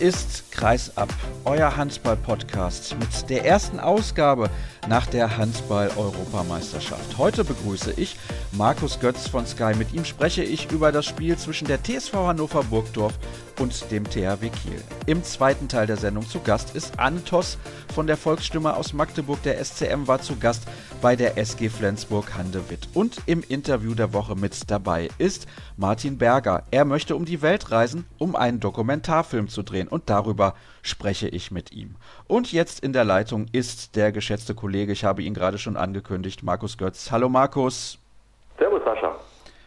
ist 0.00 0.52
Kreisab, 0.52 1.08
euer 1.44 1.76
Handball-Podcast 1.76 2.96
mit 2.98 3.28
der 3.30 3.44
ersten 3.44 3.80
Ausgabe 3.80 4.50
nach 4.88 5.06
der 5.06 5.36
Handball-Europameisterschaft. 5.36 7.18
Heute 7.18 7.44
begrüße 7.44 7.92
ich 7.96 8.16
Markus 8.52 8.98
Götz 8.98 9.28
von 9.28 9.46
Sky. 9.46 9.74
Mit 9.76 9.92
ihm 9.92 10.04
spreche 10.04 10.42
ich 10.42 10.72
über 10.72 10.90
das 10.90 11.04
Spiel 11.04 11.36
zwischen 11.36 11.68
der 11.68 11.82
TSV 11.82 12.14
Hannover 12.14 12.64
Burgdorf 12.64 13.18
und 13.60 13.90
dem 13.90 14.04
THW 14.04 14.48
Kiel. 14.48 14.82
Im 15.06 15.22
zweiten 15.22 15.68
Teil 15.68 15.86
der 15.86 15.98
Sendung 15.98 16.26
zu 16.26 16.40
Gast 16.40 16.74
ist 16.74 16.98
Antos 16.98 17.58
von 17.94 18.06
der 18.06 18.16
Volksstimme 18.16 18.74
aus 18.74 18.94
Magdeburg. 18.94 19.42
Der 19.42 19.62
SCM 19.62 20.06
war 20.06 20.22
zu 20.22 20.36
Gast 20.36 20.66
bei 21.02 21.14
der 21.14 21.36
SG 21.36 21.68
Flensburg 21.68 22.36
Handewitt. 22.36 22.88
Und 22.94 23.18
im 23.26 23.44
Interview 23.46 23.94
der 23.94 24.14
Woche 24.14 24.34
mit 24.34 24.70
dabei 24.70 25.10
ist 25.18 25.46
Martin 25.76 26.16
Berger. 26.16 26.64
Er 26.70 26.86
möchte 26.86 27.16
um 27.16 27.26
die 27.26 27.42
Welt 27.42 27.70
reisen, 27.70 28.06
um 28.16 28.34
einen 28.34 28.60
Dokumentarfilm 28.60 29.48
zu 29.48 29.62
drehen. 29.62 29.88
Und 29.88 30.08
darüber 30.08 30.54
spreche 30.82 31.28
ich 31.28 31.50
mit 31.50 31.72
ihm. 31.72 31.96
Und 32.26 32.50
jetzt 32.50 32.80
in 32.80 32.94
der 32.94 33.04
Leitung 33.04 33.46
ist 33.52 33.94
der 33.94 34.10
geschätzte 34.10 34.54
Kollege, 34.54 34.92
ich 34.92 35.04
habe 35.04 35.22
ihn 35.22 35.34
gerade 35.34 35.58
schon 35.58 35.76
angekündigt, 35.76 36.42
Markus 36.42 36.78
Götz. 36.78 37.10
Hallo 37.10 37.28
Markus. 37.28 37.98
Servus 38.58 38.82
Sascha. 38.84 39.14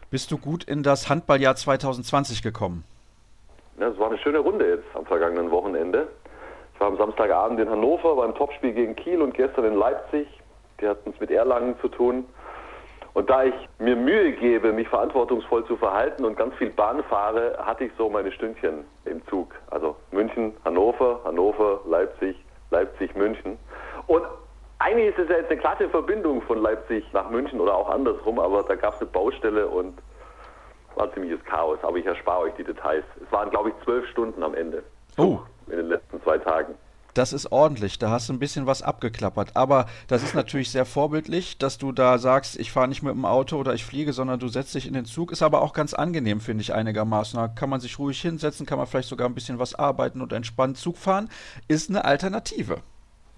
Bist 0.09 0.31
du 0.31 0.37
gut 0.37 0.65
in 0.65 0.83
das 0.83 1.09
Handballjahr 1.09 1.55
2020 1.55 2.43
gekommen? 2.43 2.83
Ja, 3.79 3.87
es 3.87 3.97
war 3.97 4.07
eine 4.07 4.17
schöne 4.17 4.39
Runde 4.39 4.67
jetzt 4.67 4.95
am 4.95 5.05
vergangenen 5.05 5.49
Wochenende. 5.49 6.07
Ich 6.73 6.79
war 6.81 6.87
am 6.87 6.97
Samstagabend 6.97 7.59
in 7.59 7.69
Hannover 7.69 8.15
beim 8.17 8.35
Topspiel 8.35 8.73
gegen 8.73 8.95
Kiel 8.95 9.21
und 9.21 9.33
gestern 9.33 9.65
in 9.65 9.75
Leipzig. 9.75 10.27
Die 10.81 10.87
hatten 10.87 11.11
es 11.11 11.19
mit 11.21 11.31
Erlangen 11.31 11.75
zu 11.79 11.87
tun. 11.87 12.25
Und 13.13 13.29
da 13.29 13.43
ich 13.43 13.53
mir 13.79 13.95
Mühe 13.95 14.33
gebe, 14.33 14.71
mich 14.73 14.87
verantwortungsvoll 14.87 15.65
zu 15.67 15.77
verhalten 15.77 16.25
und 16.25 16.37
ganz 16.37 16.53
viel 16.55 16.69
Bahn 16.69 17.03
fahre, 17.03 17.57
hatte 17.59 17.85
ich 17.85 17.91
so 17.97 18.09
meine 18.09 18.31
Stündchen 18.31 18.85
im 19.05 19.25
Zug. 19.27 19.53
Also 19.69 19.95
München, 20.11 20.53
Hannover, 20.65 21.19
Hannover, 21.23 21.81
Leipzig, 21.85 22.35
Leipzig, 22.69 23.15
München. 23.15 23.57
Und 24.07 24.23
eigentlich 24.81 25.09
ist 25.09 25.19
es 25.19 25.29
ja 25.29 25.37
jetzt 25.37 25.51
eine 25.51 25.59
glatte 25.59 25.89
Verbindung 25.89 26.41
von 26.41 26.61
Leipzig 26.61 27.05
nach 27.13 27.29
München 27.29 27.59
oder 27.59 27.75
auch 27.75 27.89
andersrum, 27.89 28.39
aber 28.39 28.63
da 28.63 28.75
gab 28.75 28.95
es 28.95 29.01
eine 29.01 29.09
Baustelle 29.09 29.67
und 29.67 29.97
war 30.95 31.13
ziemliches 31.13 31.43
Chaos. 31.45 31.79
Aber 31.83 31.97
ich 31.97 32.05
erspare 32.05 32.41
euch 32.41 32.53
die 32.55 32.63
Details. 32.63 33.05
Es 33.23 33.31
waren, 33.31 33.49
glaube 33.49 33.69
ich, 33.69 33.75
zwölf 33.83 34.07
Stunden 34.09 34.43
am 34.43 34.53
Ende. 34.53 34.83
Oh. 35.17 35.39
In 35.67 35.77
den 35.77 35.87
letzten 35.87 36.21
zwei 36.23 36.37
Tagen 36.37 36.75
das 37.13 37.33
ist 37.33 37.51
ordentlich. 37.51 37.99
Da 37.99 38.09
hast 38.09 38.29
du 38.29 38.33
ein 38.33 38.39
bisschen 38.39 38.65
was 38.65 38.81
abgeklappert. 38.81 39.55
Aber 39.55 39.87
das 40.07 40.23
ist 40.23 40.35
natürlich 40.35 40.71
sehr 40.71 40.85
vorbildlich, 40.85 41.57
dass 41.57 41.77
du 41.77 41.91
da 41.91 42.17
sagst, 42.17 42.59
ich 42.59 42.71
fahre 42.71 42.87
nicht 42.87 43.03
mit 43.03 43.13
dem 43.13 43.25
Auto 43.25 43.57
oder 43.57 43.73
ich 43.73 43.85
fliege, 43.85 44.13
sondern 44.13 44.39
du 44.39 44.47
setzt 44.47 44.75
dich 44.75 44.87
in 44.87 44.93
den 44.93 45.05
Zug. 45.05 45.31
Ist 45.31 45.43
aber 45.43 45.61
auch 45.61 45.73
ganz 45.73 45.93
angenehm, 45.93 46.39
finde 46.39 46.61
ich, 46.61 46.73
einigermaßen. 46.73 47.39
Da 47.39 47.47
kann 47.47 47.69
man 47.69 47.79
sich 47.79 47.99
ruhig 47.99 48.21
hinsetzen, 48.21 48.65
kann 48.65 48.77
man 48.77 48.87
vielleicht 48.87 49.09
sogar 49.09 49.27
ein 49.27 49.35
bisschen 49.35 49.59
was 49.59 49.75
arbeiten 49.75 50.21
und 50.21 50.33
entspannt 50.33 50.77
Zug 50.77 50.97
fahren. 50.97 51.29
Ist 51.67 51.89
eine 51.89 52.05
Alternative. 52.05 52.77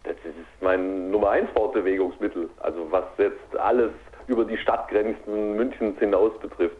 Das 0.04 0.16
ist 0.24 0.34
mein 0.62 1.03
Nummer 1.24 1.36
eins 1.36 1.50
Fortbewegungsmittel. 1.56 2.50
Also 2.60 2.92
was 2.92 3.06
jetzt 3.18 3.58
alles 3.58 3.92
über 4.28 4.44
die 4.44 4.58
Stadtgrenzen 4.58 5.56
Münchens 5.56 5.98
hinaus 6.00 6.38
betrifft. 6.42 6.78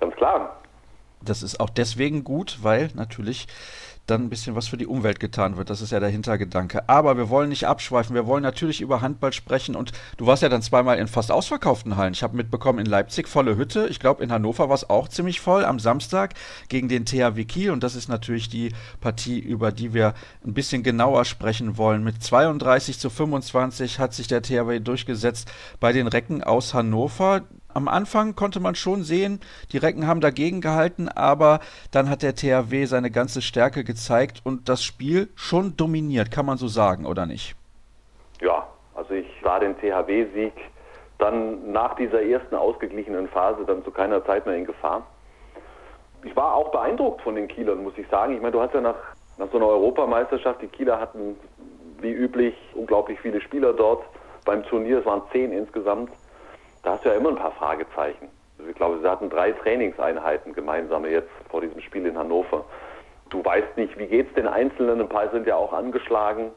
Ganz 0.00 0.14
klar. 0.14 0.60
Das 1.20 1.42
ist 1.42 1.58
auch 1.58 1.70
deswegen 1.70 2.22
gut, 2.22 2.58
weil 2.62 2.90
natürlich 2.94 3.48
dann 4.10 4.24
ein 4.24 4.30
bisschen 4.30 4.54
was 4.56 4.68
für 4.68 4.76
die 4.76 4.86
Umwelt 4.86 5.20
getan 5.20 5.56
wird. 5.56 5.70
Das 5.70 5.80
ist 5.80 5.92
ja 5.92 6.00
der 6.00 6.08
Hintergedanke. 6.08 6.88
Aber 6.88 7.16
wir 7.16 7.28
wollen 7.28 7.48
nicht 7.48 7.66
abschweifen. 7.66 8.14
Wir 8.14 8.26
wollen 8.26 8.42
natürlich 8.42 8.80
über 8.80 9.00
Handball 9.00 9.32
sprechen. 9.32 9.76
Und 9.76 9.92
du 10.16 10.26
warst 10.26 10.42
ja 10.42 10.48
dann 10.48 10.62
zweimal 10.62 10.98
in 10.98 11.08
fast 11.08 11.30
ausverkauften 11.30 11.96
Hallen. 11.96 12.12
Ich 12.12 12.22
habe 12.22 12.36
mitbekommen, 12.36 12.78
in 12.78 12.86
Leipzig 12.86 13.28
volle 13.28 13.56
Hütte. 13.56 13.86
Ich 13.88 14.00
glaube, 14.00 14.22
in 14.22 14.32
Hannover 14.32 14.68
war 14.68 14.74
es 14.74 14.88
auch 14.88 15.08
ziemlich 15.08 15.40
voll 15.40 15.64
am 15.64 15.78
Samstag 15.78 16.34
gegen 16.68 16.88
den 16.88 17.04
THW 17.04 17.44
Kiel. 17.44 17.70
Und 17.70 17.82
das 17.82 17.94
ist 17.94 18.08
natürlich 18.08 18.48
die 18.48 18.72
Partie, 19.00 19.38
über 19.38 19.72
die 19.72 19.94
wir 19.94 20.14
ein 20.44 20.54
bisschen 20.54 20.82
genauer 20.82 21.24
sprechen 21.24 21.76
wollen. 21.76 22.02
Mit 22.02 22.22
32 22.22 22.98
zu 22.98 23.10
25 23.10 23.98
hat 23.98 24.14
sich 24.14 24.26
der 24.26 24.42
THW 24.42 24.80
durchgesetzt 24.80 25.50
bei 25.80 25.92
den 25.92 26.06
Recken 26.06 26.42
aus 26.42 26.74
Hannover 26.74 27.42
am 27.72 27.88
Anfang 27.88 28.34
konnte 28.34 28.60
man 28.60 28.74
schon 28.74 29.02
sehen, 29.02 29.40
die 29.72 29.78
Recken 29.78 30.06
haben 30.06 30.20
dagegen 30.20 30.60
gehalten, 30.60 31.08
aber 31.08 31.60
dann 31.92 32.08
hat 32.08 32.22
der 32.22 32.34
THW 32.34 32.86
seine 32.86 33.10
ganze 33.10 33.42
Stärke 33.42 33.84
gezeigt 33.84 34.40
und 34.44 34.68
das 34.68 34.82
Spiel 34.82 35.28
schon 35.34 35.76
dominiert, 35.76 36.30
kann 36.30 36.46
man 36.46 36.58
so 36.58 36.68
sagen, 36.68 37.06
oder 37.06 37.26
nicht? 37.26 37.54
Ja, 38.40 38.66
also 38.94 39.14
ich 39.14 39.26
sah 39.42 39.58
den 39.58 39.76
THW-Sieg 39.78 40.52
dann 41.18 41.72
nach 41.72 41.94
dieser 41.96 42.22
ersten 42.22 42.54
ausgeglichenen 42.54 43.28
Phase 43.28 43.64
dann 43.66 43.84
zu 43.84 43.90
keiner 43.90 44.24
Zeit 44.24 44.46
mehr 44.46 44.54
in 44.54 44.64
Gefahr. 44.64 45.04
Ich 46.24 46.34
war 46.36 46.54
auch 46.54 46.70
beeindruckt 46.70 47.22
von 47.22 47.34
den 47.34 47.48
Kielern, 47.48 47.82
muss 47.82 47.98
ich 47.98 48.06
sagen. 48.08 48.34
Ich 48.34 48.40
meine, 48.40 48.52
du 48.52 48.60
hast 48.60 48.74
ja 48.74 48.80
nach, 48.80 48.96
nach 49.36 49.50
so 49.50 49.56
einer 49.56 49.66
Europameisterschaft, 49.66 50.62
die 50.62 50.68
Kieler 50.68 51.00
hatten 51.00 51.36
wie 52.00 52.12
üblich 52.12 52.54
unglaublich 52.74 53.18
viele 53.20 53.40
Spieler 53.40 53.72
dort 53.72 54.04
beim 54.44 54.62
Turnier, 54.64 55.00
es 55.00 55.06
waren 55.06 55.22
zehn 55.32 55.52
insgesamt 55.52 56.10
da 56.82 56.92
hast 56.92 57.04
du 57.04 57.08
ja 57.08 57.16
immer 57.16 57.30
ein 57.30 57.36
paar 57.36 57.52
Fragezeichen. 57.52 58.28
Also 58.58 58.70
ich 58.70 58.76
glaube, 58.76 58.98
sie 59.00 59.08
hatten 59.08 59.30
drei 59.30 59.52
Trainingseinheiten 59.52 60.52
gemeinsame 60.52 61.08
jetzt 61.10 61.30
vor 61.50 61.60
diesem 61.60 61.80
Spiel 61.80 62.06
in 62.06 62.18
Hannover. 62.18 62.64
Du 63.30 63.44
weißt 63.44 63.76
nicht, 63.76 63.98
wie 63.98 64.06
geht 64.06 64.28
es 64.28 64.34
den 64.34 64.48
Einzelnen, 64.48 65.00
ein 65.00 65.08
paar 65.08 65.30
sind 65.30 65.46
ja 65.46 65.56
auch 65.56 65.72
angeschlagen. 65.72 66.50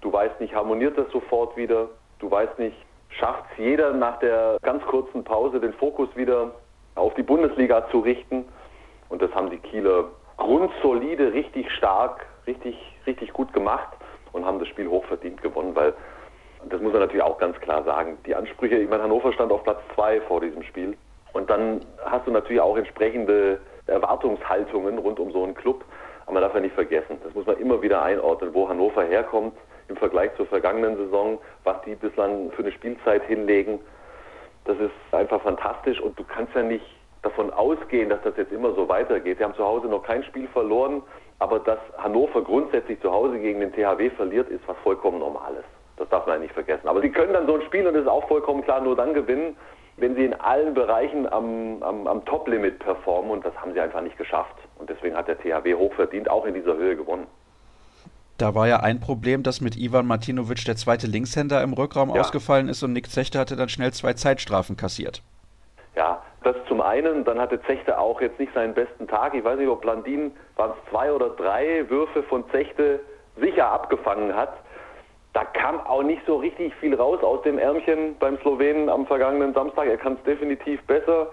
Du 0.00 0.12
weißt 0.12 0.40
nicht, 0.40 0.54
harmoniert 0.54 0.96
das 0.96 1.10
sofort 1.10 1.56
wieder? 1.56 1.88
Du 2.18 2.30
weißt 2.30 2.58
nicht, 2.58 2.76
schafft 3.08 3.44
es 3.52 3.58
jeder 3.58 3.92
nach 3.92 4.18
der 4.20 4.58
ganz 4.62 4.84
kurzen 4.84 5.24
Pause 5.24 5.60
den 5.60 5.72
Fokus 5.74 6.08
wieder 6.16 6.52
auf 6.94 7.14
die 7.14 7.22
Bundesliga 7.22 7.88
zu 7.90 8.00
richten? 8.00 8.44
Und 9.08 9.20
das 9.20 9.34
haben 9.34 9.50
die 9.50 9.58
Kieler 9.58 10.04
grundsolide, 10.36 11.32
richtig 11.32 11.70
stark, 11.72 12.26
richtig, 12.46 12.76
richtig 13.06 13.32
gut 13.32 13.52
gemacht 13.52 13.92
und 14.32 14.44
haben 14.44 14.58
das 14.58 14.68
Spiel 14.68 14.88
hochverdient 14.88 15.42
gewonnen, 15.42 15.74
weil 15.74 15.94
das 16.68 16.80
muss 16.80 16.92
man 16.92 17.00
natürlich 17.02 17.22
auch 17.22 17.38
ganz 17.38 17.58
klar 17.60 17.84
sagen. 17.84 18.18
Die 18.26 18.34
Ansprüche, 18.34 18.76
ich 18.76 18.88
meine, 18.88 19.02
Hannover 19.02 19.32
stand 19.32 19.52
auf 19.52 19.62
Platz 19.64 19.80
zwei 19.94 20.20
vor 20.22 20.40
diesem 20.40 20.62
Spiel. 20.62 20.96
Und 21.32 21.48
dann 21.48 21.80
hast 22.04 22.26
du 22.26 22.30
natürlich 22.30 22.60
auch 22.60 22.76
entsprechende 22.76 23.60
Erwartungshaltungen 23.86 24.98
rund 24.98 25.18
um 25.18 25.32
so 25.32 25.42
einen 25.42 25.54
Club. 25.54 25.84
Aber 26.24 26.34
man 26.34 26.42
darf 26.42 26.54
ja 26.54 26.60
nicht 26.60 26.74
vergessen, 26.74 27.18
das 27.24 27.34
muss 27.34 27.46
man 27.46 27.58
immer 27.58 27.82
wieder 27.82 28.02
einordnen, 28.02 28.54
wo 28.54 28.68
Hannover 28.68 29.02
herkommt 29.02 29.54
im 29.88 29.96
Vergleich 29.96 30.30
zur 30.36 30.46
vergangenen 30.46 30.96
Saison, 30.96 31.38
was 31.64 31.76
die 31.82 31.94
bislang 31.94 32.50
für 32.52 32.62
eine 32.62 32.72
Spielzeit 32.72 33.24
hinlegen. 33.24 33.80
Das 34.64 34.76
ist 34.78 34.92
einfach 35.14 35.42
fantastisch 35.42 36.00
und 36.00 36.18
du 36.18 36.24
kannst 36.24 36.54
ja 36.54 36.62
nicht 36.62 36.84
davon 37.22 37.52
ausgehen, 37.52 38.08
dass 38.08 38.22
das 38.22 38.36
jetzt 38.36 38.52
immer 38.52 38.72
so 38.74 38.88
weitergeht. 38.88 39.38
Sie 39.38 39.44
haben 39.44 39.54
zu 39.54 39.64
Hause 39.64 39.88
noch 39.88 40.02
kein 40.02 40.22
Spiel 40.24 40.48
verloren, 40.48 41.02
aber 41.38 41.58
dass 41.58 41.78
Hannover 41.98 42.42
grundsätzlich 42.42 43.00
zu 43.00 43.12
Hause 43.12 43.38
gegen 43.38 43.60
den 43.60 43.72
THW 43.72 44.10
verliert, 44.10 44.48
ist 44.48 44.66
was 44.66 44.76
vollkommen 44.78 45.18
Normales. 45.18 45.64
Das 46.02 46.08
darf 46.08 46.26
man 46.26 46.34
ja 46.34 46.40
nicht 46.40 46.54
vergessen. 46.54 46.88
Aber 46.88 47.00
sie 47.00 47.10
können 47.10 47.32
dann 47.32 47.46
so 47.46 47.54
ein 47.54 47.62
Spiel, 47.62 47.86
und 47.86 47.94
das 47.94 48.02
ist 48.02 48.08
auch 48.08 48.26
vollkommen 48.26 48.64
klar, 48.64 48.80
nur 48.80 48.96
dann 48.96 49.14
gewinnen, 49.14 49.56
wenn 49.98 50.16
sie 50.16 50.24
in 50.24 50.34
allen 50.34 50.74
Bereichen 50.74 51.32
am, 51.32 51.80
am, 51.80 52.08
am 52.08 52.24
Top-Limit 52.24 52.80
performen. 52.80 53.30
Und 53.30 53.44
das 53.44 53.54
haben 53.54 53.72
sie 53.72 53.80
einfach 53.80 54.00
nicht 54.00 54.18
geschafft. 54.18 54.56
Und 54.80 54.90
deswegen 54.90 55.14
hat 55.14 55.28
der 55.28 55.38
THW 55.38 55.76
hochverdient 55.76 56.28
auch 56.28 56.44
in 56.44 56.54
dieser 56.54 56.76
Höhe 56.76 56.96
gewonnen. 56.96 57.28
Da 58.36 58.56
war 58.56 58.66
ja 58.66 58.80
ein 58.80 58.98
Problem, 58.98 59.44
dass 59.44 59.60
mit 59.60 59.76
Ivan 59.76 60.04
Martinovic 60.04 60.64
der 60.64 60.74
zweite 60.74 61.06
Linkshänder 61.06 61.62
im 61.62 61.72
Rückraum 61.72 62.12
ja. 62.12 62.20
ausgefallen 62.20 62.68
ist 62.68 62.82
und 62.82 62.92
Nick 62.92 63.08
Zechte 63.08 63.38
hatte 63.38 63.54
dann 63.54 63.68
schnell 63.68 63.92
zwei 63.92 64.14
Zeitstrafen 64.14 64.76
kassiert. 64.76 65.22
Ja, 65.94 66.20
das 66.42 66.56
zum 66.66 66.80
einen. 66.80 67.24
Dann 67.24 67.38
hatte 67.38 67.62
Zechte 67.62 67.96
auch 67.96 68.20
jetzt 68.20 68.40
nicht 68.40 68.52
seinen 68.54 68.74
besten 68.74 69.06
Tag. 69.06 69.34
Ich 69.34 69.44
weiß 69.44 69.56
nicht, 69.56 69.68
ob 69.68 69.82
Blandin 69.82 70.32
waren 70.56 70.72
es 70.72 70.90
zwei 70.90 71.12
oder 71.12 71.28
drei 71.28 71.88
Würfe 71.88 72.24
von 72.24 72.42
Zechte 72.50 72.98
sicher 73.36 73.70
abgefangen 73.70 74.34
hat 74.34 74.52
da 75.32 75.44
kam 75.44 75.80
auch 75.80 76.02
nicht 76.02 76.22
so 76.26 76.36
richtig 76.36 76.74
viel 76.74 76.94
raus 76.94 77.22
aus 77.22 77.42
dem 77.42 77.58
Ärmchen 77.58 78.16
beim 78.18 78.38
Slowenen 78.38 78.88
am 78.88 79.06
vergangenen 79.06 79.54
Samstag. 79.54 79.86
Er 79.86 79.96
kann 79.96 80.14
es 80.14 80.22
definitiv 80.24 80.82
besser. 80.82 81.28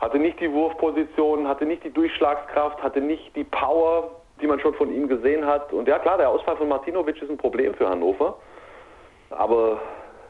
Hatte 0.00 0.18
nicht 0.18 0.40
die 0.40 0.52
Wurfposition, 0.52 1.48
hatte 1.48 1.64
nicht 1.64 1.84
die 1.84 1.92
Durchschlagskraft, 1.92 2.82
hatte 2.82 3.00
nicht 3.00 3.34
die 3.36 3.44
Power, 3.44 4.10
die 4.40 4.46
man 4.46 4.60
schon 4.60 4.74
von 4.74 4.92
ihm 4.92 5.08
gesehen 5.08 5.46
hat. 5.46 5.72
Und 5.72 5.88
ja 5.88 5.98
klar, 5.98 6.18
der 6.18 6.28
Ausfall 6.28 6.56
von 6.56 6.68
Martinovic 6.68 7.20
ist 7.22 7.30
ein 7.30 7.38
Problem 7.38 7.74
für 7.74 7.88
Hannover. 7.88 8.36
Aber 9.30 9.80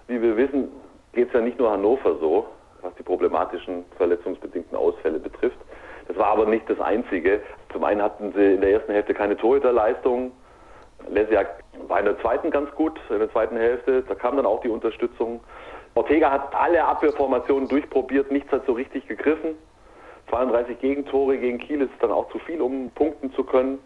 wie 0.06 0.20
wir 0.20 0.37
wissen, 0.37 0.69
geht 1.12 1.28
es 1.28 1.34
ja 1.34 1.40
nicht 1.40 1.58
nur 1.58 1.70
Hannover 1.70 2.16
so, 2.20 2.46
was 2.82 2.94
die 2.94 3.02
problematischen 3.02 3.84
verletzungsbedingten 3.96 4.76
Ausfälle 4.76 5.19
betrifft. 5.19 5.58
Das 6.06 6.16
war 6.16 6.26
aber 6.26 6.46
nicht 6.46 6.69
das 6.69 6.81
Einzige. 6.81 7.40
Zum 7.73 7.84
einen 7.84 8.02
hatten 8.02 8.32
sie 8.32 8.55
in 8.55 8.61
der 8.61 8.70
ersten 8.70 8.93
Hälfte 8.93 9.14
keine 9.14 9.37
Torhüterleistung. 9.37 10.32
Lesiak 11.08 11.64
war 11.88 11.99
in 11.99 12.05
der 12.05 12.19
zweiten 12.20 12.50
ganz 12.50 12.70
gut, 12.73 13.00
in 13.08 13.19
der 13.19 13.31
zweiten 13.31 13.56
Hälfte. 13.56 14.02
Da 14.02 14.14
kam 14.14 14.37
dann 14.37 14.47
auch 14.47 14.61
die 14.61 14.69
Unterstützung. 14.69 15.41
Ortega 15.94 16.31
hat 16.31 16.55
alle 16.55 16.85
Abwehrformationen 16.85 17.69
durchprobiert, 17.69 18.31
nichts 18.31 18.52
hat 18.52 18.64
so 18.67 18.73
richtig 18.73 19.06
gegriffen. 19.08 19.56
32 20.29 20.79
Gegentore 20.79 21.38
gegen 21.38 21.58
Kiel 21.58 21.82
ist 21.82 21.91
dann 22.00 22.12
auch 22.12 22.29
zu 22.31 22.38
viel, 22.41 22.61
um 22.61 22.91
punkten 22.91 23.32
zu 23.32 23.43
können. 23.43 23.81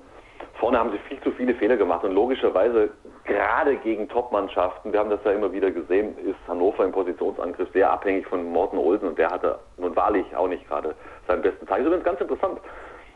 Vorne 0.61 0.79
haben 0.79 0.93
sie 0.93 0.99
viel 1.09 1.21
zu 1.23 1.33
viele 1.33 1.55
Fehler 1.55 1.77
gemacht 1.77 2.05
und 2.05 2.13
logischerweise 2.13 2.91
gerade 3.25 3.77
gegen 3.77 4.09
Top-Mannschaften, 4.09 4.93
wir 4.93 5.01
haben 5.01 5.11
das 5.11 5.21
ja 5.25 5.33
immer 5.33 5.53
wieder 5.53 5.71
gesehen, 5.71 6.17
ist 6.19 6.37
Hannover 6.47 6.85
im 6.85 6.93
Positionsangriff 6.93 7.69
sehr 7.73 7.91
abhängig 7.91 8.27
von 8.27 8.53
Morten 8.53 8.79
Olsen 8.79 9.09
und 9.09 9.19
der 9.19 9.31
hatte 9.31 9.59
nun 9.79 9.97
wahrlich 9.97 10.25
auch 10.37 10.47
nicht 10.47 10.69
gerade 10.69 10.95
seinen 11.27 11.43
besten 11.43 11.67
Tag. 11.67 11.79
Das 11.79 11.81
ist 11.81 11.87
übrigens 11.87 12.05
ganz 12.05 12.21
interessant. 12.21 12.61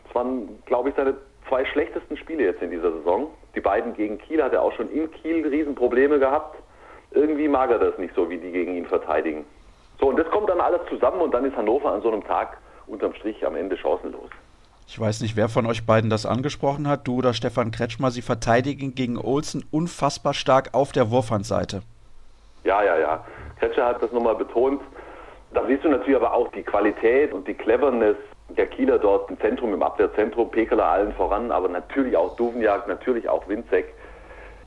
Es 0.09 0.15
waren, 0.15 0.63
glaube 0.65 0.89
ich, 0.89 0.95
seine 0.95 1.15
zwei 1.49 1.65
schlechtesten 1.65 2.17
Spiele 2.17 2.45
jetzt 2.45 2.63
in 2.63 2.71
dieser 2.71 2.93
Saison. 2.93 3.29
Die 3.55 3.61
beiden 3.61 3.95
gegen 3.95 4.19
Kiel 4.19 4.43
hat 4.43 4.53
er 4.53 4.63
auch 4.63 4.73
schon 4.73 4.91
in 4.91 5.11
Kiel 5.11 5.47
Riesenprobleme 5.47 6.19
gehabt. 6.19 6.57
Irgendwie 7.11 7.49
mag 7.49 7.71
er 7.71 7.79
das 7.79 7.99
nicht 7.99 8.15
so, 8.15 8.29
wie 8.29 8.37
die 8.37 8.53
gegen 8.53 8.75
ihn 8.75 8.87
verteidigen. 8.87 9.45
So, 9.99 10.09
und 10.09 10.19
das 10.19 10.29
kommt 10.31 10.49
dann 10.49 10.61
alles 10.61 10.81
zusammen 10.89 11.21
und 11.21 11.33
dann 11.33 11.45
ist 11.45 11.57
Hannover 11.57 11.93
an 11.93 12.03
so 12.03 12.11
einem 12.11 12.23
Tag 12.25 12.59
unterm 12.87 13.15
Strich 13.15 13.45
am 13.45 13.57
Ende 13.57 13.77
chancenlos. 13.77 14.31
Ich 14.87 14.99
weiß 14.99 15.21
nicht, 15.21 15.37
wer 15.37 15.49
von 15.49 15.67
euch 15.67 15.85
beiden 15.85 16.09
das 16.09 16.25
angesprochen 16.25 16.89
hat, 16.89 17.07
du 17.07 17.17
oder 17.17 17.35
Stefan 17.35 17.71
Kretschmer. 17.71 18.11
Sie 18.11 18.23
verteidigen 18.23 18.95
gegen 18.95 19.19
Olsen 19.19 19.65
unfassbar 19.71 20.33
stark 20.33 20.71
auf 20.73 20.93
der 20.93 21.11
Wurfhandseite. 21.11 21.83
Ja, 22.65 22.83
ja, 22.83 22.99
ja. 22.99 23.25
Kretscher 23.59 23.87
hat 23.87 24.03
das 24.03 24.13
nochmal 24.13 24.37
betont. 24.37 24.81
Da 25.53 25.67
siehst 25.67 25.85
du 25.85 25.89
natürlich 25.89 26.17
aber 26.17 26.33
auch 26.33 26.51
die 26.53 26.63
Qualität 26.63 27.33
und 27.33 27.47
die 27.47 27.55
Cleverness 27.55 28.17
der 28.49 28.67
Kieler 28.67 28.99
dort 28.99 29.31
im 29.31 29.39
Zentrum, 29.41 29.75
im 29.75 29.83
Abwehrzentrum, 29.83 30.51
Pekeler 30.51 30.87
allen 30.87 31.13
voran, 31.13 31.51
aber 31.51 31.69
natürlich 31.69 32.17
auch 32.17 32.37
Duvenjag, 32.37 32.89
natürlich 32.89 33.29
auch 33.29 33.47
Winzek. 33.49 33.93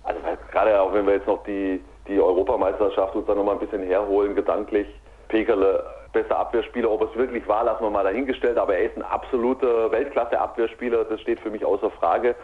Also 0.04 0.20
gerade 0.52 0.80
auch 0.82 0.94
wenn 0.94 1.06
wir 1.06 1.16
jetzt 1.16 1.28
noch 1.28 1.44
die, 1.44 1.84
die 2.08 2.20
Europameisterschaft 2.20 3.16
uns 3.16 3.28
da 3.28 3.36
nochmal 3.36 3.56
ein 3.56 3.60
bisschen 3.60 3.84
herholen, 3.84 4.36
gedanklich, 4.36 4.88
Pekerle 5.28 5.84
besser 6.14 6.38
Abwehrspieler. 6.38 6.92
Ob 6.92 7.02
es 7.04 7.16
wirklich 7.16 7.48
war, 7.48 7.64
lassen 7.64 7.84
wir 7.84 7.90
mal 7.90 8.04
dahingestellt. 8.04 8.58
Aber 8.58 8.76
er 8.76 8.86
ist 8.86 8.98
ein 8.98 9.04
absoluter 9.04 9.92
Weltklasse-Abwehrspieler. 9.92 11.06
Das 11.06 11.22
steht 11.22 11.40
für 11.40 11.50
mich 11.50 11.64
außer 11.64 11.90
Frage. 11.92 12.36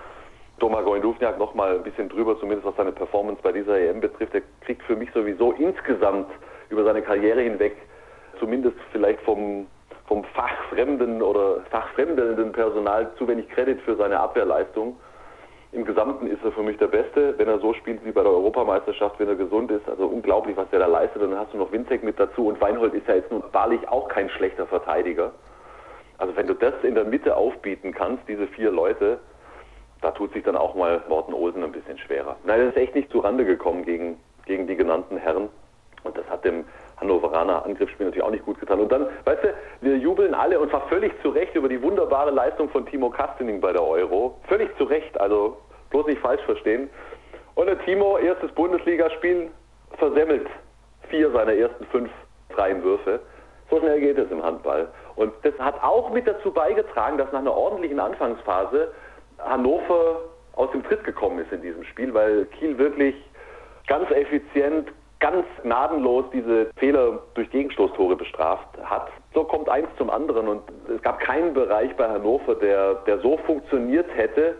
Domagoj 0.59 1.01
Duvniak 1.01 1.37
noch 1.37 1.53
mal 1.53 1.75
ein 1.75 1.83
bisschen 1.83 2.09
drüber, 2.09 2.39
zumindest 2.39 2.65
was 2.65 2.75
seine 2.75 2.91
Performance 2.91 3.41
bei 3.43 3.51
dieser 3.51 3.77
EM 3.79 3.99
betrifft. 3.99 4.33
Er 4.33 4.41
kriegt 4.61 4.81
für 4.83 4.95
mich 4.95 5.11
sowieso 5.13 5.51
insgesamt 5.51 6.27
über 6.69 6.83
seine 6.83 7.01
Karriere 7.03 7.41
hinweg, 7.41 7.77
zumindest 8.39 8.75
vielleicht 8.91 9.21
vom, 9.21 9.67
vom 10.07 10.23
fachfremden 10.23 11.21
oder 11.21 11.61
fachfremdelnden 11.69 12.53
Personal 12.53 13.13
zu 13.17 13.27
wenig 13.27 13.49
Kredit 13.49 13.81
für 13.81 13.95
seine 13.95 14.19
Abwehrleistung. 14.19 14.97
Im 15.73 15.83
Gesamten 15.83 16.27
ist 16.27 16.43
er 16.45 16.53
für 16.53 16.63
mich 16.63 16.77
der 16.77 16.87
Beste, 16.87 17.37
wenn 17.37 17.49
er 17.49 17.59
so 17.59 17.73
spielt 17.73 18.03
wie 18.05 18.13
bei 18.13 18.23
der 18.23 18.31
Europameisterschaft, 18.31 19.19
wenn 19.19 19.27
er 19.27 19.35
gesund 19.35 19.69
ist. 19.69 19.87
Also 19.89 20.07
unglaublich, 20.07 20.55
was 20.55 20.69
der 20.69 20.79
da 20.79 20.85
leistet. 20.85 21.21
Und 21.21 21.31
dann 21.31 21.39
hast 21.39 21.53
du 21.53 21.57
noch 21.57 21.73
Winzek 21.73 22.03
mit 22.03 22.17
dazu 22.17 22.47
und 22.47 22.61
Weinhold 22.61 22.93
ist 22.93 23.07
ja 23.07 23.15
jetzt 23.15 23.31
nun 23.31 23.43
wahrlich 23.51 23.87
auch 23.89 24.07
kein 24.07 24.29
schlechter 24.29 24.65
Verteidiger. 24.65 25.33
Also 26.17 26.35
wenn 26.37 26.47
du 26.47 26.53
das 26.53 26.73
in 26.83 26.95
der 26.95 27.03
Mitte 27.03 27.35
aufbieten 27.35 27.93
kannst, 27.93 28.27
diese 28.29 28.47
vier 28.47 28.71
Leute, 28.71 29.19
da 30.01 30.11
tut 30.11 30.31
sich 30.33 30.43
dann 30.43 30.55
auch 30.55 30.73
mal 30.73 31.03
Morten 31.09 31.33
Olsen 31.33 31.63
ein 31.63 31.71
bisschen 31.73 31.97
schwerer. 31.97 32.37
Nein, 32.45 32.59
das 32.59 32.69
ist 32.69 32.77
echt 32.77 32.95
nicht 32.95 33.11
zu 33.11 33.19
Rande 33.19 33.45
gekommen 33.45 33.83
gegen, 33.83 34.17
gegen 34.45 34.67
die 34.67 34.75
genannten 34.75 35.17
Herren. 35.17 35.49
Und 36.03 36.17
das 36.17 36.27
hat 36.29 36.45
dem 36.45 36.63
Hannoveraner 36.99 37.63
Angriffsspiel 37.65 38.05
natürlich 38.05 38.25
auch 38.25 38.31
nicht 38.31 38.45
gut 38.45 38.59
getan. 38.59 38.79
Und 38.79 38.91
dann, 38.91 39.07
weißt 39.25 39.43
du, 39.43 39.53
wir 39.81 39.97
jubeln 39.97 40.33
alle 40.33 40.59
und 40.59 40.69
zwar 40.69 40.87
völlig 40.87 41.13
zu 41.21 41.29
Recht 41.29 41.55
über 41.55 41.69
die 41.69 41.81
wunderbare 41.81 42.31
Leistung 42.31 42.69
von 42.69 42.85
Timo 42.85 43.09
Kastening 43.09 43.61
bei 43.61 43.71
der 43.71 43.83
Euro. 43.83 44.39
Völlig 44.47 44.75
zu 44.77 44.85
Recht, 44.85 45.19
also 45.19 45.57
bloß 45.89 46.07
nicht 46.07 46.21
falsch 46.21 46.41
verstehen. 46.43 46.89
Und 47.55 47.67
der 47.67 47.79
Timo, 47.85 48.17
erstes 48.17 48.51
Bundesligaspiel, 48.51 49.49
versemmelt 49.97 50.47
vier 51.09 51.31
seiner 51.31 51.53
ersten 51.53 51.85
fünf 51.87 52.09
freien 52.49 52.83
Würfe. 52.83 53.19
So 53.69 53.79
schnell 53.79 53.99
geht 53.99 54.17
es 54.17 54.31
im 54.31 54.43
Handball. 54.43 54.87
Und 55.15 55.33
das 55.43 55.57
hat 55.59 55.81
auch 55.83 56.11
mit 56.11 56.27
dazu 56.27 56.51
beigetragen, 56.51 57.17
dass 57.17 57.31
nach 57.31 57.39
einer 57.39 57.55
ordentlichen 57.55 57.99
Anfangsphase 57.99 58.91
Hannover 59.39 60.21
aus 60.53 60.71
dem 60.71 60.83
Tritt 60.83 61.03
gekommen 61.03 61.39
ist 61.39 61.51
in 61.51 61.61
diesem 61.61 61.83
Spiel, 61.83 62.13
weil 62.13 62.45
Kiel 62.45 62.77
wirklich 62.77 63.15
ganz 63.87 64.09
effizient, 64.11 64.89
ganz 65.19 65.45
gnadenlos 65.63 66.25
diese 66.31 66.69
Fehler 66.77 67.19
durch 67.33 67.49
Gegenstoßtore 67.49 68.15
bestraft 68.15 68.67
hat. 68.83 69.09
So 69.33 69.43
kommt 69.43 69.69
eins 69.69 69.87
zum 69.97 70.09
anderen 70.09 70.47
und 70.47 70.61
es 70.93 71.01
gab 71.01 71.19
keinen 71.19 71.53
Bereich 71.53 71.95
bei 71.95 72.07
Hannover, 72.07 72.55
der, 72.55 72.95
der 73.05 73.19
so 73.19 73.37
funktioniert 73.37 74.07
hätte, 74.15 74.55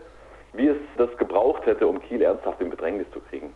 wie 0.52 0.68
es 0.68 0.76
das 0.96 1.14
gebraucht 1.18 1.66
hätte, 1.66 1.86
um 1.86 2.00
Kiel 2.00 2.22
ernsthaft 2.22 2.60
in 2.60 2.70
Bedrängnis 2.70 3.06
zu 3.12 3.20
kriegen. 3.20 3.52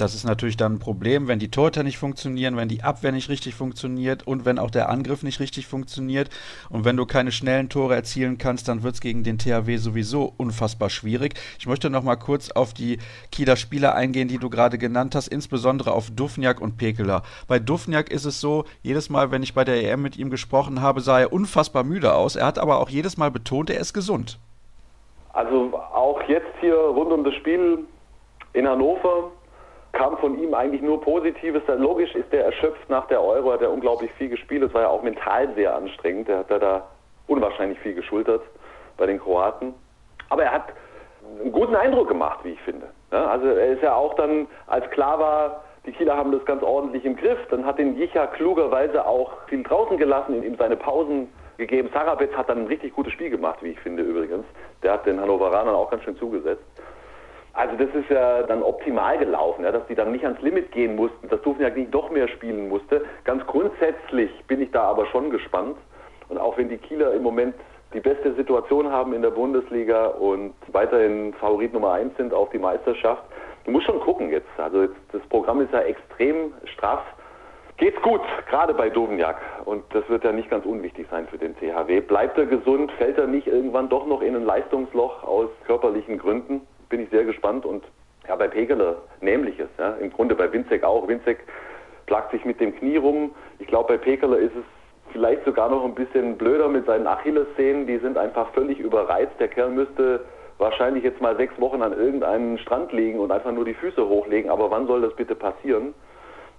Das 0.00 0.14
ist 0.14 0.24
natürlich 0.24 0.56
dann 0.56 0.74
ein 0.74 0.78
Problem, 0.78 1.28
wenn 1.28 1.38
die 1.38 1.50
Torhüter 1.50 1.82
nicht 1.82 1.98
funktionieren, 1.98 2.56
wenn 2.56 2.68
die 2.68 2.82
Abwehr 2.82 3.12
nicht 3.12 3.28
richtig 3.28 3.54
funktioniert 3.54 4.26
und 4.26 4.46
wenn 4.46 4.58
auch 4.58 4.70
der 4.70 4.88
Angriff 4.88 5.22
nicht 5.22 5.40
richtig 5.40 5.66
funktioniert. 5.66 6.30
Und 6.70 6.86
wenn 6.86 6.96
du 6.96 7.04
keine 7.04 7.32
schnellen 7.32 7.68
Tore 7.68 7.96
erzielen 7.96 8.38
kannst, 8.38 8.66
dann 8.68 8.82
wird 8.82 8.94
es 8.94 9.02
gegen 9.02 9.24
den 9.24 9.36
THW 9.36 9.76
sowieso 9.76 10.32
unfassbar 10.38 10.88
schwierig. 10.88 11.34
Ich 11.58 11.66
möchte 11.66 11.90
noch 11.90 12.02
mal 12.02 12.16
kurz 12.16 12.50
auf 12.50 12.72
die 12.72 12.96
Kieler 13.30 13.56
Spieler 13.56 13.94
eingehen, 13.94 14.28
die 14.28 14.38
du 14.38 14.48
gerade 14.48 14.78
genannt 14.78 15.14
hast, 15.14 15.28
insbesondere 15.28 15.92
auf 15.92 16.10
Dufniak 16.10 16.62
und 16.62 16.78
Pekeler. 16.78 17.22
Bei 17.46 17.58
Dufniak 17.58 18.10
ist 18.10 18.24
es 18.24 18.40
so, 18.40 18.64
jedes 18.82 19.10
Mal, 19.10 19.30
wenn 19.30 19.42
ich 19.42 19.52
bei 19.52 19.64
der 19.64 19.84
EM 19.84 20.00
mit 20.00 20.16
ihm 20.16 20.30
gesprochen 20.30 20.80
habe, 20.80 21.02
sah 21.02 21.20
er 21.20 21.30
unfassbar 21.30 21.84
müde 21.84 22.14
aus. 22.14 22.36
Er 22.36 22.46
hat 22.46 22.58
aber 22.58 22.80
auch 22.80 22.88
jedes 22.88 23.18
Mal 23.18 23.30
betont, 23.30 23.68
er 23.68 23.80
ist 23.80 23.92
gesund. 23.92 24.38
Also 25.34 25.74
auch 25.74 26.22
jetzt 26.26 26.54
hier 26.60 26.74
rund 26.74 27.12
um 27.12 27.22
das 27.22 27.34
Spiel 27.34 27.80
in 28.54 28.66
Hannover 28.66 29.30
kam 29.92 30.16
von 30.18 30.38
ihm 30.38 30.54
eigentlich 30.54 30.82
nur 30.82 31.00
Positives. 31.00 31.62
Logisch 31.66 32.14
ist 32.14 32.32
er 32.32 32.44
erschöpft 32.44 32.88
nach 32.88 33.06
der 33.06 33.22
Euro, 33.22 33.52
hat 33.52 33.62
er 33.62 33.70
unglaublich 33.70 34.10
viel 34.12 34.28
gespielt. 34.28 34.62
Es 34.62 34.74
war 34.74 34.82
ja 34.82 34.88
auch 34.88 35.02
mental 35.02 35.52
sehr 35.54 35.74
anstrengend. 35.74 36.28
Er 36.28 36.38
hat 36.38 36.50
da 36.50 36.86
unwahrscheinlich 37.26 37.78
viel 37.80 37.94
geschultert 37.94 38.42
bei 38.96 39.06
den 39.06 39.18
Kroaten. 39.18 39.74
Aber 40.28 40.44
er 40.44 40.52
hat 40.52 40.64
einen 41.40 41.52
guten 41.52 41.74
Eindruck 41.74 42.08
gemacht, 42.08 42.40
wie 42.44 42.50
ich 42.50 42.60
finde. 42.60 42.88
Also 43.10 43.46
er 43.46 43.68
ist 43.68 43.82
ja 43.82 43.94
auch 43.94 44.14
dann, 44.14 44.46
als 44.66 44.88
klar 44.90 45.18
war, 45.18 45.64
die 45.86 45.92
Kieler 45.92 46.16
haben 46.16 46.30
das 46.30 46.44
ganz 46.44 46.62
ordentlich 46.62 47.04
im 47.04 47.16
Griff, 47.16 47.38
dann 47.50 47.64
hat 47.64 47.78
den 47.78 47.96
Jicha 47.96 48.26
klugerweise 48.26 49.06
auch 49.06 49.32
viel 49.48 49.62
draußen 49.62 49.96
gelassen, 49.96 50.42
ihm 50.42 50.56
seine 50.56 50.76
Pausen 50.76 51.28
gegeben. 51.56 51.88
Sarabetz 51.92 52.32
hat 52.34 52.48
dann 52.48 52.60
ein 52.60 52.66
richtig 52.66 52.94
gutes 52.94 53.12
Spiel 53.12 53.30
gemacht, 53.30 53.62
wie 53.62 53.70
ich 53.70 53.80
finde 53.80 54.02
übrigens. 54.02 54.44
Der 54.82 54.92
hat 54.92 55.06
den 55.06 55.20
Hannoveranern 55.20 55.74
auch 55.74 55.90
ganz 55.90 56.04
schön 56.04 56.16
zugesetzt. 56.16 56.62
Also 57.60 57.76
das 57.76 57.94
ist 57.94 58.08
ja 58.08 58.42
dann 58.44 58.62
optimal 58.62 59.18
gelaufen, 59.18 59.64
ja, 59.64 59.70
dass 59.70 59.86
die 59.86 59.94
dann 59.94 60.12
nicht 60.12 60.24
ans 60.24 60.40
Limit 60.40 60.72
gehen 60.72 60.96
mussten, 60.96 61.28
dass 61.28 61.42
Dufniak 61.42 61.76
nicht 61.76 61.92
doch 61.92 62.10
mehr 62.10 62.26
spielen 62.26 62.70
musste. 62.70 63.04
Ganz 63.24 63.46
grundsätzlich 63.46 64.30
bin 64.46 64.62
ich 64.62 64.70
da 64.70 64.84
aber 64.84 65.04
schon 65.08 65.28
gespannt. 65.28 65.76
Und 66.30 66.38
auch 66.38 66.56
wenn 66.56 66.70
die 66.70 66.78
Kieler 66.78 67.12
im 67.12 67.22
Moment 67.22 67.54
die 67.92 68.00
beste 68.00 68.32
Situation 68.32 68.90
haben 68.90 69.12
in 69.12 69.20
der 69.20 69.28
Bundesliga 69.28 70.06
und 70.06 70.54
weiterhin 70.68 71.34
Favorit 71.34 71.74
Nummer 71.74 71.92
eins 71.92 72.16
sind 72.16 72.32
auf 72.32 72.48
die 72.48 72.58
Meisterschaft, 72.58 73.24
du 73.66 73.72
musst 73.72 73.84
schon 73.84 74.00
gucken 74.00 74.30
jetzt. 74.30 74.48
Also 74.56 74.80
jetzt, 74.80 74.96
das 75.12 75.20
Programm 75.28 75.60
ist 75.60 75.72
ja 75.74 75.80
extrem 75.80 76.54
straff. 76.64 77.02
Geht's 77.76 78.00
gut, 78.00 78.22
gerade 78.48 78.72
bei 78.72 78.88
Dovniak. 78.88 79.36
Und 79.66 79.84
das 79.90 80.08
wird 80.08 80.24
ja 80.24 80.32
nicht 80.32 80.48
ganz 80.48 80.64
unwichtig 80.64 81.08
sein 81.10 81.28
für 81.28 81.36
den 81.36 81.54
CHW. 81.58 82.00
Bleibt 82.00 82.38
er 82.38 82.46
gesund? 82.46 82.90
Fällt 82.92 83.18
er 83.18 83.26
nicht 83.26 83.48
irgendwann 83.48 83.90
doch 83.90 84.06
noch 84.06 84.22
in 84.22 84.34
ein 84.34 84.46
Leistungsloch 84.46 85.24
aus 85.24 85.50
körperlichen 85.66 86.16
Gründen? 86.16 86.62
Bin 86.90 87.00
ich 87.00 87.08
sehr 87.10 87.24
gespannt 87.24 87.64
und 87.64 87.84
ja, 88.28 88.36
bei 88.36 88.48
Pegeler 88.48 88.96
nämliches, 89.20 89.68
ja, 89.78 89.92
im 89.92 90.12
Grunde 90.12 90.34
bei 90.34 90.52
Winzek 90.52 90.84
auch. 90.84 91.08
Winzek 91.08 91.38
plagt 92.06 92.32
sich 92.32 92.44
mit 92.44 92.60
dem 92.60 92.76
Knie 92.76 92.98
rum. 92.98 93.34
Ich 93.58 93.66
glaube, 93.66 93.94
bei 93.94 93.98
Pekeler 93.98 94.36
ist 94.36 94.54
es 94.54 94.64
vielleicht 95.12 95.44
sogar 95.44 95.70
noch 95.70 95.84
ein 95.84 95.94
bisschen 95.94 96.36
blöder 96.36 96.68
mit 96.68 96.86
seinen 96.86 97.06
Achillessehnen. 97.06 97.86
Die 97.86 97.98
sind 97.98 98.18
einfach 98.18 98.52
völlig 98.52 98.78
überreizt. 98.78 99.32
Der 99.38 99.48
Kerl 99.48 99.70
müsste 99.70 100.24
wahrscheinlich 100.58 101.04
jetzt 101.04 101.20
mal 101.20 101.36
sechs 101.36 101.58
Wochen 101.58 101.82
an 101.82 101.96
irgendeinem 101.96 102.58
Strand 102.58 102.92
liegen 102.92 103.18
und 103.18 103.32
einfach 103.32 103.52
nur 103.52 103.64
die 103.64 103.74
Füße 103.74 104.06
hochlegen. 104.06 104.50
Aber 104.50 104.70
wann 104.70 104.86
soll 104.86 105.00
das 105.00 105.14
bitte 105.14 105.34
passieren? 105.34 105.94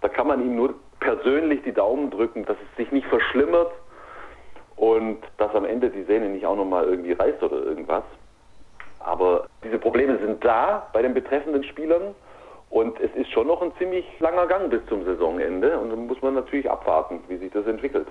Da 0.02 0.10
kann 0.10 0.28
man 0.28 0.42
ihm 0.42 0.56
nur 0.56 0.74
persönlich 1.00 1.62
die 1.64 1.74
Daumen 1.74 2.10
drücken, 2.10 2.46
dass 2.46 2.58
es 2.58 2.78
sich 2.78 2.92
nicht 2.92 3.08
verschlimmert 3.08 3.72
und 4.76 5.20
dass 5.38 5.54
am 5.54 5.66
Ende 5.66 5.90
die 5.90 6.04
Sehne 6.04 6.30
nicht 6.30 6.46
auch 6.46 6.56
nochmal 6.56 6.86
irgendwie 6.86 7.12
reißt 7.12 7.44
oder 7.44 7.58
irgendwas. 7.58 8.04
Aber 9.04 9.48
diese 9.64 9.78
Probleme 9.78 10.18
sind 10.20 10.44
da 10.44 10.88
bei 10.94 11.02
den 11.02 11.14
betreffenden 11.14 11.64
Spielern 11.64 12.16
und 12.70 13.00
es 13.00 13.14
ist 13.16 13.32
schon 13.32 13.48
noch 13.48 13.62
ein 13.62 13.72
ziemlich 13.78 14.06
langer 14.20 14.48
Gang 14.48 14.70
bis 14.70 14.82
zum 14.88 15.04
Saisonende 15.04 15.78
und 15.78 15.90
dann 15.90 16.08
muss 16.08 16.22
man 16.22 16.34
natürlich 16.36 16.70
abwarten, 16.70 17.20
wie 17.28 17.38
sich 17.38 17.52
das 17.52 17.66
entwickelt. 17.66 18.08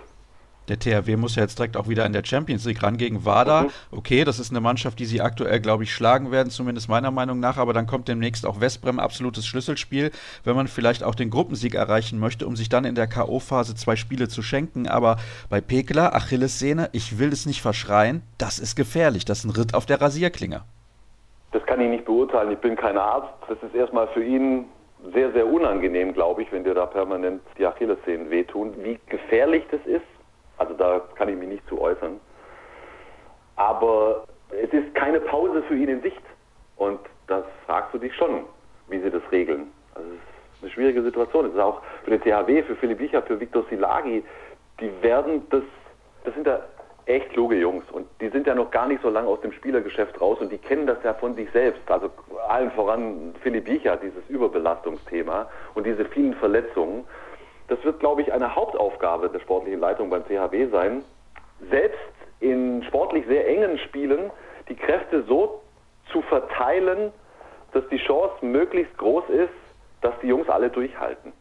Der 0.71 0.79
THW 0.79 1.17
muss 1.17 1.35
ja 1.35 1.43
jetzt 1.43 1.59
direkt 1.59 1.77
auch 1.77 1.89
wieder 1.89 2.07
in 2.07 2.13
der 2.13 2.25
Champions 2.25 2.65
League 2.65 2.81
ran 2.83 2.97
gegen 2.97 3.25
WADA. 3.25 3.63
Mhm. 3.63 3.71
Okay, 3.91 4.25
das 4.25 4.39
ist 4.39 4.51
eine 4.51 4.61
Mannschaft, 4.61 5.01
die 5.01 5.05
sie 5.05 5.21
aktuell, 5.21 5.59
glaube 5.59 5.83
ich, 5.83 5.93
schlagen 5.93 6.31
werden, 6.31 6.51
zumindest 6.51 6.89
meiner 6.89 7.11
Meinung 7.11 7.41
nach. 7.41 7.57
Aber 7.57 7.73
dann 7.73 7.89
kommt 7.89 8.07
demnächst 8.07 8.47
auch 8.47 8.61
Westbrem, 8.61 9.01
absolutes 9.01 9.47
Schlüsselspiel, 9.47 10.13
wenn 10.45 10.55
man 10.55 10.69
vielleicht 10.69 11.03
auch 11.03 11.17
den 11.17 11.31
Gruppensieg 11.31 11.75
erreichen 11.75 12.21
möchte, 12.21 12.47
um 12.47 12.55
sich 12.55 12.69
dann 12.69 12.85
in 12.85 12.95
der 12.95 13.09
K.O.-Phase 13.09 13.75
zwei 13.75 13.97
Spiele 13.97 14.29
zu 14.29 14.43
schenken. 14.43 14.87
Aber 14.87 15.17
bei 15.49 15.61
Pekla, 15.61 16.11
Achillessehne, 16.11 16.89
ich 16.93 17.19
will 17.19 17.33
es 17.33 17.47
nicht 17.47 17.63
verschreien, 17.63 18.23
das 18.39 18.61
ist 18.61 18.77
gefährlich. 18.77 19.25
Das 19.25 19.39
ist 19.41 19.47
ein 19.47 19.51
Ritt 19.51 19.75
auf 19.75 19.87
der 19.87 20.01
Rasierklinge. 20.01 20.63
Das 21.52 21.64
kann 21.66 21.80
ich 21.80 21.88
nicht 21.88 22.04
beurteilen. 22.04 22.52
Ich 22.52 22.59
bin 22.59 22.76
kein 22.76 22.97
Arzt. 22.97 23.33
Das 23.49 23.61
ist 23.62 23.75
erstmal 23.75 24.07
für 24.09 24.23
ihn 24.23 24.66
sehr, 25.12 25.33
sehr 25.33 25.47
unangenehm, 25.47 26.12
glaube 26.12 26.42
ich, 26.42 26.52
wenn 26.52 26.64
dir 26.64 26.75
da 26.75 26.87
permanent 26.87 27.42
die 27.59 27.66
Achillessehnen 27.66 28.30
wehtun. 28.30 28.75
Wie 28.83 28.99
gefährlich 29.07 29.64
das 29.71 29.80
ist, 29.87 30.07
also 30.59 30.75
da 30.75 31.00
kann 31.14 31.28
ich 31.28 31.37
mich 31.37 31.49
nicht 31.49 31.69
zu 31.69 31.80
äußern. 31.80 32.21
Aber 33.57 34.25
es 34.50 34.73
ist 34.73 34.95
keine 34.95 35.21
Pause 35.21 35.62
für 35.62 35.75
ihn 35.75 35.88
in 35.88 36.02
Sicht. 36.02 36.23
Und 36.76 37.00
das 37.26 37.45
fragst 37.66 37.95
du 37.95 37.99
dich 37.99 38.14
schon, 38.14 38.45
wie 38.88 39.00
sie 39.00 39.11
das 39.11 39.23
regeln. 39.33 39.73
Also 39.95 40.09
es 40.09 40.16
ist 40.57 40.62
eine 40.62 40.71
schwierige 40.73 41.02
Situation. 41.02 41.47
Es 41.47 41.52
ist 41.52 41.61
auch 41.61 41.83
für 42.04 42.11
den 42.11 42.21
THW, 42.21 42.62
für 42.62 42.76
Philipp 42.76 42.99
Bicher, 42.99 43.23
für 43.23 43.40
Viktor 43.40 43.64
Silagi, 43.69 44.23
die 44.80 44.90
werden 45.02 45.47
das, 45.50 45.62
das 46.25 46.35
sind 46.35 46.47
da 46.47 46.61
echt 47.11 47.31
kluge 47.31 47.57
Jungs 47.57 47.85
und 47.90 48.07
die 48.21 48.29
sind 48.29 48.47
ja 48.47 48.55
noch 48.55 48.71
gar 48.71 48.87
nicht 48.87 49.02
so 49.02 49.11
lange 49.11 49.29
aus 49.29 49.40
dem 49.40 49.52
Spielergeschäft 49.52 50.21
raus 50.21 50.38
und 50.40 50.50
die 50.50 50.59
kennen 50.59 50.87
das 50.87 50.99
ja 51.02 51.14
von 51.14 51.35
sich 51.35 51.50
selbst. 51.50 51.83
Also 51.90 52.11
allen 52.49 52.71
voran 52.73 53.35
Philipp 53.43 53.64
Biecher, 53.64 53.97
dieses 53.97 54.29
Überbelastungsthema 54.29 55.49
und 55.75 55.87
diese 55.87 56.05
vielen 56.05 56.35
Verletzungen. 56.35 57.05
Das 57.69 57.83
wird, 57.85 58.00
glaube 58.00 58.23
ich, 58.23 58.33
eine 58.33 58.55
Hauptaufgabe 58.55 59.29
der 59.29 59.40
sportlichen 59.40 59.81
Leitung 59.81 60.11
beim 60.11 60.25
CHW 60.26 60.67
sein, 60.69 61.02
selbst 61.71 61.99
in 62.40 62.83
sportlich 62.85 63.26
sehr 63.26 63.47
engen 63.49 63.79
Spielen 63.79 64.31
die 64.69 64.75
Kräfte 64.75 65.23
so 65.25 65.62
zu 66.11 66.23
verteilen, 66.23 67.12
dass 67.73 67.87
die 67.88 67.99
Chance 67.99 68.45
möglichst 68.45 68.97
groß 68.99 69.29
ist, 69.29 69.52
dass 70.00 70.14
die 70.23 70.29
Jungs 70.29 70.49
alle 70.49 70.71
durchhalten. 70.71 71.33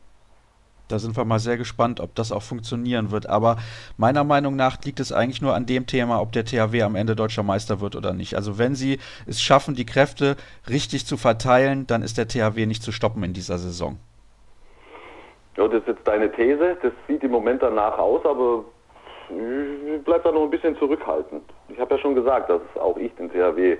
Da 0.89 0.99
sind 0.99 1.15
wir 1.15 1.23
mal 1.23 1.39
sehr 1.39 1.57
gespannt, 1.57 1.99
ob 1.99 2.15
das 2.15 2.31
auch 2.31 2.41
funktionieren 2.41 3.11
wird. 3.11 3.29
Aber 3.29 3.57
meiner 3.97 4.23
Meinung 4.23 4.55
nach 4.55 4.83
liegt 4.83 4.99
es 4.99 5.11
eigentlich 5.11 5.41
nur 5.41 5.53
an 5.53 5.65
dem 5.65 5.85
Thema, 5.85 6.19
ob 6.19 6.31
der 6.31 6.45
THW 6.45 6.81
am 6.81 6.95
Ende 6.95 7.15
deutscher 7.15 7.43
Meister 7.43 7.79
wird 7.79 7.95
oder 7.95 8.13
nicht. 8.13 8.35
Also 8.35 8.57
wenn 8.57 8.75
sie 8.75 8.99
es 9.27 9.41
schaffen, 9.41 9.75
die 9.75 9.85
Kräfte 9.85 10.35
richtig 10.67 11.05
zu 11.05 11.15
verteilen, 11.15 11.85
dann 11.87 12.01
ist 12.01 12.17
der 12.17 12.27
THW 12.27 12.65
nicht 12.65 12.83
zu 12.83 12.91
stoppen 12.91 13.23
in 13.23 13.33
dieser 13.33 13.59
Saison. 13.59 13.97
Ja, 15.57 15.67
das 15.67 15.81
ist 15.81 15.87
jetzt 15.87 16.07
deine 16.07 16.31
These. 16.31 16.77
Das 16.81 16.91
sieht 17.07 17.23
im 17.23 17.31
Moment 17.31 17.61
danach 17.61 17.97
aus, 17.97 18.25
aber 18.25 18.65
ich 19.29 20.03
bleibe 20.03 20.23
da 20.23 20.31
noch 20.31 20.43
ein 20.43 20.49
bisschen 20.49 20.75
zurückhaltend. 20.77 21.43
Ich 21.67 21.79
habe 21.79 21.95
ja 21.95 22.01
schon 22.01 22.15
gesagt, 22.15 22.49
dass 22.49 22.61
auch 22.75 22.97
ich 22.97 23.13
den 23.15 23.29
THW 23.29 23.77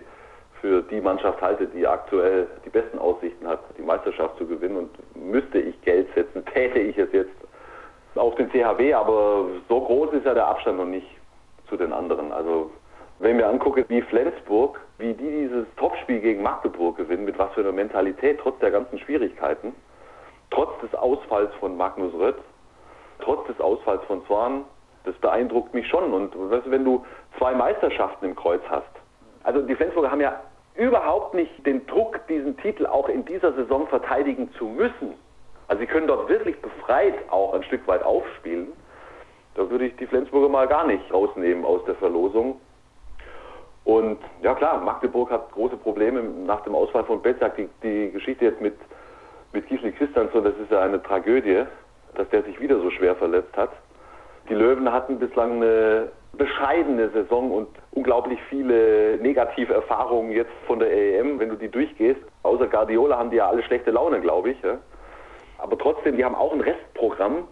für 0.61 0.81
die 0.83 1.01
Mannschaft 1.01 1.41
halte, 1.41 1.67
die 1.67 1.87
aktuell 1.87 2.47
die 2.65 2.69
besten 2.69 2.99
Aussichten 2.99 3.47
hat, 3.47 3.59
die 3.77 3.81
Meisterschaft 3.81 4.37
zu 4.37 4.45
gewinnen. 4.45 4.77
Und 4.77 5.15
müsste 5.15 5.59
ich 5.59 5.79
Geld 5.81 6.07
setzen, 6.15 6.45
täte 6.53 6.79
ich 6.79 6.97
es 6.97 7.11
jetzt 7.11 7.35
auf 8.15 8.35
den 8.35 8.49
CHW, 8.51 8.93
aber 8.93 9.45
so 9.67 9.81
groß 9.81 10.13
ist 10.13 10.25
ja 10.25 10.33
der 10.33 10.47
Abstand 10.47 10.77
noch 10.77 10.85
nicht 10.85 11.07
zu 11.69 11.77
den 11.77 11.93
anderen. 11.93 12.31
Also 12.31 12.71
wenn 13.19 13.37
wir 13.37 13.47
angucken, 13.47 13.85
wie 13.87 14.01
Flensburg, 14.01 14.79
wie 14.97 15.13
die 15.13 15.29
dieses 15.29 15.65
Topspiel 15.77 16.19
gegen 16.19 16.41
Magdeburg 16.41 16.97
gewinnen, 16.97 17.25
mit 17.25 17.37
was 17.37 17.53
für 17.53 17.61
einer 17.61 17.71
Mentalität, 17.71 18.39
trotz 18.41 18.59
der 18.59 18.71
ganzen 18.71 18.97
Schwierigkeiten, 18.99 19.73
trotz 20.51 20.71
des 20.81 20.93
Ausfalls 20.95 21.53
von 21.59 21.77
Magnus 21.77 22.13
Rött, 22.13 22.37
trotz 23.19 23.45
des 23.47 23.59
Ausfalls 23.61 24.03
von 24.05 24.25
Zorn, 24.25 24.65
das 25.03 25.15
beeindruckt 25.15 25.73
mich 25.73 25.87
schon. 25.87 26.13
Und 26.13 26.33
wenn 26.65 26.83
du 26.83 27.05
zwei 27.37 27.53
Meisterschaften 27.53 28.25
im 28.25 28.35
Kreuz 28.35 28.61
hast, 28.69 28.89
also 29.43 29.61
die 29.61 29.75
Flensburger 29.75 30.11
haben 30.11 30.21
ja 30.21 30.39
überhaupt 30.79 31.33
nicht 31.33 31.65
den 31.65 31.85
Druck, 31.87 32.25
diesen 32.27 32.57
Titel 32.57 32.85
auch 32.85 33.09
in 33.09 33.25
dieser 33.25 33.53
Saison 33.53 33.87
verteidigen 33.87 34.51
zu 34.53 34.65
müssen. 34.65 35.13
Also 35.67 35.81
sie 35.81 35.87
können 35.87 36.07
dort 36.07 36.29
wirklich 36.29 36.59
befreit 36.61 37.15
auch 37.29 37.53
ein 37.53 37.63
Stück 37.63 37.85
weit 37.87 38.01
aufspielen. 38.01 38.69
Da 39.55 39.69
würde 39.69 39.85
ich 39.85 39.95
die 39.97 40.07
Flensburger 40.07 40.47
mal 40.47 40.67
gar 40.67 40.87
nicht 40.87 41.13
rausnehmen 41.13 41.65
aus 41.65 41.83
der 41.85 41.95
Verlosung. 41.95 42.59
Und 43.83 44.19
ja 44.41 44.55
klar, 44.55 44.79
Magdeburg 44.79 45.29
hat 45.29 45.51
große 45.51 45.77
Probleme 45.77 46.23
nach 46.23 46.61
dem 46.61 46.75
Ausfall 46.75 47.03
von 47.03 47.21
Betzak. 47.21 47.57
Die, 47.57 47.69
die 47.83 48.11
Geschichte 48.11 48.45
jetzt 48.45 48.61
mit, 48.61 48.75
mit 49.51 49.67
Gisli 49.67 49.91
Christiansson, 49.91 50.43
das 50.43 50.53
ist 50.57 50.71
ja 50.71 50.81
eine 50.81 51.03
Tragödie, 51.03 51.65
dass 52.15 52.29
der 52.29 52.43
sich 52.43 52.59
wieder 52.59 52.79
so 52.79 52.89
schwer 52.89 53.15
verletzt 53.15 53.55
hat. 53.57 53.71
Die 54.47 54.53
Löwen 54.53 54.91
hatten 54.91 55.19
bislang 55.19 55.57
eine 55.57 56.09
bescheidene 56.33 57.09
Saison 57.09 57.51
und 57.51 57.67
unglaublich 57.91 58.39
viele 58.49 59.17
negative 59.17 59.73
Erfahrungen 59.73 60.31
jetzt 60.31 60.51
von 60.67 60.79
der 60.79 60.91
EM, 60.91 61.39
wenn 61.39 61.49
du 61.49 61.55
die 61.55 61.69
durchgehst. 61.69 62.21
Außer 62.43 62.67
Guardiola 62.67 63.17
haben 63.17 63.29
die 63.29 63.37
ja 63.37 63.49
alle 63.49 63.63
schlechte 63.63 63.91
Laune, 63.91 64.21
glaube 64.21 64.51
ich. 64.51 64.61
Ja? 64.61 64.77
Aber 65.57 65.77
trotzdem, 65.77 66.17
die 66.17 66.23
haben 66.23 66.35
auch 66.35 66.53
ein 66.53 66.61
Restprogramm, 66.61 67.47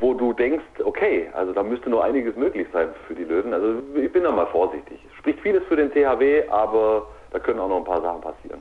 wo 0.00 0.14
du 0.14 0.32
denkst, 0.32 0.64
okay, 0.84 1.30
also 1.34 1.52
da 1.52 1.62
müsste 1.62 1.90
nur 1.90 2.02
einiges 2.02 2.34
möglich 2.34 2.66
sein 2.72 2.88
für 3.06 3.14
die 3.14 3.24
Löwen. 3.24 3.52
Also 3.52 3.74
ich 3.94 4.10
bin 4.12 4.24
da 4.24 4.32
mal 4.32 4.46
vorsichtig. 4.46 4.98
Spricht 5.18 5.40
vieles 5.40 5.62
für 5.64 5.76
den 5.76 5.92
THW, 5.92 6.48
aber 6.48 7.06
da 7.30 7.38
können 7.38 7.60
auch 7.60 7.68
noch 7.68 7.78
ein 7.78 7.84
paar 7.84 8.00
Sachen 8.00 8.20
passieren. 8.20 8.60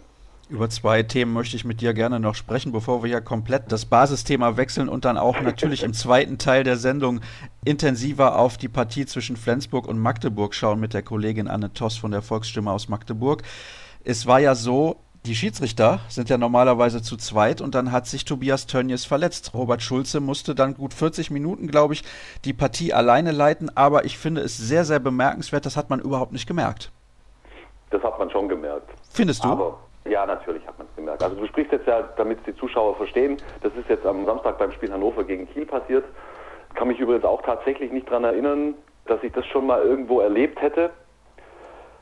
Über 0.52 0.70
zwei 0.70 1.02
Themen 1.02 1.32
möchte 1.32 1.56
ich 1.56 1.64
mit 1.64 1.80
dir 1.80 1.94
gerne 1.94 2.20
noch 2.20 2.36
sprechen, 2.36 2.74
bevor 2.74 3.04
wir 3.04 3.10
ja 3.10 3.22
komplett 3.22 3.72
das 3.72 3.86
Basisthema 3.86 4.58
wechseln 4.58 4.90
und 4.90 5.06
dann 5.06 5.18
auch 5.18 5.40
natürlich 5.40 5.82
im 5.82 5.94
zweiten 5.94 6.38
Teil 6.40 6.66
der 6.66 6.76
Sendung 6.76 7.22
intensiver 7.64 8.38
auf 8.38 8.58
die 8.58 8.68
Partie 8.68 9.06
zwischen 9.06 9.38
Flensburg 9.38 9.88
und 9.88 9.98
Magdeburg 9.98 10.54
schauen 10.54 10.82
mit 10.82 10.94
der 10.94 11.04
Kollegin 11.04 11.48
Anne 11.48 11.72
Toss 11.72 11.96
von 11.96 12.12
der 12.12 12.22
Volksstimme 12.22 12.70
aus 12.70 12.90
Magdeburg. 12.90 13.44
Es 14.04 14.28
war 14.28 14.42
ja 14.42 14.54
so, 14.54 14.98
die 15.26 15.36
Schiedsrichter 15.36 16.02
sind 16.10 16.30
ja 16.30 16.38
normalerweise 16.38 17.02
zu 17.02 17.16
zweit 17.16 17.62
und 17.62 17.74
dann 17.74 17.94
hat 17.94 18.06
sich 18.06 18.26
Tobias 18.26 18.68
Tönnies 18.68 19.06
verletzt. 19.06 19.54
Robert 19.54 19.82
Schulze 19.82 20.20
musste 20.20 20.54
dann 20.54 20.74
gut 20.74 20.94
40 20.94 21.32
Minuten, 21.32 21.68
glaube 21.68 21.94
ich, 21.94 22.04
die 22.44 22.52
Partie 22.52 22.92
alleine 22.92 23.32
leiten, 23.32 23.72
aber 23.78 24.04
ich 24.04 24.18
finde 24.18 24.42
es 24.42 24.58
sehr, 24.58 24.84
sehr 24.84 25.00
bemerkenswert, 25.00 25.66
das 25.66 25.78
hat 25.78 25.90
man 25.90 26.02
überhaupt 26.02 26.34
nicht 26.34 26.46
gemerkt. 26.46 26.92
Das 27.90 28.04
hat 28.04 28.20
man 28.20 28.30
schon 28.30 28.50
gemerkt. 28.50 28.90
Findest 29.14 29.46
du? 29.46 29.48
Aber 29.48 29.80
ja, 30.06 30.26
natürlich 30.26 30.66
hat 30.68 30.78
man 30.78 30.88
es 30.88 30.96
gemerkt. 30.96 31.24
Also 31.24 31.36
du 31.36 31.46
sprichst 31.48 31.72
jetzt 31.72 31.88
ja, 31.88 32.02
damit 32.18 32.46
die 32.46 32.56
Zuschauer 32.56 32.96
verstehen, 32.96 33.38
das 33.62 33.74
ist 33.76 33.90
jetzt 33.90 34.06
am 34.06 34.26
Samstag 34.26 34.58
beim 34.58 34.72
Spiel 34.72 34.92
Hannover 34.92 35.24
gegen 35.24 35.48
Kiel 35.50 35.66
passiert. 35.66 36.06
Kann 36.74 36.88
mich 36.88 37.00
übrigens 37.00 37.26
auch 37.26 37.42
tatsächlich 37.42 37.92
nicht 37.92 38.08
daran 38.10 38.24
erinnern, 38.24 38.76
dass 39.06 39.22
ich 39.24 39.32
das 39.34 39.46
schon 39.48 39.68
mal 39.68 39.82
irgendwo 39.82 40.22
erlebt 40.22 40.62
hätte 40.62 40.92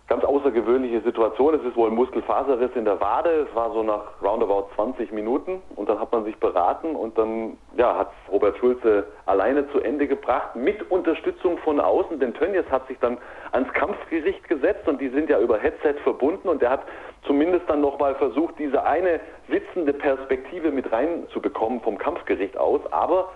ganz 0.09 0.23
außergewöhnliche 0.23 1.01
Situation. 1.01 1.53
Es 1.53 1.63
ist 1.63 1.75
wohl 1.75 1.89
ein 1.89 1.95
Muskelfaserriss 1.95 2.71
in 2.75 2.83
der 2.83 2.99
Wade. 2.99 3.47
Es 3.47 3.55
war 3.55 3.71
so 3.71 3.83
nach 3.83 4.01
roundabout 4.23 4.69
20 4.75 5.11
Minuten 5.11 5.61
und 5.75 5.87
dann 5.87 5.99
hat 5.99 6.11
man 6.11 6.25
sich 6.25 6.35
beraten 6.37 6.95
und 6.95 7.15
dann 7.17 7.57
ja, 7.77 7.95
hat 7.95 8.11
Robert 8.31 8.57
Schulze 8.57 9.05
alleine 9.27 9.69
zu 9.71 9.79
Ende 9.79 10.07
gebracht 10.07 10.55
mit 10.55 10.89
Unterstützung 10.89 11.59
von 11.59 11.79
außen. 11.79 12.19
Denn 12.19 12.33
Tönnies 12.33 12.65
hat 12.71 12.87
sich 12.87 12.97
dann 12.99 13.19
ans 13.51 13.71
Kampfgericht 13.73 14.49
gesetzt 14.49 14.87
und 14.87 14.99
die 14.99 15.09
sind 15.09 15.29
ja 15.29 15.39
über 15.39 15.59
Headset 15.59 15.93
verbunden 16.03 16.49
und 16.49 16.63
er 16.63 16.71
hat 16.71 16.81
zumindest 17.27 17.69
dann 17.69 17.79
nochmal 17.79 18.15
versucht, 18.15 18.57
diese 18.57 18.83
eine 18.83 19.19
sitzende 19.47 19.93
Perspektive 19.93 20.71
mit 20.71 20.91
reinzubekommen 20.91 21.81
vom 21.81 21.99
Kampfgericht 21.99 22.57
aus. 22.57 22.81
Aber 22.91 23.31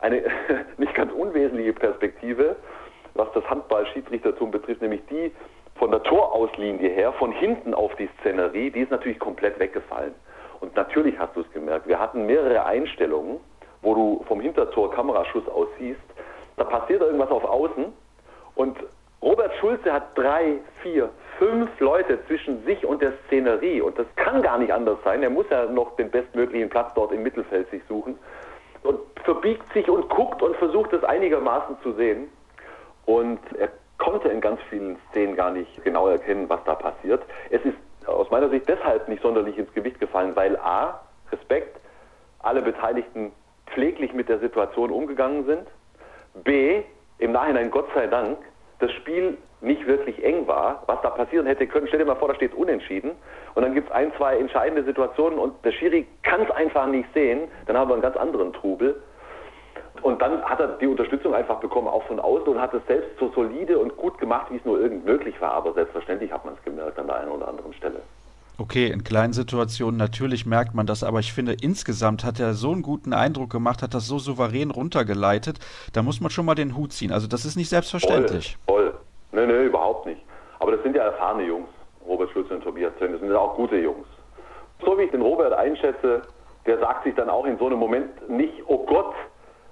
eine 0.00 0.24
nicht 0.78 0.94
ganz 0.94 1.12
unwesentliche 1.12 1.74
Perspektive, 1.74 2.56
was 3.14 3.28
das 3.34 3.48
Handball-Schiedsrichtertum 3.48 4.50
betrifft, 4.50 4.82
nämlich 4.82 5.02
die, 5.10 5.32
von 5.78 5.90
der 5.90 6.02
Torauslinie 6.02 6.88
her, 6.90 7.12
von 7.12 7.32
hinten 7.32 7.72
auf 7.72 7.94
die 7.96 8.08
Szenerie, 8.20 8.70
die 8.70 8.80
ist 8.80 8.90
natürlich 8.90 9.18
komplett 9.18 9.58
weggefallen. 9.58 10.14
Und 10.60 10.74
natürlich 10.74 11.18
hast 11.18 11.36
du 11.36 11.40
es 11.40 11.52
gemerkt, 11.52 11.86
wir 11.86 11.98
hatten 11.98 12.26
mehrere 12.26 12.64
Einstellungen, 12.66 13.38
wo 13.82 13.94
du 13.94 14.24
vom 14.26 14.40
Hintertor 14.40 14.90
Kameraschuss 14.90 15.48
aus 15.48 15.68
siehst, 15.78 16.00
da 16.56 16.64
passiert 16.64 17.00
irgendwas 17.00 17.30
auf 17.30 17.44
Außen 17.44 17.86
und 18.56 18.76
Robert 19.22 19.54
Schulze 19.56 19.92
hat 19.92 20.16
drei, 20.16 20.54
vier, 20.82 21.10
fünf 21.38 21.68
Leute 21.80 22.18
zwischen 22.26 22.64
sich 22.64 22.84
und 22.84 23.00
der 23.02 23.12
Szenerie 23.26 23.80
und 23.80 23.96
das 23.98 24.06
kann 24.16 24.42
gar 24.42 24.58
nicht 24.58 24.72
anders 24.72 24.98
sein. 25.04 25.22
Er 25.22 25.30
muss 25.30 25.46
ja 25.50 25.66
noch 25.66 25.94
den 25.96 26.10
bestmöglichen 26.10 26.68
Platz 26.68 26.92
dort 26.94 27.12
im 27.12 27.22
Mittelfeld 27.22 27.70
sich 27.70 27.82
suchen 27.88 28.18
und 28.82 28.98
verbiegt 29.24 29.72
sich 29.72 29.88
und 29.88 30.08
guckt 30.08 30.42
und 30.42 30.56
versucht 30.56 30.92
es 30.92 31.04
einigermaßen 31.04 31.76
zu 31.82 31.92
sehen. 31.92 32.28
Und 33.06 33.40
er 33.58 33.70
konnte 33.98 34.28
in 34.28 34.40
ganz 34.40 34.60
vielen 34.70 34.96
Szenen 35.10 35.36
gar 35.36 35.50
nicht 35.50 35.84
genau 35.84 36.08
erkennen, 36.08 36.48
was 36.48 36.60
da 36.64 36.74
passiert. 36.74 37.22
Es 37.50 37.62
ist 37.64 37.76
aus 38.06 38.30
meiner 38.30 38.48
Sicht 38.48 38.68
deshalb 38.68 39.08
nicht 39.08 39.22
sonderlich 39.22 39.58
ins 39.58 39.72
Gewicht 39.74 40.00
gefallen, 40.00 40.34
weil 40.34 40.56
A, 40.56 41.00
Respekt, 41.30 41.78
alle 42.38 42.62
Beteiligten 42.62 43.32
pfleglich 43.66 44.12
mit 44.12 44.28
der 44.28 44.38
Situation 44.38 44.90
umgegangen 44.90 45.44
sind. 45.44 45.66
B, 46.44 46.82
im 47.18 47.32
Nachhinein 47.32 47.70
Gott 47.70 47.88
sei 47.94 48.06
Dank, 48.06 48.38
das 48.78 48.92
Spiel 48.92 49.36
nicht 49.60 49.86
wirklich 49.86 50.22
eng 50.24 50.46
war. 50.46 50.82
Was 50.86 51.00
da 51.02 51.10
passieren 51.10 51.46
hätte 51.46 51.66
können, 51.66 51.88
stell 51.88 51.98
dir 51.98 52.04
mal 52.04 52.14
vor, 52.14 52.28
da 52.28 52.34
steht 52.34 52.54
unentschieden 52.54 53.12
und 53.54 53.62
dann 53.62 53.74
gibt 53.74 53.88
es 53.88 53.94
ein, 53.94 54.12
zwei 54.16 54.38
entscheidende 54.38 54.84
Situationen 54.84 55.38
und 55.38 55.64
der 55.64 55.72
Schiri 55.72 56.06
kann 56.22 56.42
es 56.42 56.50
einfach 56.52 56.86
nicht 56.86 57.12
sehen, 57.12 57.48
dann 57.66 57.76
haben 57.76 57.90
wir 57.90 57.94
einen 57.94 58.02
ganz 58.02 58.16
anderen 58.16 58.52
Trubel. 58.52 59.02
Und 60.02 60.22
dann 60.22 60.42
hat 60.42 60.60
er 60.60 60.68
die 60.68 60.86
Unterstützung 60.86 61.34
einfach 61.34 61.60
bekommen, 61.60 61.88
auch 61.88 62.04
von 62.04 62.20
außen, 62.20 62.46
und 62.48 62.60
hat 62.60 62.72
es 62.74 62.84
selbst 62.86 63.10
so 63.18 63.30
solide 63.34 63.78
und 63.78 63.96
gut 63.96 64.18
gemacht, 64.18 64.46
wie 64.50 64.56
es 64.56 64.64
nur 64.64 64.80
irgend 64.80 65.04
möglich 65.04 65.40
war. 65.40 65.52
Aber 65.52 65.72
selbstverständlich 65.74 66.32
hat 66.32 66.44
man 66.44 66.54
es 66.54 66.62
gemerkt 66.64 66.98
an 66.98 67.06
der 67.06 67.16
einen 67.16 67.30
oder 67.30 67.48
anderen 67.48 67.72
Stelle. 67.74 68.00
Okay, 68.60 68.88
in 68.88 69.04
kleinen 69.04 69.32
Situationen 69.32 69.96
natürlich 69.96 70.44
merkt 70.44 70.74
man 70.74 70.84
das, 70.84 71.04
aber 71.04 71.20
ich 71.20 71.32
finde, 71.32 71.54
insgesamt 71.62 72.24
hat 72.24 72.40
er 72.40 72.54
so 72.54 72.72
einen 72.72 72.82
guten 72.82 73.12
Eindruck 73.12 73.50
gemacht, 73.50 73.82
hat 73.82 73.94
das 73.94 74.08
so 74.08 74.18
souverän 74.18 74.72
runtergeleitet. 74.72 75.60
Da 75.92 76.02
muss 76.02 76.20
man 76.20 76.30
schon 76.30 76.44
mal 76.44 76.56
den 76.56 76.76
Hut 76.76 76.92
ziehen. 76.92 77.12
Also, 77.12 77.28
das 77.28 77.44
ist 77.44 77.56
nicht 77.56 77.68
selbstverständlich. 77.68 78.58
Voll, 78.66 78.90
voll. 78.90 79.00
Nee, 79.30 79.46
nee, 79.46 79.66
überhaupt 79.66 80.06
nicht. 80.06 80.20
Aber 80.58 80.72
das 80.72 80.82
sind 80.82 80.96
ja 80.96 81.04
erfahrene 81.04 81.44
Jungs, 81.44 81.68
Robert 82.04 82.30
Schulze 82.30 82.54
und 82.54 82.64
Tobias 82.64 82.92
Zöhn. 82.98 83.12
Das 83.12 83.20
sind 83.20 83.30
ja 83.30 83.38
auch 83.38 83.54
gute 83.54 83.76
Jungs. 83.76 84.06
So 84.84 84.98
wie 84.98 85.02
ich 85.02 85.10
den 85.12 85.22
Robert 85.22 85.52
einschätze, 85.52 86.22
der 86.66 86.78
sagt 86.78 87.04
sich 87.04 87.14
dann 87.14 87.30
auch 87.30 87.44
in 87.44 87.58
so 87.58 87.66
einem 87.66 87.78
Moment 87.78 88.28
nicht, 88.28 88.54
oh 88.66 88.84
Gott, 88.86 89.14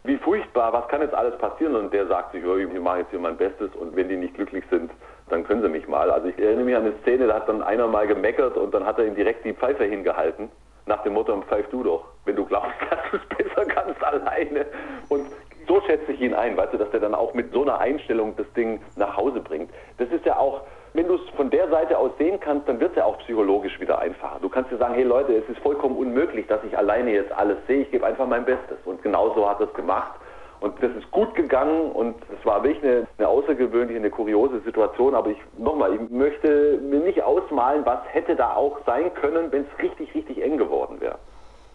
wie 0.06 0.16
furchtbar, 0.18 0.72
was 0.72 0.88
kann 0.88 1.02
jetzt 1.02 1.14
alles 1.14 1.36
passieren? 1.38 1.75
Und 1.76 1.92
der 1.92 2.06
sagt 2.06 2.32
sich, 2.32 2.44
oh, 2.44 2.56
ich 2.56 2.68
mache 2.80 2.98
jetzt 2.98 3.10
hier 3.10 3.18
mein 3.18 3.36
Bestes 3.36 3.75
und 3.75 3.94
wenn 3.96 4.08
die 4.08 4.16
nicht 4.16 4.34
glücklich 4.34 4.64
sind, 4.70 4.90
dann 5.28 5.44
können 5.44 5.62
sie 5.62 5.68
mich 5.68 5.88
mal. 5.88 6.10
Also 6.10 6.28
ich 6.28 6.38
erinnere 6.38 6.64
mich 6.64 6.76
an 6.76 6.84
eine 6.84 6.94
Szene, 7.02 7.26
da 7.26 7.34
hat 7.34 7.48
dann 7.48 7.62
einer 7.62 7.86
mal 7.86 8.06
gemeckert 8.06 8.56
und 8.56 8.72
dann 8.75 8.86
hat 8.86 8.98
er 8.98 9.06
ihm 9.06 9.14
direkt 9.14 9.44
die 9.44 9.52
Pfeife 9.52 9.84
hingehalten, 9.84 10.50
nach 10.86 11.02
dem 11.02 11.14
Motto, 11.14 11.40
pfeif 11.42 11.68
du 11.70 11.82
doch, 11.82 12.04
wenn 12.25 12.36
du 12.36 12.44
glaubst, 12.44 12.70
dass 12.90 12.98
du 13.10 13.16
es 13.16 13.36
besser 13.36 13.64
kannst 13.66 14.02
alleine. 14.04 14.66
Und 15.08 15.26
so 15.66 15.80
schätze 15.82 16.12
ich 16.12 16.20
ihn 16.20 16.34
ein, 16.34 16.56
weißt 16.56 16.75
du, 16.75 16.78
dass 16.78 16.92
er 16.92 17.00
dann 17.00 17.14
auch 17.14 17.34
mit 17.34 17.52
so 17.52 17.62
einer 17.62 17.78
Einstellung 17.78 18.36
das 18.36 18.50
Ding 18.52 18.80
nach 18.96 19.16
Hause 19.16 19.40
bringt. 19.40 19.70
Das 19.98 20.08
ist 20.10 20.25
ja 20.25 20.36
auch, 20.36 20.62
wenn 20.97 21.09
du 21.09 21.17
es 21.17 21.21
von 21.37 21.50
der 21.50 21.69
Seite 21.69 21.99
aus 21.99 22.11
sehen 22.19 22.41
kannst, 22.41 22.69
dann 22.69 22.81
wird 22.81 22.93
es 22.93 22.97
ja 22.97 23.05
auch 23.05 23.19
psychologisch 23.19 23.79
wieder 23.81 23.99
einfacher. 23.99 24.38
Du 24.41 24.49
kannst 24.49 24.71
dir 24.71 24.79
sagen, 24.79 24.95
hey 24.95 25.05
Leute, 25.05 25.35
es 25.35 25.49
ist 25.49 25.59
vollkommen 25.61 25.97
unmöglich, 25.97 26.47
dass 26.47 26.65
ich 26.65 26.76
alleine 26.76 27.12
jetzt 27.12 27.33
alles 27.33 27.59
sehe. 27.67 27.83
Ich 27.83 27.91
gebe 27.91 28.07
einfach 28.07 28.26
mein 28.26 28.45
Bestes. 28.45 28.79
Und 28.85 29.03
genauso 29.03 29.49
hat 29.49 29.61
er 29.61 29.69
es 29.69 29.75
gemacht. 29.75 30.12
Und 30.61 30.83
das 30.83 30.91
ist 30.93 31.11
gut 31.11 31.35
gegangen 31.35 31.93
und 31.93 32.17
es 32.33 32.45
war 32.47 32.65
wirklich 32.65 32.83
eine, 32.83 33.07
eine, 33.19 33.29
außergewöhnliche, 33.29 33.99
eine 33.99 34.09
kuriose 34.09 34.61
Situation. 34.61 35.15
Aber 35.15 35.31
ich 35.31 35.38
nochmal, 35.59 35.95
ich 35.95 36.11
möchte 36.11 36.79
mir 36.79 37.00
nicht 37.00 37.23
ausmalen, 37.23 37.85
was 37.85 37.99
hätte 38.09 38.35
da 38.35 38.55
auch 38.55 38.79
sein 38.87 39.12
können, 39.15 39.53
wenn 39.53 39.62
es 39.65 39.83
richtig, 39.83 40.15
richtig 40.15 40.43
eng 40.43 40.57
geworden 40.57 40.99
wäre. 41.00 41.19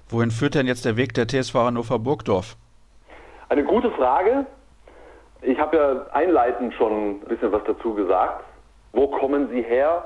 Wohin 0.10 0.32
führt 0.32 0.56
denn 0.56 0.66
jetzt 0.66 0.84
der 0.84 0.98
Weg 0.98 1.14
der 1.14 1.28
TSV 1.28 1.54
Hannover 1.54 2.00
Burgdorf? 2.00 2.58
Eine 3.50 3.64
gute 3.64 3.92
Frage. 3.92 4.48
Ich 5.44 5.60
habe 5.60 5.78
ja 5.78 6.06
einleitend 6.14 6.74
schon 6.74 6.92
ein 6.92 7.20
bisschen 7.22 7.52
was 7.52 7.64
dazu 7.66 7.94
gesagt. 7.94 8.44
Wo 8.94 9.08
kommen 9.08 9.50
sie 9.50 9.62
her? 9.62 10.06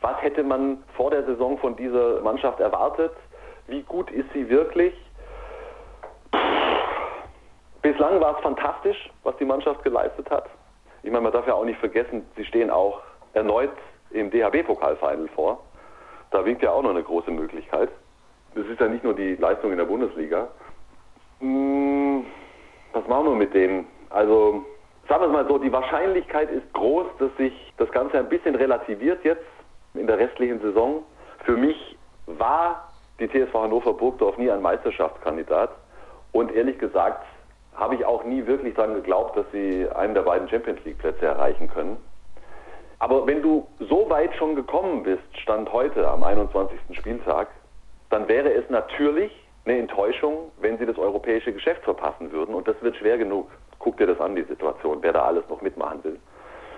Was 0.00 0.20
hätte 0.22 0.42
man 0.42 0.82
vor 0.96 1.10
der 1.10 1.24
Saison 1.24 1.56
von 1.58 1.76
dieser 1.76 2.20
Mannschaft 2.20 2.60
erwartet? 2.60 3.12
Wie 3.66 3.82
gut 3.82 4.10
ist 4.10 4.30
sie 4.32 4.48
wirklich? 4.48 4.94
Bislang 7.80 8.20
war 8.20 8.36
es 8.36 8.42
fantastisch, 8.42 9.10
was 9.22 9.36
die 9.36 9.44
Mannschaft 9.44 9.82
geleistet 9.82 10.30
hat. 10.30 10.46
Ich 11.02 11.10
meine, 11.10 11.22
man 11.22 11.32
darf 11.32 11.46
ja 11.46 11.54
auch 11.54 11.64
nicht 11.64 11.78
vergessen, 11.78 12.26
sie 12.36 12.44
stehen 12.44 12.70
auch 12.70 13.00
erneut 13.34 13.72
im 14.10 14.30
DHB-Pokalfinal 14.30 15.28
vor. 15.34 15.60
Da 16.30 16.44
winkt 16.44 16.62
ja 16.62 16.70
auch 16.70 16.82
noch 16.82 16.90
eine 16.90 17.02
große 17.02 17.30
Möglichkeit. 17.30 17.90
Das 18.54 18.66
ist 18.66 18.80
ja 18.80 18.88
nicht 18.88 19.04
nur 19.04 19.14
die 19.14 19.34
Leistung 19.36 19.70
in 19.70 19.78
der 19.78 19.84
Bundesliga. 19.84 20.48
Hm, 21.40 22.24
was 22.92 23.06
machen 23.06 23.26
wir 23.26 23.36
mit 23.36 23.52
denen? 23.52 23.86
Also 24.10 24.64
sagen 25.08 25.22
wir 25.22 25.26
es 25.26 25.32
mal 25.32 25.46
so, 25.48 25.58
die 25.58 25.72
Wahrscheinlichkeit 25.72 26.50
ist 26.50 26.72
groß, 26.72 27.06
dass 27.18 27.34
sich 27.36 27.52
das 27.76 27.90
Ganze 27.90 28.18
ein 28.18 28.28
bisschen 28.28 28.54
relativiert 28.54 29.24
jetzt 29.24 29.44
in 29.94 30.06
der 30.06 30.18
restlichen 30.18 30.60
Saison. 30.60 31.02
Für 31.44 31.56
mich 31.56 31.96
war 32.26 32.92
die 33.20 33.28
TSV 33.28 33.54
Hannover 33.54 33.94
Burgdorf 33.94 34.38
nie 34.38 34.50
ein 34.50 34.62
Meisterschaftskandidat 34.62 35.70
und 36.32 36.52
ehrlich 36.52 36.78
gesagt 36.78 37.24
habe 37.74 37.96
ich 37.96 38.04
auch 38.04 38.24
nie 38.24 38.46
wirklich 38.46 38.74
daran 38.74 38.94
geglaubt, 38.94 39.36
dass 39.36 39.46
sie 39.52 39.88
einen 39.94 40.14
der 40.14 40.22
beiden 40.22 40.48
Champions 40.48 40.84
League 40.84 40.98
Plätze 40.98 41.26
erreichen 41.26 41.68
können. 41.68 41.96
Aber 43.00 43.26
wenn 43.26 43.42
du 43.42 43.66
so 43.80 44.08
weit 44.08 44.34
schon 44.36 44.54
gekommen 44.54 45.02
bist, 45.02 45.22
Stand 45.42 45.72
heute 45.72 46.08
am 46.08 46.22
21. 46.22 46.78
Spieltag, 46.92 47.48
dann 48.10 48.28
wäre 48.28 48.52
es 48.52 48.68
natürlich 48.70 49.32
eine 49.64 49.78
Enttäuschung, 49.78 50.52
wenn 50.60 50.78
sie 50.78 50.86
das 50.86 50.98
europäische 50.98 51.52
Geschäft 51.52 51.82
verpassen 51.82 52.32
würden. 52.32 52.54
Und 52.54 52.68
das 52.68 52.76
wird 52.80 52.96
schwer 52.96 53.18
genug. 53.18 53.50
Guck 53.84 53.98
dir 53.98 54.06
das 54.06 54.18
an, 54.18 54.34
die 54.34 54.44
Situation, 54.44 54.98
wer 55.02 55.12
da 55.12 55.24
alles 55.24 55.46
noch 55.50 55.60
mitmachen 55.60 56.02
will. 56.04 56.18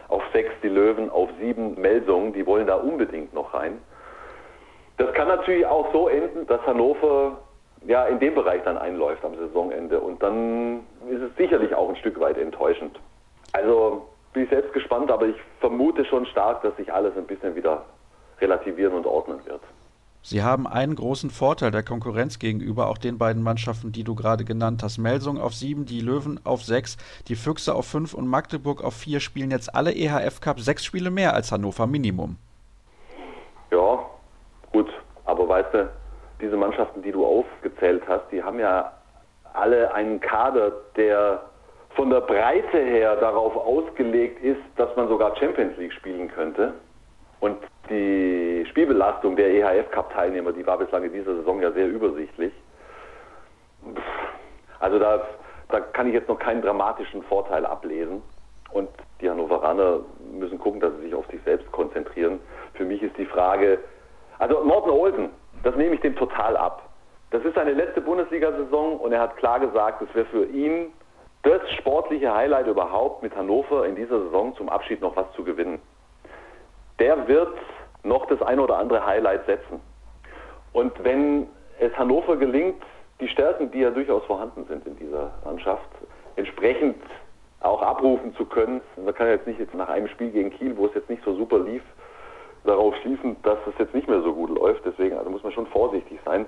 Auf 0.09 0.25
sechs 0.33 0.51
die 0.61 0.69
Löwen, 0.69 1.09
auf 1.09 1.29
sieben 1.41 1.81
Melsungen, 1.81 2.33
die 2.33 2.45
wollen 2.45 2.67
da 2.67 2.75
unbedingt 2.75 3.33
noch 3.33 3.55
rein. 3.55 3.81
Das 4.97 5.13
kann 5.15 5.29
natürlich 5.29 5.65
auch 5.67 5.93
so 5.93 6.09
enden, 6.09 6.49
dass 6.49 6.61
Hannover 6.67 7.39
ja 7.87 8.07
in 8.07 8.19
dem 8.19 8.35
Bereich 8.35 8.63
dann 8.65 8.77
einläuft 8.77 9.25
am 9.25 9.37
Saisonende. 9.37 10.01
Und 10.01 10.21
dann 10.21 10.81
ist 11.09 11.23
es 11.23 11.37
sicherlich 11.37 11.77
auch 11.77 11.89
ein 11.89 11.97
Stück 11.97 12.19
weit 12.19 12.39
enttäuschend. 12.39 12.99
Also 13.53 14.09
bin 14.33 14.43
ich 14.43 14.51
selbst 14.51 14.73
gespannt, 14.73 15.09
aber 15.09 15.27
ich 15.27 15.37
vermute 15.61 16.05
schon 16.07 16.27
stark, 16.27 16.63
dass 16.63 16.75
sich 16.77 16.93
alles 16.93 17.17
ein 17.17 17.27
bisschen 17.27 17.55
wieder 17.55 17.85
relativieren 18.41 18.95
und 18.95 19.07
ordnen 19.07 19.47
wird. 19.47 19.63
Sie 20.29 20.43
haben 20.43 20.67
einen 20.67 20.97
großen 20.97 21.31
Vorteil 21.31 21.71
der 21.71 21.85
Konkurrenz 21.85 22.41
gegenüber 22.41 22.89
auch 22.89 22.99
den 22.99 23.17
beiden 23.17 23.45
Mannschaften, 23.45 23.93
die 23.93 24.03
du 24.03 24.17
gerade 24.17 24.45
genannt 24.45 24.83
hast. 24.83 24.99
Melsung 24.99 25.41
auf 25.41 25.55
sieben, 25.55 25.87
die 25.87 26.01
Löwen 26.01 26.41
auf 26.43 26.65
sechs, 26.65 26.97
die 27.29 27.37
Füchse 27.37 27.77
auf 27.77 27.87
fünf 27.87 28.13
und 28.13 28.27
Magdeburg 28.27 28.83
auf 28.83 28.95
vier 28.95 29.21
spielen 29.21 29.53
jetzt 29.53 29.73
alle 29.73 29.93
EHF 29.93 30.41
Cup 30.41 30.59
sechs 30.59 30.85
Spiele 30.85 31.13
mehr 31.13 31.33
als 31.33 31.53
Hannover 31.53 31.87
Minimum. 31.87 32.39
Ja, 33.71 34.05
gut, 34.73 34.89
aber 35.27 35.49
weißt 35.49 35.73
du, 35.73 35.89
diese 36.41 36.57
Mannschaften, 36.57 37.03
die 37.03 37.13
du 37.13 37.25
aufgezählt 37.25 38.03
hast, 38.09 38.25
die 38.33 38.43
haben 38.43 38.59
ja 38.59 38.91
alle 39.53 39.95
einen 39.95 40.19
Kader, 40.19 40.73
der 40.97 41.41
von 41.95 42.11
der 42.11 42.23
Breite 42.23 42.79
her 42.79 43.15
darauf 43.15 43.55
ausgelegt 43.55 44.43
ist, 44.43 44.59
dass 44.75 44.89
man 44.97 45.07
sogar 45.07 45.37
Champions 45.37 45.77
League 45.79 45.93
spielen 45.93 46.27
könnte. 46.27 46.75
Und 47.39 47.59
die 47.89 48.46
Spielbelastung 48.77 49.37
der 49.37 49.49
EHF-Cup-Teilnehmer, 49.55 50.53
die 50.53 50.67
war 50.67 50.77
bislang 50.77 51.03
in 51.03 51.13
dieser 51.15 51.35
Saison 51.37 51.63
ja 51.63 51.73
sehr 51.73 51.89
übersichtlich. 51.89 52.53
Also 54.81 54.99
da, 54.99 55.27
da 55.71 55.81
kann 55.81 56.09
ich 56.09 56.13
jetzt 56.13 56.29
noch 56.29 56.39
keinen 56.39 56.61
dramatischen 56.61 57.23
Vorteil 57.23 57.65
ablesen. 57.65 58.23
Und 58.73 58.91
die 59.23 59.31
Hannoveraner 59.31 60.01
müssen 60.31 60.59
gucken, 60.59 60.81
dass 60.81 60.95
sie 60.97 61.05
sich 61.05 61.15
auf 61.15 61.27
sich 61.29 61.41
selbst 61.45 61.73
konzentrieren. 61.73 62.39
Für 62.75 62.85
mich 62.85 63.03
ist 63.03 63.17
die 63.17 63.25
Frage, 63.25 63.79
also 64.39 64.63
Morten 64.63 64.91
Olsen, 64.91 65.31
das 65.63 65.75
nehme 65.77 65.95
ich 65.95 66.03
dem 66.03 66.15
total 66.15 66.55
ab. 66.59 66.91
Das 67.31 67.43
ist 67.47 67.55
seine 67.55 67.73
letzte 67.73 68.03
Bundesliga-Saison 68.03 69.01
und 69.01 69.11
er 69.11 69.23
hat 69.23 69.39
klar 69.39 69.59
gesagt, 69.59 70.03
es 70.03 70.15
wäre 70.15 70.27
für 70.27 70.45
ihn 70.45 70.93
das 71.45 71.63
sportliche 71.79 72.35
Highlight 72.35 72.67
überhaupt, 72.67 73.23
mit 73.23 73.35
Hannover 73.35 73.87
in 73.87 73.97
dieser 73.97 74.21
Saison 74.25 74.55
zum 74.55 74.69
Abschied 74.69 75.01
noch 75.01 75.17
was 75.17 75.33
zu 75.33 75.45
gewinnen. 75.45 75.81
Der 76.99 77.27
wird 77.27 77.57
noch 78.03 78.27
das 78.27 78.41
ein 78.43 78.61
oder 78.61 78.79
andere 78.79 79.05
Highlight 79.05 79.47
setzen. 79.47 79.81
Und 80.73 80.93
wenn 81.03 81.49
es 81.79 81.97
Hannover 81.97 82.37
gelingt, 82.37 82.83
die 83.21 83.29
Stärken, 83.29 83.71
die 83.71 83.81
ja 83.81 83.91
durchaus 83.91 84.25
vorhanden 84.25 84.65
sind 84.67 84.87
in 84.87 84.97
dieser 84.97 85.33
Mannschaft, 85.45 85.89
entsprechend 86.37 86.97
auch 87.61 87.83
abrufen 87.83 88.35
zu 88.37 88.45
können. 88.45 88.81
Man 88.97 89.15
kann 89.15 89.29
jetzt 89.29 89.47
nicht 89.47 89.59
jetzt 89.59 89.75
nach 89.75 89.89
einem 89.89 90.09
Spiel 90.09 90.31
gegen 90.31 90.51
Kiel, 90.51 90.77
wo 90.77 90.87
es 90.87 90.95
jetzt 90.95 91.09
nicht 91.09 91.25
so 91.25 91.35
super 91.35 91.59
lief, 91.59 91.83
darauf 92.65 92.95
schließen, 92.97 93.37
dass 93.43 93.59
es 93.67 93.75
jetzt 93.79 93.95
nicht 93.95 94.09
mehr 94.09 94.21
so 94.23 94.33
gut 94.35 94.51
läuft. 94.51 94.85
Deswegen 94.85 95.17
also 95.17 95.31
muss 95.31 95.43
man 95.43 95.53
schon 95.53 95.67
vorsichtig 95.67 96.19
sein. 96.25 96.47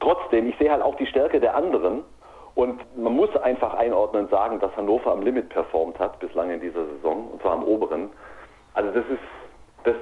Trotzdem, 0.00 0.48
ich 0.48 0.56
sehe 0.58 0.70
halt 0.70 0.82
auch 0.82 0.96
die 0.96 1.06
Stärke 1.06 1.40
der 1.40 1.54
anderen 1.54 2.02
und 2.54 2.80
man 2.96 3.14
muss 3.14 3.34
einfach 3.36 3.74
einordnen 3.74 4.28
sagen, 4.28 4.60
dass 4.60 4.76
Hannover 4.76 5.12
am 5.12 5.22
Limit 5.22 5.48
performt 5.48 5.98
hat 5.98 6.18
bislang 6.20 6.50
in 6.50 6.60
dieser 6.60 6.84
Saison 6.86 7.28
und 7.32 7.42
zwar 7.42 7.52
am 7.52 7.64
oberen. 7.64 8.10
Also 8.74 8.90
das 8.90 9.04
ist 9.06 9.84
das 9.84 9.96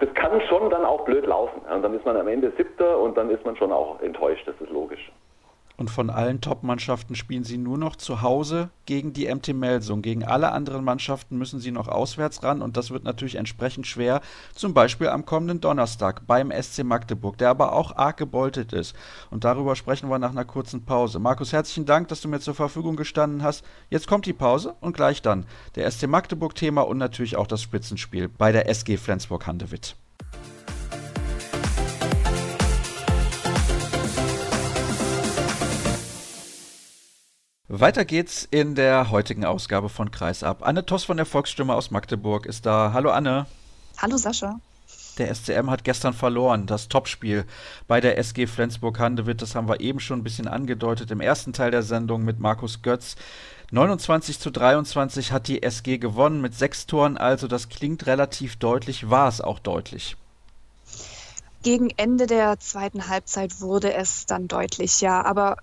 das 0.00 0.12
kann 0.14 0.40
schon 0.42 0.70
dann 0.70 0.84
auch 0.84 1.04
blöd 1.04 1.26
laufen. 1.26 1.60
Und 1.72 1.82
dann 1.82 1.94
ist 1.94 2.04
man 2.04 2.16
am 2.16 2.28
Ende 2.28 2.52
Siebter 2.56 2.98
und 2.98 3.16
dann 3.16 3.30
ist 3.30 3.44
man 3.44 3.56
schon 3.56 3.72
auch 3.72 4.00
enttäuscht, 4.00 4.46
das 4.46 4.54
ist 4.60 4.70
logisch. 4.70 5.10
Und 5.78 5.90
von 5.90 6.10
allen 6.10 6.40
Top-Mannschaften 6.40 7.14
spielen 7.14 7.44
sie 7.44 7.56
nur 7.56 7.78
noch 7.78 7.94
zu 7.94 8.20
Hause 8.20 8.70
gegen 8.84 9.12
die 9.12 9.32
MT 9.32 9.54
Melsung. 9.54 10.02
Gegen 10.02 10.24
alle 10.24 10.50
anderen 10.50 10.84
Mannschaften 10.84 11.38
müssen 11.38 11.60
sie 11.60 11.70
noch 11.70 11.86
auswärts 11.86 12.42
ran 12.42 12.62
und 12.62 12.76
das 12.76 12.90
wird 12.90 13.04
natürlich 13.04 13.36
entsprechend 13.36 13.86
schwer. 13.86 14.20
Zum 14.56 14.74
Beispiel 14.74 15.06
am 15.06 15.24
kommenden 15.24 15.60
Donnerstag 15.60 16.26
beim 16.26 16.50
SC 16.50 16.82
Magdeburg, 16.82 17.38
der 17.38 17.50
aber 17.50 17.74
auch 17.74 17.96
arg 17.96 18.16
gebeutelt 18.16 18.72
ist. 18.72 18.96
Und 19.30 19.44
darüber 19.44 19.76
sprechen 19.76 20.10
wir 20.10 20.18
nach 20.18 20.32
einer 20.32 20.44
kurzen 20.44 20.84
Pause. 20.84 21.20
Markus, 21.20 21.52
herzlichen 21.52 21.86
Dank, 21.86 22.08
dass 22.08 22.22
du 22.22 22.28
mir 22.28 22.40
zur 22.40 22.56
Verfügung 22.56 22.96
gestanden 22.96 23.44
hast. 23.44 23.64
Jetzt 23.88 24.08
kommt 24.08 24.26
die 24.26 24.32
Pause 24.32 24.74
und 24.80 24.96
gleich 24.96 25.22
dann 25.22 25.46
der 25.76 25.88
SC 25.88 26.08
Magdeburg-Thema 26.08 26.82
und 26.82 26.98
natürlich 26.98 27.36
auch 27.36 27.46
das 27.46 27.62
Spitzenspiel 27.62 28.28
bei 28.28 28.50
der 28.50 28.68
SG 28.68 28.96
Flensburg-Handewitt. 28.96 29.94
Weiter 37.70 38.06
geht's 38.06 38.48
in 38.50 38.74
der 38.74 39.10
heutigen 39.10 39.44
Ausgabe 39.44 39.90
von 39.90 40.10
Kreisab. 40.10 40.66
Anne 40.66 40.86
Toss 40.86 41.04
von 41.04 41.18
der 41.18 41.26
Volksstimme 41.26 41.74
aus 41.74 41.90
Magdeburg 41.90 42.46
ist 42.46 42.64
da. 42.64 42.92
Hallo 42.94 43.10
Anne. 43.10 43.44
Hallo 43.98 44.16
Sascha. 44.16 44.58
Der 45.18 45.34
SCM 45.34 45.68
hat 45.68 45.84
gestern 45.84 46.14
verloren, 46.14 46.64
das 46.64 46.88
Topspiel 46.88 47.44
bei 47.86 48.00
der 48.00 48.16
SG 48.16 48.46
Flensburg-Handewitt. 48.46 49.42
Das 49.42 49.54
haben 49.54 49.68
wir 49.68 49.80
eben 49.80 50.00
schon 50.00 50.20
ein 50.20 50.24
bisschen 50.24 50.48
angedeutet 50.48 51.10
im 51.10 51.20
ersten 51.20 51.52
Teil 51.52 51.70
der 51.70 51.82
Sendung 51.82 52.24
mit 52.24 52.40
Markus 52.40 52.80
Götz. 52.80 53.16
29 53.70 54.40
zu 54.40 54.50
23 54.50 55.32
hat 55.32 55.46
die 55.46 55.62
SG 55.62 55.98
gewonnen 55.98 56.40
mit 56.40 56.54
sechs 56.54 56.86
Toren, 56.86 57.18
also 57.18 57.48
das 57.48 57.68
klingt 57.68 58.06
relativ 58.06 58.56
deutlich, 58.56 59.10
war 59.10 59.28
es 59.28 59.42
auch 59.42 59.58
deutlich. 59.58 60.16
Gegen 61.68 61.90
Ende 61.98 62.26
der 62.26 62.58
zweiten 62.60 63.08
Halbzeit 63.08 63.60
wurde 63.60 63.92
es 63.92 64.24
dann 64.24 64.48
deutlich, 64.48 65.02
ja. 65.02 65.22
Aber 65.22 65.58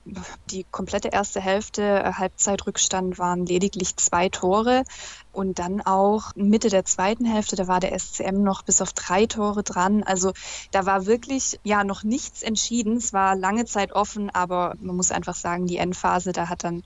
die 0.52 0.64
komplette 0.64 1.08
erste 1.08 1.42
Hälfte, 1.42 1.82
äh, 1.82 2.14
Halbzeitrückstand 2.14 3.18
waren 3.18 3.48
lediglich 3.48 3.98
zwei 3.98 4.30
Tore. 4.30 4.84
Und 5.32 5.58
dann 5.58 5.82
auch 5.82 6.32
Mitte 6.36 6.70
der 6.70 6.86
zweiten 6.86 7.26
Hälfte, 7.26 7.56
da 7.56 7.68
war 7.68 7.80
der 7.80 7.98
SCM 7.98 8.44
noch 8.44 8.62
bis 8.62 8.84
auf 8.84 8.94
drei 8.94 9.26
Tore 9.26 9.64
dran. 9.64 10.04
Also 10.04 10.34
da 10.70 10.86
war 10.86 11.08
wirklich 11.08 11.60
ja 11.64 11.84
noch 11.84 12.04
nichts 12.04 12.44
entschieden. 12.44 12.98
Es 12.98 13.12
war 13.12 13.36
lange 13.36 13.66
Zeit 13.66 13.92
offen, 13.92 14.30
aber 14.30 14.76
man 14.80 14.96
muss 14.96 15.10
einfach 15.10 15.34
sagen, 15.34 15.66
die 15.66 15.78
Endphase, 15.78 16.34
da 16.34 16.50
hat 16.50 16.64
dann 16.64 16.84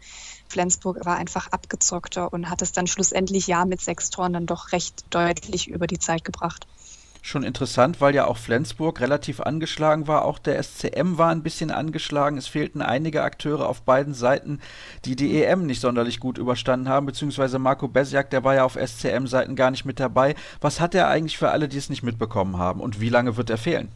Flensburg 0.48 1.06
war 1.06 1.18
einfach 1.18 1.48
abgezockter 1.52 2.32
und 2.32 2.50
hat 2.50 2.62
es 2.62 2.72
dann 2.72 2.88
schlussendlich 2.88 3.48
ja 3.48 3.66
mit 3.66 3.82
sechs 3.82 4.12
Toren 4.12 4.32
dann 4.32 4.46
doch 4.46 4.72
recht 4.72 5.04
deutlich 5.10 5.68
über 5.68 5.88
die 5.88 6.00
Zeit 6.00 6.24
gebracht. 6.24 6.68
Schon 7.22 7.44
interessant, 7.44 8.00
weil 8.00 8.16
ja 8.16 8.26
auch 8.26 8.38
Flensburg 8.38 9.02
relativ 9.02 9.42
angeschlagen 9.42 10.08
war. 10.08 10.24
Auch 10.24 10.40
der 10.40 10.62
SCM 10.64 11.18
war 11.18 11.30
ein 11.30 11.44
bisschen 11.44 11.70
angeschlagen. 11.70 12.38
Es 12.38 12.48
fehlten 12.48 12.82
einige 12.82 13.24
Akteure 13.24 13.68
auf 13.68 13.82
beiden 13.82 14.14
Seiten, 14.14 14.60
die 15.06 15.16
die 15.16 15.44
EM 15.44 15.66
nicht 15.66 15.82
sonderlich 15.82 16.20
gut 16.20 16.38
überstanden 16.38 16.88
haben. 16.88 17.06
Beziehungsweise 17.06 17.60
Marco 17.60 17.88
Besjak, 17.88 18.30
der 18.30 18.44
war 18.44 18.56
ja 18.56 18.64
auf 18.64 18.76
SCM-Seiten 18.76 19.56
gar 19.56 19.70
nicht 19.70 19.86
mit 19.86 20.00
dabei. 20.00 20.34
Was 20.62 20.80
hat 20.80 20.96
er 20.96 21.10
eigentlich 21.10 21.38
für 21.38 21.52
alle, 21.52 21.68
die 21.68 21.78
es 21.78 21.90
nicht 21.90 22.04
mitbekommen 22.04 22.58
haben? 22.58 22.80
Und 22.80 23.02
wie 23.02 23.10
lange 23.10 23.36
wird 23.36 23.50
er 23.50 23.58
fehlen? 23.58 23.90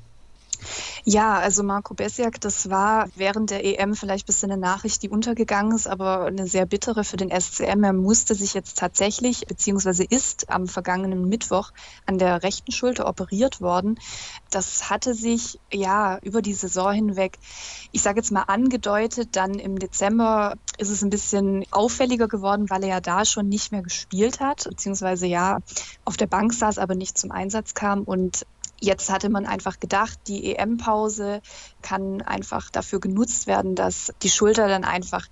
Ja, 1.04 1.36
also 1.38 1.63
Marco 1.63 1.93
Besiak, 1.93 2.39
das 2.41 2.69
war 2.69 3.08
während 3.15 3.49
der 3.49 3.63
EM 3.65 3.95
vielleicht 3.95 4.26
ein 4.26 4.28
bisschen 4.28 4.52
eine 4.52 4.62
Nachricht, 4.62 5.04
die 5.04 5.10
untergegangen 5.10 5.76
ist, 5.76 5.88
aber 5.88 6.26
eine 6.26 6.47
sehr 6.47 6.65
bittere 6.65 7.04
für 7.04 7.17
den 7.17 7.30
SCM. 7.30 7.84
Er 7.84 7.93
musste 7.93 8.36
sich 8.36 8.54
jetzt 8.54 8.78
tatsächlich, 8.78 9.45
beziehungsweise 9.47 10.04
ist 10.04 10.49
am 10.49 10.67
vergangenen 10.67 11.28
Mittwoch 11.28 11.71
an 12.06 12.17
der 12.17 12.43
rechten 12.43 12.71
Schulter 12.71 13.08
operiert 13.08 13.62
worden. 13.62 13.99
Das 14.49 14.89
hatte 14.89 15.13
sich 15.13 15.60
ja 15.71 16.19
über 16.21 16.41
die 16.41 16.54
Saison 16.54 16.93
hinweg, 16.93 17.38
ich 17.91 18.02
sage 18.02 18.19
jetzt 18.19 18.32
mal 18.32 18.43
angedeutet, 18.43 19.36
dann 19.36 19.56
im 19.56 19.80
Dezember 19.80 20.56
ist 20.78 20.89
es 20.89 21.04
ein 21.04 21.10
bisschen 21.10 21.65
auffälliger 21.71 22.28
geworden, 22.28 22.69
weil 22.69 22.84
er 22.84 22.89
ja 22.89 23.02
da 23.02 23.26
schon 23.26 23.49
nicht 23.49 23.71
mehr 23.71 23.82
gespielt 23.84 24.39
hat, 24.39 24.63
beziehungsweise 24.63 25.28
ja 25.28 25.60
auf 26.06 26.17
der 26.17 26.28
Bank 26.28 26.54
saß, 26.54 26.78
aber 26.78 26.95
nicht 26.95 27.17
zum 27.17 27.32
Einsatz 27.32 27.73
kam. 27.73 28.04
Und 28.04 28.45
Jetzt 28.84 29.10
hatte 29.10 29.30
man 29.30 29.46
einfach 29.46 29.80
gedacht, 29.80 30.19
die 30.28 30.58
EM-Pause 30.58 31.41
kann 31.82 32.22
einfach 32.22 32.69
dafür 32.69 33.00
genutzt 33.00 33.48
werden, 33.48 33.76
dass 33.76 34.12
die 34.24 34.30
Schulter 34.30 34.67
dann 34.67 34.84
einfach, 34.84 35.26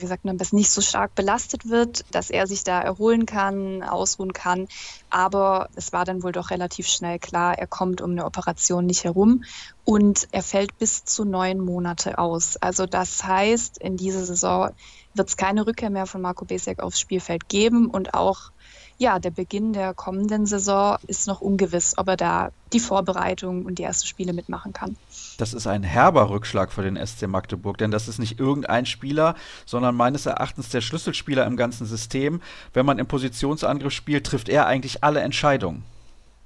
wie 0.00 0.06
sagt 0.06 0.24
man, 0.24 0.38
das 0.38 0.52
nicht 0.52 0.72
so 0.72 0.80
stark 0.80 1.14
belastet 1.14 1.68
wird, 1.68 2.04
dass 2.10 2.30
er 2.30 2.48
sich 2.48 2.64
da 2.64 2.80
erholen 2.80 3.26
kann, 3.26 3.84
ausruhen 3.84 4.32
kann. 4.32 4.66
Aber 5.08 5.68
es 5.76 5.92
war 5.92 6.04
dann 6.04 6.24
wohl 6.24 6.32
doch 6.32 6.50
relativ 6.50 6.88
schnell 6.88 7.20
klar, 7.20 7.56
er 7.56 7.68
kommt 7.68 8.00
um 8.00 8.10
eine 8.10 8.24
Operation 8.24 8.86
nicht 8.86 9.04
herum 9.04 9.44
und 9.84 10.26
er 10.32 10.42
fällt 10.42 10.76
bis 10.78 11.04
zu 11.04 11.24
neun 11.24 11.60
Monate 11.60 12.18
aus. 12.18 12.56
Also 12.56 12.86
das 12.86 13.22
heißt, 13.22 13.78
in 13.78 13.98
dieser 13.98 14.24
Saison 14.24 14.70
wird 15.14 15.28
es 15.28 15.36
keine 15.36 15.64
Rückkehr 15.64 15.90
mehr 15.90 16.06
von 16.06 16.22
Marco 16.22 16.44
Besiak 16.44 16.80
aufs 16.80 16.98
Spielfeld 16.98 17.48
geben 17.48 17.86
und 17.86 18.14
auch 18.14 18.50
ja, 19.00 19.18
der 19.18 19.30
Beginn 19.30 19.72
der 19.72 19.94
kommenden 19.94 20.44
Saison 20.44 20.98
ist 21.06 21.26
noch 21.26 21.40
ungewiss, 21.40 21.96
ob 21.96 22.08
er 22.08 22.18
da 22.18 22.50
die 22.74 22.80
Vorbereitung 22.80 23.64
und 23.64 23.78
die 23.78 23.82
ersten 23.82 24.06
Spiele 24.06 24.34
mitmachen 24.34 24.74
kann. 24.74 24.94
Das 25.38 25.54
ist 25.54 25.66
ein 25.66 25.82
herber 25.82 26.28
Rückschlag 26.28 26.70
für 26.70 26.82
den 26.82 26.98
SC 27.04 27.26
Magdeburg, 27.26 27.78
denn 27.78 27.90
das 27.90 28.08
ist 28.08 28.18
nicht 28.18 28.38
irgendein 28.38 28.84
Spieler, 28.84 29.36
sondern 29.64 29.96
meines 29.96 30.26
Erachtens 30.26 30.68
der 30.68 30.82
Schlüsselspieler 30.82 31.46
im 31.46 31.56
ganzen 31.56 31.86
System. 31.86 32.42
Wenn 32.74 32.84
man 32.84 32.98
im 32.98 33.06
Positionsangriff 33.06 33.94
spielt, 33.94 34.26
trifft 34.26 34.50
er 34.50 34.66
eigentlich 34.66 35.02
alle 35.02 35.20
Entscheidungen. 35.20 35.82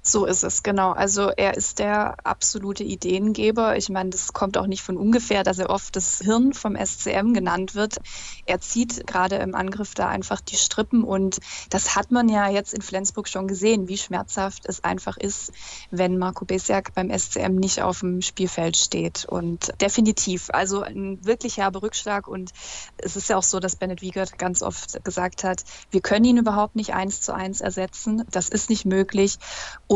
So 0.07 0.27
ist 0.27 0.43
es, 0.43 0.61
genau. 0.61 0.91
Also 0.91 1.31
er 1.35 1.57
ist 1.57 1.79
der 1.79 2.17
absolute 2.27 2.83
Ideengeber. 2.83 3.75
Ich 3.75 3.89
meine, 3.89 4.11
das 4.11 4.33
kommt 4.33 4.55
auch 4.55 4.67
nicht 4.67 4.83
von 4.83 4.97
ungefähr, 4.97 5.43
dass 5.43 5.57
er 5.57 5.71
oft 5.71 5.95
das 5.95 6.19
Hirn 6.19 6.53
vom 6.53 6.75
SCM 6.75 7.33
genannt 7.33 7.73
wird. 7.73 7.97
Er 8.45 8.61
zieht 8.61 9.07
gerade 9.07 9.37
im 9.37 9.55
Angriff 9.55 9.95
da 9.95 10.07
einfach 10.07 10.41
die 10.41 10.57
Strippen 10.57 11.03
und 11.03 11.39
das 11.71 11.95
hat 11.95 12.11
man 12.11 12.29
ja 12.29 12.47
jetzt 12.47 12.75
in 12.75 12.83
Flensburg 12.83 13.27
schon 13.27 13.47
gesehen, 13.47 13.87
wie 13.87 13.97
schmerzhaft 13.97 14.67
es 14.67 14.83
einfach 14.83 15.17
ist, 15.17 15.51
wenn 15.89 16.19
Marco 16.19 16.45
Besiak 16.45 16.93
beim 16.93 17.09
SCM 17.09 17.55
nicht 17.55 17.81
auf 17.81 18.01
dem 18.01 18.21
Spielfeld 18.21 18.77
steht. 18.77 19.25
Und 19.25 19.73
definitiv, 19.81 20.51
also 20.51 20.83
ein 20.83 21.25
wirklich 21.25 21.57
herber 21.57 21.81
Rückschlag 21.81 22.27
und 22.27 22.51
es 22.97 23.15
ist 23.15 23.29
ja 23.29 23.37
auch 23.37 23.43
so, 23.43 23.59
dass 23.59 23.75
Bennett 23.75 24.03
Wiegert 24.03 24.37
ganz 24.37 24.61
oft 24.61 25.03
gesagt 25.03 25.43
hat, 25.43 25.63
wir 25.89 26.01
können 26.01 26.25
ihn 26.25 26.37
überhaupt 26.37 26.75
nicht 26.75 26.93
eins 26.93 27.21
zu 27.21 27.33
eins 27.33 27.59
ersetzen. 27.59 28.23
Das 28.29 28.49
ist 28.49 28.69
nicht 28.69 28.85
möglich. 28.85 29.39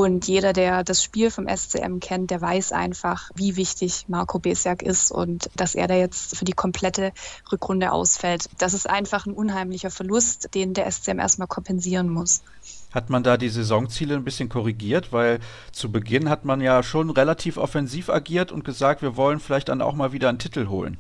Jeder, 0.06 0.54
der 0.54 0.84
das 0.84 1.04
Spiel 1.04 1.32
vom 1.32 1.48
SCM 1.48 2.00
kennt, 2.00 2.32
der 2.32 2.42
weiß 2.42 2.72
einfach, 2.72 3.30
wie 3.36 3.56
wichtig 3.56 4.06
Marco 4.08 4.40
Besiak 4.40 4.82
ist 4.82 5.12
und 5.12 5.50
dass 5.56 5.76
er 5.76 5.88
da 5.88 5.96
jetzt 5.96 6.38
für 6.38 6.46
die 6.46 6.54
komplette 6.54 7.12
Rückrunde 7.52 7.92
ausfällt. 7.92 8.50
Das 8.58 8.74
ist 8.74 8.90
einfach 8.90 9.26
ein 9.26 9.34
unheimlicher 9.34 9.92
Verlust, 9.92 10.54
den 10.56 10.74
der 10.74 10.90
SCM 10.90 11.20
erstmal 11.20 11.48
kompensieren 11.48 12.10
muss. 12.10 12.42
Hat 12.92 13.10
man 13.10 13.24
da 13.24 13.38
die 13.38 13.50
Saisonziele 13.50 14.16
ein 14.16 14.24
bisschen 14.24 14.50
korrigiert? 14.50 15.12
Weil 15.12 15.40
zu 15.72 15.92
Beginn 15.92 16.30
hat 16.30 16.46
man 16.46 16.62
ja 16.62 16.82
schon 16.82 17.10
relativ 17.10 17.58
offensiv 17.58 18.10
agiert 18.10 18.52
und 18.52 18.64
gesagt, 18.64 19.02
wir 19.02 19.16
wollen 19.16 19.40
vielleicht 19.40 19.70
dann 19.70 19.82
auch 19.82 19.94
mal 19.94 20.12
wieder 20.12 20.30
einen 20.30 20.40
Titel 20.40 20.68
holen. 20.68 20.98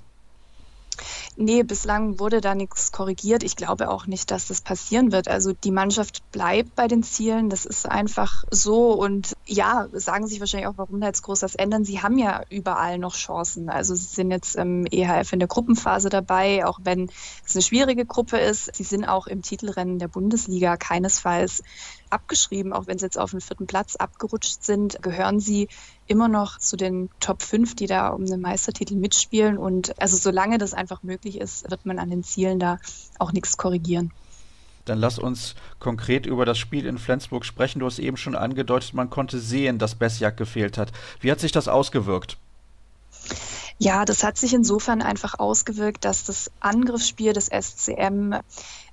Nee, 1.42 1.64
bislang 1.64 2.20
wurde 2.20 2.42
da 2.42 2.54
nichts 2.54 2.92
korrigiert. 2.92 3.44
Ich 3.44 3.56
glaube 3.56 3.90
auch 3.90 4.08
nicht, 4.08 4.30
dass 4.30 4.48
das 4.48 4.60
passieren 4.60 5.14
wird. 5.14 5.30
Also 5.30 5.54
die 5.54 5.72
Mannschaft 5.72 6.30
bleibt 6.34 6.76
bei 6.76 6.90
den 6.90 7.02
Zielen. 7.02 7.50
Das 7.50 7.66
ist 7.66 7.88
einfach 7.88 8.44
so. 8.52 8.92
Und 8.92 9.38
ja, 9.46 9.88
sagen 9.94 10.28
sich 10.28 10.42
wahrscheinlich 10.42 10.68
auch, 10.68 10.78
warum 10.78 11.00
da 11.00 11.08
jetzt 11.08 11.22
groß 11.22 11.44
was 11.44 11.56
ändern. 11.56 11.86
Sie 11.86 12.02
haben 12.02 12.18
ja 12.18 12.44
überall 12.50 12.98
noch 12.98 13.16
Chancen. 13.16 13.70
Also 13.70 13.96
sie 13.96 14.04
sind 14.04 14.32
jetzt 14.32 14.58
im 14.58 14.86
EHF 14.86 15.32
in 15.32 15.40
der 15.40 15.48
Gruppenphase 15.48 16.10
dabei, 16.10 16.66
auch 16.66 16.80
wenn 16.84 17.10
es 17.46 17.56
eine 17.56 17.62
schwierige 17.62 18.06
Gruppe 18.06 18.38
ist. 18.38 18.76
Sie 18.76 18.84
sind 18.84 19.06
auch 19.06 19.26
im 19.26 19.42
Titelrennen 19.42 19.98
der 19.98 20.10
Bundesliga 20.10 20.76
keinesfalls 20.76 21.64
abgeschrieben, 22.10 22.74
auch 22.74 22.88
wenn 22.88 23.00
sie 23.00 23.06
jetzt 23.06 23.18
auf 23.18 23.32
den 23.32 23.40
vierten 23.40 23.66
Platz 23.66 23.96
abgerutscht 23.96 24.64
sind, 24.64 25.02
gehören 25.02 25.40
sie 25.40 25.70
immer 26.10 26.28
noch 26.28 26.58
zu 26.58 26.76
den 26.76 27.10
Top 27.20 27.42
5, 27.42 27.76
die 27.76 27.86
da 27.86 28.10
um 28.10 28.26
den 28.26 28.42
Meistertitel 28.42 28.96
mitspielen. 28.96 29.58
Und 29.58 30.00
also 30.02 30.18
solange 30.18 30.58
das 30.58 30.74
einfach 30.74 31.04
möglich 31.04 31.40
ist, 31.40 31.70
wird 31.70 31.86
man 31.86 32.00
an 32.00 32.10
den 32.10 32.24
Zielen 32.24 32.60
da 32.60 32.80
auch 33.20 33.32
nichts 33.32 33.58
korrigieren. 33.58 34.12
Dann 34.86 34.98
lass 34.98 35.20
uns 35.20 35.56
konkret 35.78 36.26
über 36.26 36.46
das 36.46 36.58
Spiel 36.58 36.86
in 36.88 36.98
Flensburg 36.98 37.46
sprechen. 37.46 37.80
Du 37.80 37.86
hast 37.86 38.00
eben 38.00 38.18
schon 38.18 38.36
angedeutet, 38.36 38.94
man 38.94 39.10
konnte 39.10 39.40
sehen, 39.40 39.78
dass 39.78 39.96
Besjak 39.96 40.36
gefehlt 40.36 40.78
hat. 40.78 40.92
Wie 41.22 41.32
hat 41.32 41.40
sich 41.40 41.52
das 41.52 41.68
ausgewirkt? 41.68 42.38
Ja, 43.82 44.04
das 44.04 44.24
hat 44.26 44.38
sich 44.38 44.54
insofern 44.54 45.02
einfach 45.02 45.40
ausgewirkt, 45.40 46.04
dass 46.04 46.26
das 46.26 46.52
Angriffsspiel 46.60 47.32
des 47.32 47.48
SCM 47.48 48.36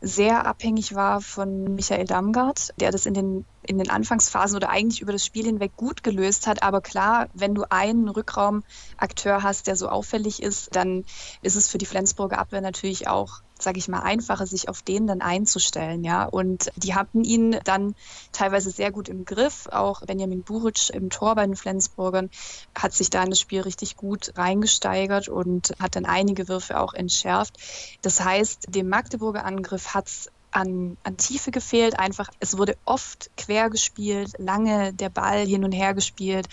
sehr 0.00 0.46
abhängig 0.46 0.94
war 0.94 1.20
von 1.20 1.74
Michael 1.74 2.04
Damgard, 2.04 2.70
der 2.78 2.92
das 2.92 3.04
in 3.04 3.12
den, 3.12 3.46
in 3.66 3.78
den 3.78 3.90
Anfangsphasen 3.90 4.56
oder 4.56 4.68
eigentlich 4.70 5.00
über 5.00 5.10
das 5.10 5.24
Spiel 5.26 5.44
hinweg 5.44 5.74
gut 5.74 6.04
gelöst 6.04 6.46
hat. 6.46 6.62
Aber 6.62 6.82
klar, 6.82 7.28
wenn 7.32 7.56
du 7.56 7.64
einen 7.68 8.08
Rückraumakteur 8.08 9.42
hast, 9.42 9.66
der 9.66 9.74
so 9.74 9.88
auffällig 9.88 10.40
ist, 10.40 10.68
dann 10.76 11.04
ist 11.42 11.56
es 11.56 11.68
für 11.68 11.78
die 11.78 11.86
Flensburger 11.86 12.38
Abwehr 12.38 12.60
natürlich 12.60 13.08
auch 13.08 13.40
sage 13.58 13.78
ich 13.78 13.88
mal, 13.88 14.00
einfacher, 14.00 14.46
sich 14.46 14.68
auf 14.68 14.82
den 14.82 15.06
dann 15.06 15.20
einzustellen, 15.20 16.04
ja. 16.04 16.24
Und 16.24 16.70
die 16.76 16.94
hatten 16.94 17.24
ihn 17.24 17.58
dann 17.64 17.94
teilweise 18.32 18.70
sehr 18.70 18.90
gut 18.90 19.08
im 19.08 19.24
Griff. 19.24 19.66
Auch 19.70 20.02
Benjamin 20.02 20.42
Buric 20.42 20.90
im 20.90 21.10
Tor 21.10 21.34
bei 21.34 21.46
den 21.46 21.56
Flensburgern 21.56 22.30
hat 22.76 22.92
sich 22.92 23.10
da 23.10 23.22
in 23.22 23.30
das 23.30 23.40
Spiel 23.40 23.62
richtig 23.62 23.96
gut 23.96 24.32
reingesteigert 24.36 25.28
und 25.28 25.74
hat 25.78 25.96
dann 25.96 26.04
einige 26.04 26.48
Würfe 26.48 26.78
auch 26.78 26.94
entschärft. 26.94 27.58
Das 28.02 28.22
heißt, 28.22 28.74
dem 28.74 28.88
Magdeburger 28.88 29.44
Angriff 29.44 29.94
hat 29.94 30.08
es 30.08 30.30
an, 30.56 30.96
an 31.02 31.16
Tiefe 31.16 31.50
gefehlt. 31.50 31.98
Einfach, 31.98 32.30
es 32.40 32.56
wurde 32.56 32.76
oft 32.84 33.30
quer 33.36 33.68
gespielt, 33.68 34.32
lange 34.38 34.94
der 34.94 35.10
Ball 35.10 35.46
hin 35.46 35.64
und 35.64 35.72
her 35.72 35.92
gespielt. 35.94 36.48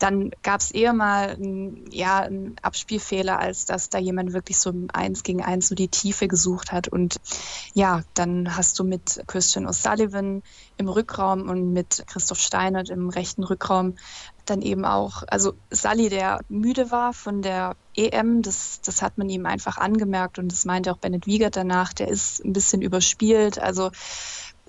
Dann 0.00 0.30
gab 0.42 0.60
es 0.60 0.72
eher 0.72 0.92
mal 0.92 1.36
ein, 1.38 1.84
ja, 1.92 2.20
einen 2.20 2.56
Abspielfehler, 2.62 3.38
als 3.38 3.66
dass 3.66 3.90
da 3.90 3.98
jemand 3.98 4.32
wirklich 4.32 4.58
so 4.58 4.72
eins 4.92 5.22
gegen 5.22 5.42
eins 5.42 5.68
so 5.68 5.76
die 5.76 5.88
Tiefe 5.88 6.26
gesucht 6.26 6.72
hat. 6.72 6.88
Und 6.88 7.16
ja, 7.74 8.02
dann 8.14 8.56
hast 8.56 8.78
du 8.78 8.84
mit 8.84 9.22
Christian 9.28 9.68
O'Sullivan 9.68 10.42
im 10.76 10.88
Rückraum 10.88 11.48
und 11.48 11.72
mit 11.72 12.02
Christoph 12.08 12.40
Steinert 12.40 12.90
im 12.90 13.10
rechten 13.10 13.44
Rückraum 13.44 13.94
dann 14.46 14.62
eben 14.62 14.84
auch, 14.84 15.22
also 15.28 15.54
Sally, 15.70 16.08
der 16.08 16.40
müde 16.48 16.90
war 16.90 17.12
von 17.12 17.40
der 17.40 17.76
EM, 17.94 18.42
das, 18.42 18.80
das 18.84 19.00
hat 19.00 19.16
man 19.16 19.28
ihm 19.28 19.46
einfach 19.46 19.78
angemerkt 19.78 20.38
und 20.38 20.50
das 20.52 20.64
meinte 20.64 20.92
auch 20.92 20.98
Bennett 20.98 21.26
Wiegert 21.26 21.56
danach, 21.56 21.92
der 21.92 22.08
ist 22.08 22.44
ein 22.44 22.52
bisschen 22.52 22.82
überspielt, 22.82 23.58
also 23.58 23.90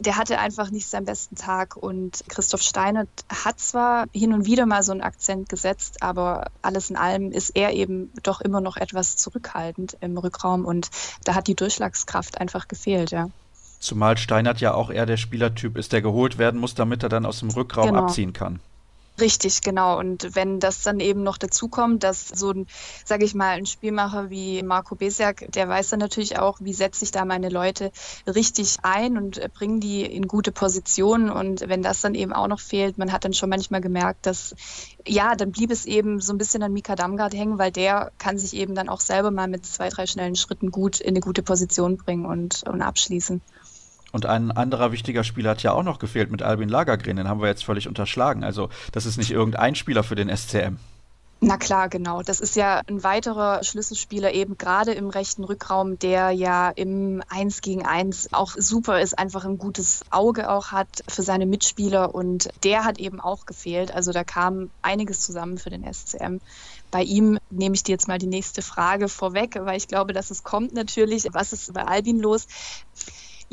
der 0.02 0.18
hatte 0.18 0.40
einfach 0.40 0.72
nicht 0.72 0.88
seinen 0.88 1.06
besten 1.06 1.36
Tag 1.36 1.78
und 1.78 2.24
Christoph 2.28 2.62
Steiner 2.62 3.06
hat 3.30 3.60
zwar 3.60 4.08
hin 4.12 4.34
und 4.34 4.46
wieder 4.46 4.66
mal 4.66 4.82
so 4.82 4.92
einen 4.92 5.02
Akzent 5.02 5.48
gesetzt, 5.48 6.02
aber 6.02 6.48
alles 6.62 6.90
in 6.90 6.96
allem 6.96 7.32
ist 7.32 7.52
er 7.56 7.74
eben 7.74 8.12
doch 8.24 8.42
immer 8.42 8.62
noch 8.62 8.78
etwas 8.78 9.16
zurückhaltend 9.16 9.98
im 10.02 10.18
Rückraum 10.18 10.66
und 10.66 10.90
da 11.24 11.36
hat 11.36 11.48
die 11.48 11.56
Durchschlagskraft 11.56 12.42
einfach 12.42 12.68
gefehlt, 12.68 13.12
ja. 13.12 13.30
Zumal 13.80 14.18
Steinert 14.18 14.60
ja 14.62 14.74
auch 14.74 14.90
eher 14.90 15.06
der 15.06 15.18
Spielertyp 15.18 15.78
ist, 15.78 15.92
der 15.92 16.02
geholt 16.02 16.38
werden 16.38 16.60
muss, 16.60 16.76
damit 16.76 17.04
er 17.04 17.10
dann 17.10 17.26
aus 17.26 17.40
dem 17.40 17.50
Rückraum 17.50 17.88
genau. 17.88 18.04
abziehen 18.04 18.34
kann. 18.34 18.60
Richtig, 19.20 19.62
genau. 19.62 20.00
Und 20.00 20.36
wenn 20.36 20.60
das 20.60 20.82
dann 20.82 21.00
eben 21.00 21.22
noch 21.22 21.38
dazu 21.38 21.68
kommt, 21.68 22.04
dass 22.04 22.30
so 22.30 22.52
ein, 22.52 22.66
sage 23.06 23.26
ich 23.26 23.36
mal, 23.36 23.50
ein 23.50 23.66
Spielmacher 23.66 24.30
wie 24.30 24.64
Marco 24.64 24.96
Besiak, 24.96 25.52
der 25.52 25.68
weiß 25.68 25.90
dann 25.90 26.00
natürlich 26.00 26.40
auch, 26.40 26.60
wie 26.62 26.74
setze 26.74 27.04
ich 27.06 27.12
da 27.12 27.26
meine 27.26 27.50
Leute 27.50 27.92
richtig 28.26 28.78
ein 28.84 29.18
und 29.18 29.40
bringe 29.54 29.80
die 29.80 30.04
in 30.04 30.28
gute 30.28 30.52
Positionen. 30.52 31.30
Und 31.30 31.68
wenn 31.68 31.84
das 31.84 32.02
dann 32.02 32.16
eben 32.16 32.34
auch 32.34 32.48
noch 32.48 32.60
fehlt, 32.60 32.98
man 32.98 33.12
hat 33.12 33.26
dann 33.26 33.34
schon 33.34 33.50
manchmal 33.50 33.82
gemerkt, 33.82 34.26
dass 34.26 34.56
ja, 35.06 35.36
dann 35.36 35.52
blieb 35.52 35.72
es 35.72 35.86
eben 35.86 36.20
so 36.20 36.34
ein 36.34 36.38
bisschen 36.38 36.64
an 36.64 36.74
Mika 36.74 36.96
Damgard 36.96 37.34
hängen, 37.34 37.60
weil 37.60 37.72
der 37.72 38.12
kann 38.18 38.38
sich 38.40 38.56
eben 38.56 38.76
dann 38.76 38.90
auch 38.90 39.02
selber 39.02 39.30
mal 39.30 39.48
mit 39.48 39.66
zwei, 39.66 39.90
drei 39.90 40.08
schnellen 40.08 40.36
Schritten 40.36 40.72
gut 40.72 41.00
in 41.00 41.10
eine 41.10 41.20
gute 41.20 41.44
Position 41.44 41.98
bringen 41.98 42.26
und, 42.26 42.64
und 42.68 42.82
abschließen. 42.82 43.42
Und 44.12 44.26
ein 44.26 44.52
anderer 44.52 44.92
wichtiger 44.92 45.24
Spieler 45.24 45.52
hat 45.52 45.64
ja 45.64 45.72
auch 45.72 45.84
noch 45.84 46.00
gefehlt 46.00 46.32
mit 46.32 46.42
Albin 46.42 46.70
Lagergren, 46.70 47.16
den 47.16 47.30
haben 47.30 47.42
wir 47.42 47.48
jetzt 47.48 47.64
völlig 47.64 47.88
unterschlagen. 47.88 48.44
Also 48.44 48.70
das 48.92 49.06
ist 49.06 49.18
nicht 49.18 49.32
irgendein 49.32 49.76
Spieler 49.76 50.04
für 50.04 50.16
den 50.16 50.36
SCM. 50.36 50.78
Na 51.44 51.58
klar, 51.58 51.90
genau. 51.90 52.22
Das 52.22 52.40
ist 52.40 52.56
ja 52.56 52.82
ein 52.88 53.04
weiterer 53.04 53.64
Schlüsselspieler 53.64 54.32
eben 54.32 54.60
gerade 54.60 54.92
im 54.92 55.10
rechten 55.10 55.44
Rückraum, 55.44 55.98
der 55.98 56.30
ja 56.30 56.70
im 56.70 57.24
1 57.30 57.62
gegen 57.62 57.84
1 57.84 58.32
auch 58.32 58.52
super 58.56 59.02
ist, 59.02 59.18
einfach 59.18 59.44
ein 59.44 59.58
gutes 59.58 60.02
Auge 60.12 60.52
auch 60.52 60.68
hat 60.72 61.04
für 61.08 61.24
seine 61.24 61.48
Mitspieler 61.48 62.14
und 62.14 62.50
der 62.64 62.84
hat 62.84 63.00
eben 63.00 63.20
auch 63.20 63.48
gefehlt. 63.48 63.92
Also 63.92 64.12
da 64.12 64.24
kam 64.24 64.70
einiges 64.84 65.22
zusammen 65.22 65.58
für 65.58 65.72
den 65.72 65.92
SCM. 65.92 66.38
Bei 66.92 67.02
ihm 67.02 67.40
nehme 67.50 67.74
ich 67.74 67.82
dir 67.82 67.94
jetzt 67.94 68.08
mal 68.08 68.20
die 68.20 68.28
nächste 68.28 68.62
Frage 68.62 69.08
vorweg, 69.08 69.58
weil 69.62 69.78
ich 69.78 69.88
glaube, 69.88 70.14
dass 70.14 70.30
es 70.30 70.44
kommt 70.44 70.74
natürlich. 70.74 71.28
Was 71.32 71.54
ist 71.54 71.74
bei 71.74 71.86
Albin 71.86 72.20
los? 72.20 72.46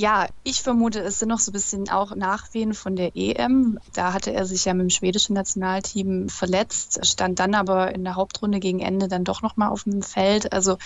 Ja, 0.00 0.28
ich 0.44 0.62
vermute, 0.62 1.00
es 1.00 1.18
sind 1.18 1.28
noch 1.28 1.40
so 1.40 1.50
ein 1.50 1.54
bisschen 1.54 1.90
auch 1.90 2.14
Nachwehen 2.14 2.72
von 2.72 2.94
der 2.94 3.16
EM. 3.16 3.80
Da 3.94 4.12
hatte 4.12 4.32
er 4.32 4.46
sich 4.46 4.64
ja 4.64 4.72
mit 4.72 4.82
dem 4.82 4.90
schwedischen 4.90 5.32
Nationalteam 5.34 6.28
verletzt, 6.28 7.04
stand 7.04 7.40
dann 7.40 7.56
aber 7.56 7.92
in 7.92 8.04
der 8.04 8.14
Hauptrunde 8.14 8.60
gegen 8.60 8.78
Ende 8.78 9.08
dann 9.08 9.24
doch 9.24 9.42
nochmal 9.42 9.70
auf 9.70 9.82
dem 9.82 10.02
Feld. 10.02 10.52
Also 10.52 10.78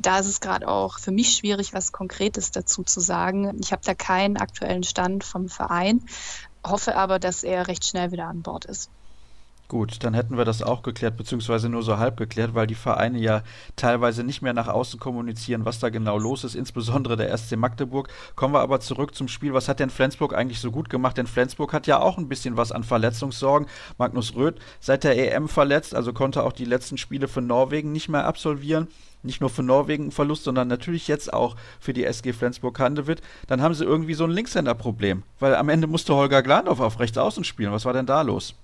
da 0.00 0.18
ist 0.18 0.26
es 0.26 0.40
gerade 0.40 0.66
auch 0.66 0.98
für 0.98 1.12
mich 1.12 1.36
schwierig, 1.36 1.74
was 1.74 1.92
Konkretes 1.92 2.50
dazu 2.50 2.82
zu 2.82 2.98
sagen. 2.98 3.56
Ich 3.60 3.70
habe 3.70 3.82
da 3.84 3.94
keinen 3.94 4.36
aktuellen 4.36 4.82
Stand 4.82 5.22
vom 5.22 5.48
Verein, 5.48 6.04
hoffe 6.66 6.96
aber, 6.96 7.20
dass 7.20 7.44
er 7.44 7.68
recht 7.68 7.84
schnell 7.84 8.10
wieder 8.10 8.26
an 8.26 8.42
Bord 8.42 8.64
ist. 8.64 8.90
Gut, 9.68 10.04
dann 10.04 10.14
hätten 10.14 10.36
wir 10.36 10.44
das 10.44 10.62
auch 10.62 10.84
geklärt, 10.84 11.16
beziehungsweise 11.16 11.68
nur 11.68 11.82
so 11.82 11.98
halb 11.98 12.16
geklärt, 12.16 12.54
weil 12.54 12.68
die 12.68 12.76
Vereine 12.76 13.18
ja 13.18 13.42
teilweise 13.74 14.22
nicht 14.22 14.40
mehr 14.40 14.52
nach 14.52 14.68
außen 14.68 15.00
kommunizieren, 15.00 15.64
was 15.64 15.80
da 15.80 15.88
genau 15.88 16.18
los 16.18 16.44
ist, 16.44 16.54
insbesondere 16.54 17.16
der 17.16 17.36
SC 17.36 17.56
Magdeburg. 17.56 18.08
Kommen 18.36 18.54
wir 18.54 18.60
aber 18.60 18.78
zurück 18.78 19.16
zum 19.16 19.26
Spiel. 19.26 19.54
Was 19.54 19.68
hat 19.68 19.80
denn 19.80 19.90
Flensburg 19.90 20.34
eigentlich 20.34 20.60
so 20.60 20.70
gut 20.70 20.88
gemacht? 20.88 21.16
Denn 21.16 21.26
Flensburg 21.26 21.72
hat 21.72 21.88
ja 21.88 22.00
auch 22.00 22.16
ein 22.16 22.28
bisschen 22.28 22.56
was 22.56 22.70
an 22.70 22.84
Verletzungssorgen. 22.84 23.66
Magnus 23.98 24.36
Röth 24.36 24.60
seit 24.78 25.02
der 25.02 25.34
EM 25.34 25.48
verletzt, 25.48 25.96
also 25.96 26.12
konnte 26.12 26.44
auch 26.44 26.52
die 26.52 26.64
letzten 26.64 26.96
Spiele 26.96 27.26
für 27.26 27.42
Norwegen 27.42 27.90
nicht 27.90 28.08
mehr 28.08 28.24
absolvieren 28.24 28.86
nicht 29.22 29.40
nur 29.40 29.50
für 29.50 29.64
Norwegen 29.64 30.06
ein 30.06 30.10
Verlust, 30.12 30.44
sondern 30.44 30.68
natürlich 30.68 31.08
jetzt 31.08 31.32
auch 31.32 31.56
für 31.80 31.92
die 31.92 32.04
SG 32.04 32.32
Flensburg-Handewitt, 32.32 33.22
dann 33.48 33.60
haben 33.60 33.74
sie 33.74 33.84
irgendwie 33.84 34.14
so 34.14 34.22
ein 34.22 34.30
Linkshänder-Problem. 34.30 35.24
Weil 35.40 35.56
am 35.56 35.68
Ende 35.68 35.88
musste 35.88 36.14
Holger 36.14 36.42
Glandorf 36.42 36.78
auf 36.78 37.00
rechts 37.00 37.18
außen 37.18 37.42
spielen. 37.42 37.72
Was 37.72 37.84
war 37.84 37.92
denn 37.92 38.06
da 38.06 38.22
los? 38.22 38.54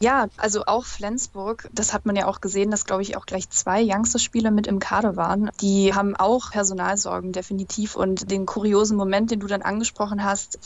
Ja, 0.00 0.26
also 0.36 0.64
auch 0.66 0.84
Flensburg, 0.84 1.68
das 1.72 1.94
hat 1.94 2.04
man 2.04 2.16
ja 2.16 2.26
auch 2.26 2.40
gesehen, 2.40 2.70
dass, 2.70 2.84
glaube 2.84 3.02
ich, 3.02 3.16
auch 3.16 3.26
gleich 3.26 3.48
zwei 3.50 3.82
Youngster-Spieler 3.82 4.50
mit 4.50 4.66
im 4.66 4.78
Kader 4.78 5.16
waren. 5.16 5.50
Die 5.60 5.94
haben 5.94 6.16
auch 6.16 6.50
Personalsorgen, 6.50 7.32
definitiv. 7.32 7.96
Und 7.96 8.30
den 8.30 8.44
kuriosen 8.44 8.96
Moment, 8.96 9.30
den 9.30 9.40
du 9.40 9.46
dann 9.46 9.62
angesprochen 9.62 10.24
hast, 10.24 10.58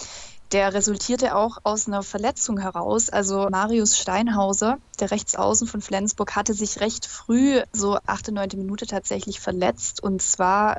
der 0.53 0.73
resultierte 0.73 1.37
auch 1.37 1.59
aus 1.63 1.87
einer 1.87 2.03
Verletzung 2.03 2.59
heraus. 2.59 3.11
Also 3.11 3.49
Marius 3.51 3.99
Steinhauser, 3.99 4.79
der 4.99 5.11
Rechtsaußen 5.11 5.67
von 5.67 5.83
Flensburg, 5.83 6.35
hatte 6.37 6.55
sich 6.55 6.81
recht 6.81 7.07
früh, 7.07 7.61
so 7.73 7.99
achte, 8.07 8.33
neunte 8.33 8.57
Minute 8.57 8.87
tatsächlich 8.87 9.41
verletzt 9.41 10.03
und 10.03 10.23
zwar 10.23 10.79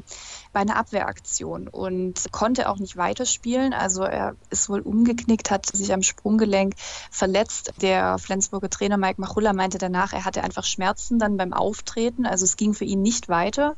bei 0.52 0.62
einer 0.62 0.76
Abwehraktion 0.76 1.68
und 1.68 2.32
konnte 2.32 2.70
auch 2.70 2.80
nicht 2.80 2.98
weiterspielen. 2.98 3.74
Also 3.74 4.02
er 4.02 4.36
ist 4.50 4.70
wohl 4.70 4.82
umgeknickt, 4.82 5.52
hat 5.52 5.68
sich 5.68 5.94
am 5.94 6.02
Sprunggelenk 6.02 6.74
verletzt. 7.12 7.74
Der 7.82 8.18
Flensburger 8.18 8.70
Trainer 8.70 8.98
Mike 8.98 9.22
Machulla 9.22 9.54
meinte 9.54 9.78
danach, 9.78 10.14
er 10.14 10.26
hatte 10.26 10.44
einfach 10.44 10.64
Schmerzen 10.64 11.20
dann 11.20 11.38
beim 11.38 11.54
Auftreten. 11.54 12.26
Also 12.26 12.46
es 12.46 12.58
ging 12.58 12.74
für 12.74 12.86
ihn 12.86 13.04
nicht 13.04 13.30
weiter 13.30 13.76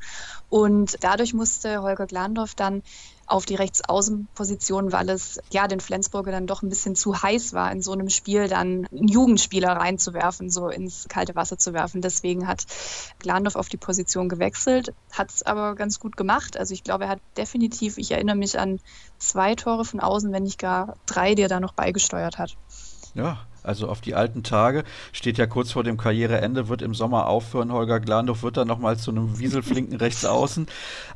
und 0.49 0.97
dadurch 1.01 1.33
musste 1.33 1.81
Holger 1.81 2.07
Glandorf 2.07 2.55
dann 2.55 2.81
auf 3.31 3.45
die 3.45 3.55
Rechtsaußenposition, 3.55 4.91
weil 4.91 5.09
es 5.09 5.39
ja 5.51 5.67
den 5.67 5.79
Flensburger 5.79 6.31
dann 6.31 6.47
doch 6.47 6.61
ein 6.61 6.69
bisschen 6.69 6.95
zu 6.95 7.21
heiß 7.21 7.53
war, 7.53 7.71
in 7.71 7.81
so 7.81 7.93
einem 7.93 8.09
Spiel 8.09 8.47
dann 8.47 8.87
einen 8.91 9.07
Jugendspieler 9.07 9.71
reinzuwerfen, 9.71 10.49
so 10.49 10.67
ins 10.67 11.07
kalte 11.07 11.35
Wasser 11.35 11.57
zu 11.57 11.73
werfen. 11.73 12.01
Deswegen 12.01 12.47
hat 12.47 12.65
Glandorf 13.19 13.55
auf 13.55 13.69
die 13.69 13.77
Position 13.77 14.27
gewechselt, 14.27 14.93
hat 15.11 15.31
es 15.31 15.43
aber 15.43 15.75
ganz 15.75 15.99
gut 15.99 16.17
gemacht. 16.17 16.57
Also 16.57 16.73
ich 16.73 16.83
glaube, 16.83 17.05
er 17.05 17.11
hat 17.11 17.21
definitiv, 17.37 17.97
ich 17.97 18.11
erinnere 18.11 18.35
mich 18.35 18.59
an 18.59 18.79
zwei 19.17 19.55
Tore 19.55 19.85
von 19.85 20.01
außen, 20.01 20.31
wenn 20.33 20.43
nicht 20.43 20.59
gar 20.59 20.95
drei, 21.05 21.33
die 21.33 21.43
er 21.43 21.49
da 21.49 21.59
noch 21.59 21.73
beigesteuert 21.73 22.37
hat. 22.37 22.57
Ja, 23.13 23.45
also 23.63 23.87
auf 23.87 24.01
die 24.01 24.15
alten 24.15 24.43
Tage, 24.43 24.83
steht 25.11 25.37
ja 25.37 25.47
kurz 25.47 25.71
vor 25.71 25.83
dem 25.83 25.97
Karriereende, 25.97 26.67
wird 26.67 26.81
im 26.81 26.93
Sommer 26.93 27.27
aufhören. 27.27 27.71
Holger 27.71 27.99
Glandorf 27.99 28.43
wird 28.43 28.57
dann 28.57 28.67
nochmal 28.67 28.97
zu 28.97 29.11
einem 29.11 29.39
Wieselflinken 29.39 29.97
rechts 29.99 30.25
außen. 30.25 30.67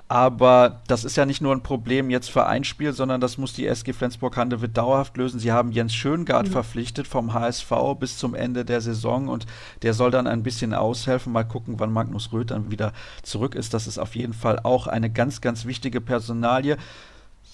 Aber 0.08 0.82
das 0.88 1.04
ist 1.04 1.18
ja 1.18 1.26
nicht 1.26 1.42
nur 1.42 1.54
ein 1.54 1.64
Problem 1.64 2.10
jetzt 2.10 2.30
für 2.30 2.46
ein 2.46 2.64
Spiel, 2.64 2.94
sondern 2.94 3.22
das 3.22 3.38
muss 3.38 3.54
die 3.54 3.66
SG 3.66 3.94
Flensburg-Handewitt 3.94 4.78
dauerhaft 4.78 5.18
lösen. 5.18 5.40
Sie 5.40 5.52
haben 5.52 5.72
Jens 5.72 5.96
Schöngard 5.96 6.48
mhm. 6.48 6.52
verpflichtet 6.52 7.08
vom 7.08 7.34
HSV 7.34 7.72
bis 8.00 8.18
zum 8.18 8.36
Ende 8.36 8.66
der 8.66 8.82
Saison 8.82 9.28
und 9.28 9.48
der 9.82 9.94
soll 9.94 10.12
dann 10.12 10.28
ein 10.28 10.44
bisschen 10.44 10.74
aushelfen. 10.74 11.34
Mal 11.34 11.44
gucken, 11.44 11.80
wann 11.80 11.92
Magnus 11.92 12.32
Röth 12.32 12.52
dann 12.52 12.70
wieder 12.70 12.94
zurück 13.24 13.56
ist. 13.56 13.74
Das 13.74 13.88
ist 13.88 13.98
auf 13.98 14.16
jeden 14.16 14.34
Fall 14.34 14.60
auch 14.62 14.88
eine 14.88 15.10
ganz, 15.10 15.42
ganz 15.42 15.66
wichtige 15.66 16.02
Personalie. 16.02 16.78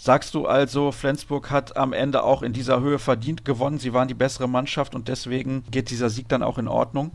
Sagst 0.03 0.33
du 0.33 0.47
also, 0.47 0.91
Flensburg 0.91 1.51
hat 1.51 1.77
am 1.77 1.93
Ende 1.93 2.23
auch 2.23 2.41
in 2.41 2.53
dieser 2.53 2.81
Höhe 2.81 2.97
verdient 2.97 3.45
gewonnen, 3.45 3.77
sie 3.77 3.93
waren 3.93 4.07
die 4.07 4.15
bessere 4.15 4.49
Mannschaft 4.49 4.95
und 4.95 5.07
deswegen 5.07 5.63
geht 5.69 5.91
dieser 5.91 6.09
Sieg 6.09 6.27
dann 6.27 6.41
auch 6.41 6.57
in 6.57 6.67
Ordnung? 6.67 7.11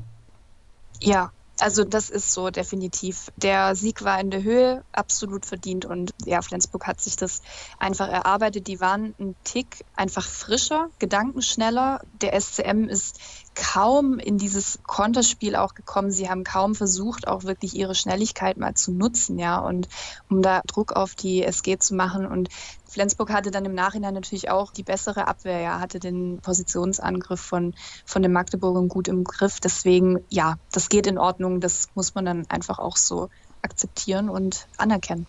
Ja, 1.00 1.32
also 1.58 1.82
das 1.82 2.10
ist 2.10 2.32
so 2.32 2.50
definitiv. 2.50 3.32
Der 3.34 3.74
Sieg 3.74 4.04
war 4.04 4.20
in 4.20 4.30
der 4.30 4.44
Höhe 4.44 4.84
absolut 4.92 5.46
verdient 5.46 5.84
und 5.84 6.14
ja, 6.26 6.40
Flensburg 6.42 6.86
hat 6.86 7.00
sich 7.00 7.16
das 7.16 7.42
einfach 7.80 8.06
erarbeitet. 8.06 8.68
Die 8.68 8.80
waren 8.80 9.16
ein 9.18 9.34
Tick 9.42 9.84
einfach 9.96 10.24
frischer, 10.24 10.88
gedankenschneller. 11.00 12.02
Der 12.20 12.40
SCM 12.40 12.84
ist 12.88 13.18
kaum 13.56 14.18
in 14.18 14.38
dieses 14.38 14.78
Konterspiel 14.86 15.56
auch 15.56 15.74
gekommen. 15.74 16.10
Sie 16.10 16.28
haben 16.28 16.44
kaum 16.44 16.74
versucht, 16.74 17.26
auch 17.26 17.44
wirklich 17.44 17.74
ihre 17.74 17.94
Schnelligkeit 17.94 18.58
mal 18.58 18.74
zu 18.74 18.92
nutzen, 18.92 19.38
ja, 19.38 19.58
und 19.58 19.88
um 20.28 20.42
da 20.42 20.60
Druck 20.66 20.92
auf 20.92 21.14
die 21.14 21.42
SG 21.42 21.78
zu 21.78 21.94
machen. 21.94 22.26
Und 22.26 22.50
Flensburg 22.86 23.32
hatte 23.32 23.50
dann 23.50 23.64
im 23.64 23.74
Nachhinein 23.74 24.14
natürlich 24.14 24.50
auch 24.50 24.70
die 24.70 24.82
bessere 24.82 25.26
Abwehr, 25.26 25.60
ja, 25.60 25.80
hatte 25.80 25.98
den 25.98 26.38
Positionsangriff 26.42 27.40
von, 27.40 27.74
von 28.04 28.22
den 28.22 28.32
Magdeburgern 28.32 28.88
gut 28.88 29.08
im 29.08 29.24
Griff. 29.24 29.58
Deswegen, 29.58 30.20
ja, 30.28 30.58
das 30.70 30.88
geht 30.88 31.06
in 31.06 31.18
Ordnung. 31.18 31.60
Das 31.60 31.88
muss 31.94 32.14
man 32.14 32.26
dann 32.26 32.46
einfach 32.48 32.78
auch 32.78 32.96
so 32.96 33.30
akzeptieren 33.62 34.28
und 34.28 34.68
anerkennen. 34.76 35.26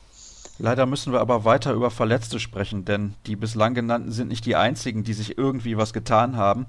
Leider 0.60 0.86
müssen 0.86 1.14
wir 1.14 1.22
aber 1.22 1.46
weiter 1.46 1.72
über 1.72 1.92
Verletzte 1.92 2.40
sprechen, 2.40 2.84
denn 2.84 3.14
die 3.26 3.36
bislang 3.36 3.74
genannten 3.74 4.12
sind 4.12 4.28
nicht 4.28 4.46
die 4.46 4.56
einzigen, 4.56 5.04
die 5.04 5.14
sich 5.14 5.38
irgendwie 5.38 5.78
was 5.78 5.94
getan 5.94 6.36
haben 6.36 6.66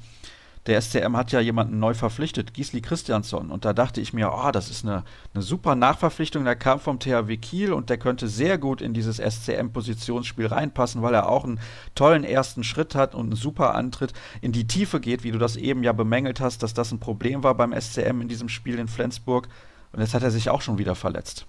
der 0.69 0.81
SCM 0.83 1.17
hat 1.17 1.33
ja 1.33 1.41
jemanden 1.41 1.79
neu 1.79 1.95
verpflichtet, 1.95 2.53
Gisli 2.53 2.83
Christiansson. 2.83 3.51
Und 3.51 3.65
da 3.65 3.73
dachte 3.73 4.03
ich 4.03 4.13
mir, 4.13 4.31
oh, 4.33 4.51
das 4.51 4.69
ist 4.71 4.85
eine, 4.85 5.03
eine 5.33 5.43
super 5.43 5.75
Nachverpflichtung. 5.75 6.45
Der 6.45 6.57
kam 6.57 6.79
vom 6.79 7.01
THW 7.01 7.39
Kiel 7.39 7.73
und 7.73 7.89
der 7.89 7.97
könnte 7.97 8.29
sehr 8.29 8.59
gut 8.59 8.83
in 8.83 8.93
dieses 8.93 9.17
SCM-Positionsspiel 9.17 10.47
reinpassen, 10.47 11.01
weil 11.01 11.15
er 11.15 11.29
auch 11.31 11.45
einen 11.45 11.59
tollen 11.95 12.23
ersten 12.23 12.65
Schritt 12.65 12.95
hat 12.95 13.15
und 13.15 13.27
einen 13.27 13.37
super 13.37 13.75
Antritt 13.75 14.13
in 14.43 14.53
die 14.53 14.67
Tiefe 14.67 15.01
geht, 15.01 15.25
wie 15.25 15.31
du 15.31 15.39
das 15.39 15.57
eben 15.57 15.83
ja 15.83 15.93
bemängelt 15.93 16.41
hast, 16.41 16.63
dass 16.63 16.75
das 16.75 16.93
ein 16.93 17.01
Problem 17.01 17.43
war 17.43 17.55
beim 17.55 17.73
SCM 17.73 18.21
in 18.21 18.29
diesem 18.29 18.51
Spiel 18.51 18.79
in 18.79 18.89
Flensburg. 18.89 19.49
Und 19.93 20.01
jetzt 20.01 20.13
hat 20.13 20.23
er 20.23 20.31
sich 20.31 20.51
auch 20.51 20.61
schon 20.61 20.77
wieder 20.77 20.95
verletzt. 20.95 21.47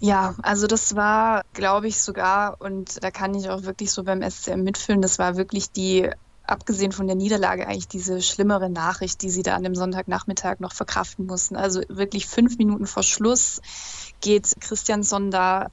Ja, 0.00 0.34
also 0.42 0.66
das 0.66 0.96
war, 0.96 1.44
glaube 1.54 1.88
ich, 1.88 1.98
sogar, 1.98 2.60
und 2.60 3.02
da 3.02 3.10
kann 3.10 3.34
ich 3.34 3.48
auch 3.48 3.62
wirklich 3.62 3.90
so 3.90 4.04
beim 4.04 4.28
SCM 4.28 4.62
mitfühlen, 4.62 5.00
das 5.00 5.18
war 5.18 5.36
wirklich 5.36 5.70
die 5.70 6.10
abgesehen 6.46 6.92
von 6.92 7.06
der 7.06 7.16
Niederlage 7.16 7.66
eigentlich 7.66 7.88
diese 7.88 8.22
schlimmere 8.22 8.70
Nachricht, 8.70 9.22
die 9.22 9.30
sie 9.30 9.42
da 9.42 9.54
an 9.56 9.62
dem 9.62 9.74
Sonntagnachmittag 9.74 10.60
noch 10.60 10.72
verkraften 10.72 11.26
mussten. 11.26 11.56
Also 11.56 11.82
wirklich 11.88 12.26
fünf 12.26 12.58
Minuten 12.58 12.86
vor 12.86 13.02
Schluss 13.02 13.60
geht 14.20 14.52
Christiansson 14.60 15.30
da 15.30 15.68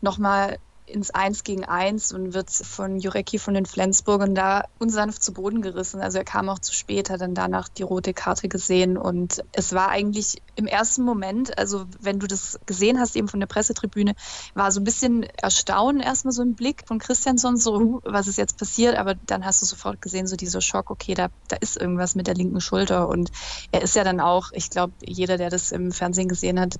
nochmal 0.00 0.58
ins 0.88 1.10
Eins 1.10 1.44
gegen 1.44 1.64
Eins 1.64 2.12
und 2.12 2.34
wird 2.34 2.50
von 2.50 2.98
Jurecki 2.98 3.38
von 3.38 3.54
den 3.54 3.66
Flensburgern 3.66 4.34
da 4.34 4.64
unsanft 4.78 5.22
zu 5.22 5.32
Boden 5.32 5.62
gerissen. 5.62 6.00
Also 6.00 6.18
er 6.18 6.24
kam 6.24 6.48
auch 6.48 6.58
zu 6.58 6.74
spät, 6.74 7.10
hat 7.10 7.20
dann 7.20 7.34
danach 7.34 7.68
die 7.68 7.82
rote 7.82 8.14
Karte 8.14 8.48
gesehen 8.48 8.96
und 8.96 9.44
es 9.52 9.72
war 9.72 9.88
eigentlich 9.88 10.42
im 10.56 10.66
ersten 10.66 11.02
Moment, 11.02 11.56
also 11.58 11.86
wenn 12.00 12.18
du 12.18 12.26
das 12.26 12.58
gesehen 12.66 12.98
hast, 12.98 13.16
eben 13.16 13.28
von 13.28 13.40
der 13.40 13.46
Pressetribüne, 13.46 14.14
war 14.54 14.72
so 14.72 14.80
ein 14.80 14.84
bisschen 14.84 15.22
Erstaunen 15.22 16.00
erstmal 16.00 16.32
so 16.32 16.42
ein 16.42 16.54
Blick 16.54 16.82
von 16.86 16.98
Christiansson, 16.98 17.56
so 17.56 18.00
was 18.04 18.26
ist 18.26 18.38
jetzt 18.38 18.58
passiert, 18.58 18.96
aber 18.96 19.14
dann 19.14 19.44
hast 19.44 19.62
du 19.62 19.66
sofort 19.66 20.02
gesehen, 20.02 20.26
so 20.26 20.36
dieser 20.36 20.60
Schock, 20.60 20.90
okay, 20.90 21.14
da, 21.14 21.28
da 21.48 21.56
ist 21.56 21.76
irgendwas 21.76 22.14
mit 22.14 22.26
der 22.26 22.34
linken 22.34 22.60
Schulter 22.60 23.08
und 23.08 23.30
er 23.72 23.82
ist 23.82 23.94
ja 23.94 24.04
dann 24.04 24.20
auch, 24.20 24.50
ich 24.52 24.70
glaube, 24.70 24.94
jeder, 25.04 25.36
der 25.36 25.50
das 25.50 25.70
im 25.70 25.92
Fernsehen 25.92 26.28
gesehen 26.28 26.58
hat, 26.58 26.76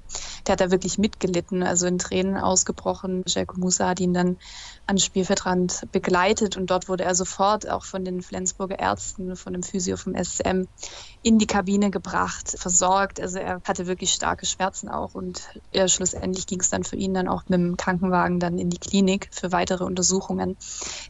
der 0.47 0.53
hat 0.53 0.61
da 0.61 0.71
wirklich 0.71 0.99
mitgelitten, 0.99 1.63
also 1.63 1.87
in 1.87 1.99
Tränen 1.99 2.37
ausgebrochen. 2.37 3.23
Jelko 3.27 3.59
Musa 3.61 3.89
hat 3.89 3.98
hat 3.99 4.01
ihn 4.01 4.15
dann 4.15 4.37
an 4.87 4.99
Spielfeldrand 4.99 5.89
begleitet 5.93 6.57
und 6.57 6.71
dort 6.71 6.89
wurde 6.89 7.05
er 7.05 7.15
sofort 7.15 7.69
auch 7.69 7.85
von 7.85 8.05
den 8.05 8.23
Flensburger 8.23 8.79
Ärzten, 8.79 9.37
von 9.37 9.53
dem 9.53 9.63
Physio 9.63 9.97
vom 9.97 10.15
SCM 10.15 10.67
in 11.23 11.39
die 11.39 11.47
Kabine 11.47 11.91
gebracht, 11.91 12.55
versorgt. 12.57 13.21
Also 13.21 13.39
er 13.39 13.61
hatte 13.65 13.87
wirklich 13.87 14.13
starke 14.13 14.47
Schmerzen 14.47 14.89
auch 14.89 15.15
und 15.15 15.43
ja, 15.73 15.89
schlussendlich 15.89 16.47
ging 16.47 16.61
es 16.61 16.71
dann 16.71 16.85
für 16.85 16.97
ihn 16.97 17.13
dann 17.13 17.29
auch 17.29 17.43
mit 17.49 17.59
dem 17.59 17.77
Krankenwagen 17.77 18.39
dann 18.39 18.59
in 18.59 18.71
die 18.71 18.79
Klinik 18.79 19.29
für 19.33 19.53
weitere 19.53 19.85
Untersuchungen. 19.85 20.57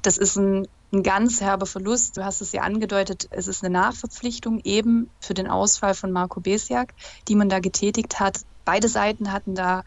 Das 0.03 0.17
ist 0.17 0.37
ein 0.37 0.67
ein 0.91 1.03
ganz 1.03 1.43
herber 1.43 1.67
Verlust. 1.67 2.17
Du 2.17 2.25
hast 2.25 2.41
es 2.41 2.53
ja 2.53 2.63
angedeutet, 2.63 3.29
es 3.31 3.47
ist 3.47 3.63
eine 3.63 3.71
Nachverpflichtung 3.71 4.61
eben 4.65 5.11
für 5.21 5.35
den 5.35 5.47
Ausfall 5.47 5.95
von 5.95 6.13
Marco 6.13 6.41
Besiak, 6.41 6.95
die 7.29 7.35
man 7.35 7.51
da 7.51 7.59
getätigt 7.59 8.21
hat. 8.21 8.41
Beide 8.65 8.89
Seiten 8.89 9.33
hatten 9.33 9.55
da 9.55 9.85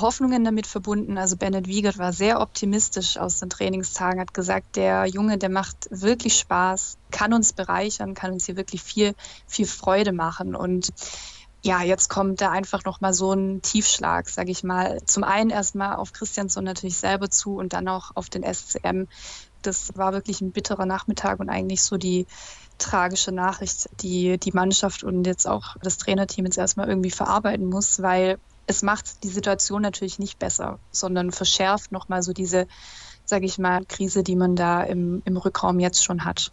Hoffnungen 0.00 0.44
damit 0.44 0.66
verbunden. 0.66 1.18
Also 1.18 1.36
Bennett 1.36 1.66
Wiegert 1.66 1.98
war 1.98 2.12
sehr 2.12 2.40
optimistisch 2.40 3.16
aus 3.16 3.40
den 3.40 3.50
Trainingstagen, 3.50 4.20
hat 4.20 4.34
gesagt, 4.34 4.76
der 4.76 5.06
Junge, 5.06 5.38
der 5.38 5.50
macht 5.50 5.88
wirklich 5.90 6.38
Spaß, 6.38 6.98
kann 7.10 7.32
uns 7.32 7.52
bereichern, 7.52 8.14
kann 8.14 8.32
uns 8.32 8.46
hier 8.46 8.56
wirklich 8.56 8.82
viel, 8.82 9.14
viel 9.46 9.66
Freude 9.66 10.12
machen. 10.12 10.54
Und 10.54 10.90
ja, 11.62 11.82
jetzt 11.82 12.08
kommt 12.08 12.40
da 12.40 12.50
einfach 12.50 12.84
nochmal 12.84 13.12
so 13.12 13.32
ein 13.32 13.60
Tiefschlag, 13.62 14.28
sage 14.28 14.50
ich 14.50 14.64
mal. 14.64 15.00
Zum 15.04 15.24
einen 15.24 15.50
erstmal 15.50 15.96
auf 15.96 16.12
Christiansson 16.12 16.64
natürlich 16.64 16.96
selber 16.96 17.28
zu 17.28 17.56
und 17.56 17.72
dann 17.74 17.88
auch 17.88 18.12
auf 18.14 18.30
den 18.30 18.42
SCM. 18.42 19.04
Das 19.62 19.96
war 19.96 20.12
wirklich 20.12 20.40
ein 20.40 20.52
bitterer 20.52 20.86
Nachmittag 20.86 21.38
und 21.38 21.50
eigentlich 21.50 21.82
so 21.82 21.98
die 21.98 22.26
tragische 22.78 23.30
Nachricht, 23.30 23.90
die 24.00 24.38
die 24.38 24.52
Mannschaft 24.52 25.04
und 25.04 25.26
jetzt 25.26 25.46
auch 25.46 25.76
das 25.82 25.98
Trainerteam 25.98 26.46
jetzt 26.46 26.56
erstmal 26.56 26.88
irgendwie 26.88 27.10
verarbeiten 27.10 27.66
muss, 27.66 28.00
weil 28.00 28.38
es 28.70 28.82
macht 28.82 29.24
die 29.24 29.28
Situation 29.28 29.82
natürlich 29.82 30.20
nicht 30.20 30.38
besser, 30.38 30.78
sondern 30.92 31.32
verschärft 31.32 31.90
nochmal 31.90 32.22
so 32.22 32.32
diese, 32.32 32.68
sage 33.24 33.44
ich 33.44 33.58
mal, 33.58 33.84
Krise, 33.84 34.22
die 34.22 34.36
man 34.36 34.54
da 34.54 34.82
im, 34.82 35.22
im 35.24 35.36
Rückraum 35.36 35.80
jetzt 35.80 36.04
schon 36.04 36.24
hat. 36.24 36.52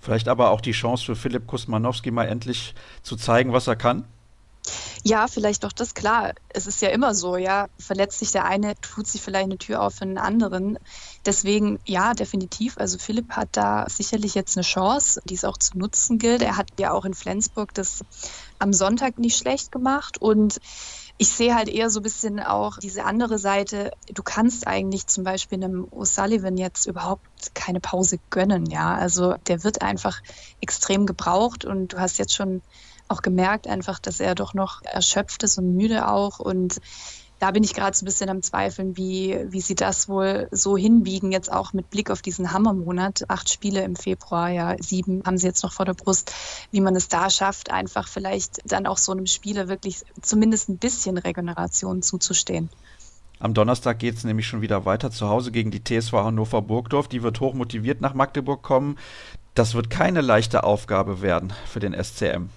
Vielleicht 0.00 0.26
aber 0.28 0.50
auch 0.50 0.60
die 0.60 0.72
Chance 0.72 1.04
für 1.04 1.16
Philipp 1.16 1.46
Kusmanowski 1.46 2.10
mal 2.10 2.26
endlich 2.26 2.74
zu 3.02 3.16
zeigen, 3.16 3.52
was 3.52 3.68
er 3.68 3.76
kann? 3.76 4.04
Ja, 5.04 5.28
vielleicht 5.28 5.64
doch 5.64 5.72
das 5.72 5.94
klar. 5.94 6.32
Es 6.48 6.66
ist 6.66 6.80
ja 6.82 6.88
immer 6.88 7.14
so, 7.14 7.36
ja. 7.36 7.68
Verletzt 7.78 8.18
sich 8.18 8.32
der 8.32 8.46
eine, 8.46 8.74
tut 8.80 9.06
sich 9.06 9.20
vielleicht 9.20 9.44
eine 9.44 9.58
Tür 9.58 9.82
auf 9.82 9.96
für 9.96 10.02
einen 10.02 10.18
anderen. 10.18 10.78
Deswegen, 11.26 11.78
ja, 11.84 12.14
definitiv. 12.14 12.78
Also 12.78 12.98
Philipp 12.98 13.30
hat 13.32 13.50
da 13.52 13.86
sicherlich 13.88 14.34
jetzt 14.34 14.56
eine 14.56 14.64
Chance, 14.64 15.20
die 15.26 15.34
es 15.34 15.44
auch 15.44 15.58
zu 15.58 15.76
nutzen 15.76 16.18
gilt. 16.18 16.42
Er 16.42 16.56
hat 16.56 16.68
ja 16.78 16.92
auch 16.92 17.04
in 17.04 17.14
Flensburg 17.14 17.74
das 17.74 18.02
am 18.58 18.72
Sonntag 18.72 19.18
nicht 19.18 19.36
schlecht 19.36 19.70
gemacht 19.72 20.18
und 20.18 20.58
ich 21.16 21.28
sehe 21.28 21.54
halt 21.54 21.68
eher 21.68 21.90
so 21.90 22.00
ein 22.00 22.02
bisschen 22.02 22.40
auch 22.40 22.78
diese 22.78 23.04
andere 23.04 23.38
Seite. 23.38 23.92
Du 24.12 24.22
kannst 24.22 24.66
eigentlich 24.66 25.06
zum 25.06 25.22
Beispiel 25.22 25.62
einem 25.62 25.84
O'Sullivan 25.84 26.58
jetzt 26.58 26.86
überhaupt 26.86 27.54
keine 27.54 27.80
Pause 27.80 28.18
gönnen, 28.30 28.66
ja. 28.66 28.94
Also 28.94 29.34
der 29.46 29.62
wird 29.62 29.82
einfach 29.82 30.20
extrem 30.60 31.06
gebraucht 31.06 31.64
und 31.64 31.92
du 31.92 32.00
hast 32.00 32.18
jetzt 32.18 32.34
schon 32.34 32.62
auch 33.08 33.22
gemerkt 33.22 33.68
einfach, 33.68 33.98
dass 33.98 34.18
er 34.18 34.34
doch 34.34 34.54
noch 34.54 34.82
erschöpft 34.82 35.42
ist 35.44 35.58
und 35.58 35.76
müde 35.76 36.08
auch. 36.08 36.40
Und 36.40 36.80
da 37.44 37.50
bin 37.50 37.62
ich 37.62 37.74
gerade 37.74 37.94
so 37.94 38.04
ein 38.04 38.06
bisschen 38.06 38.30
am 38.30 38.40
Zweifeln, 38.40 38.96
wie, 38.96 39.38
wie 39.50 39.60
sie 39.60 39.74
das 39.74 40.08
wohl 40.08 40.48
so 40.50 40.78
hinbiegen, 40.78 41.30
jetzt 41.30 41.52
auch 41.52 41.74
mit 41.74 41.90
Blick 41.90 42.10
auf 42.10 42.22
diesen 42.22 42.52
Hammermonat. 42.52 43.26
Acht 43.28 43.50
Spiele 43.50 43.84
im 43.84 43.96
Februar, 43.96 44.48
ja, 44.48 44.76
sieben 44.80 45.22
haben 45.26 45.36
sie 45.36 45.46
jetzt 45.46 45.62
noch 45.62 45.70
vor 45.70 45.84
der 45.84 45.92
Brust, 45.92 46.32
wie 46.70 46.80
man 46.80 46.96
es 46.96 47.08
da 47.08 47.28
schafft, 47.28 47.70
einfach 47.70 48.08
vielleicht 48.08 48.60
dann 48.64 48.86
auch 48.86 48.96
so 48.96 49.12
einem 49.12 49.26
Spieler 49.26 49.68
wirklich 49.68 50.04
zumindest 50.22 50.70
ein 50.70 50.78
bisschen 50.78 51.18
Regeneration 51.18 52.00
zuzustehen. 52.00 52.70
Am 53.40 53.52
Donnerstag 53.52 53.98
geht 53.98 54.16
es 54.16 54.24
nämlich 54.24 54.46
schon 54.46 54.62
wieder 54.62 54.86
weiter 54.86 55.10
zu 55.10 55.28
Hause 55.28 55.52
gegen 55.52 55.70
die 55.70 55.84
TSV 55.84 56.14
Hannover 56.14 56.62
Burgdorf. 56.62 57.08
Die 57.08 57.22
wird 57.22 57.40
hoch 57.40 57.52
motiviert 57.52 58.00
nach 58.00 58.14
Magdeburg 58.14 58.62
kommen. 58.62 58.96
Das 59.52 59.74
wird 59.74 59.90
keine 59.90 60.22
leichte 60.22 60.64
Aufgabe 60.64 61.20
werden 61.20 61.52
für 61.66 61.80
den 61.80 61.92
SCM. 61.92 62.48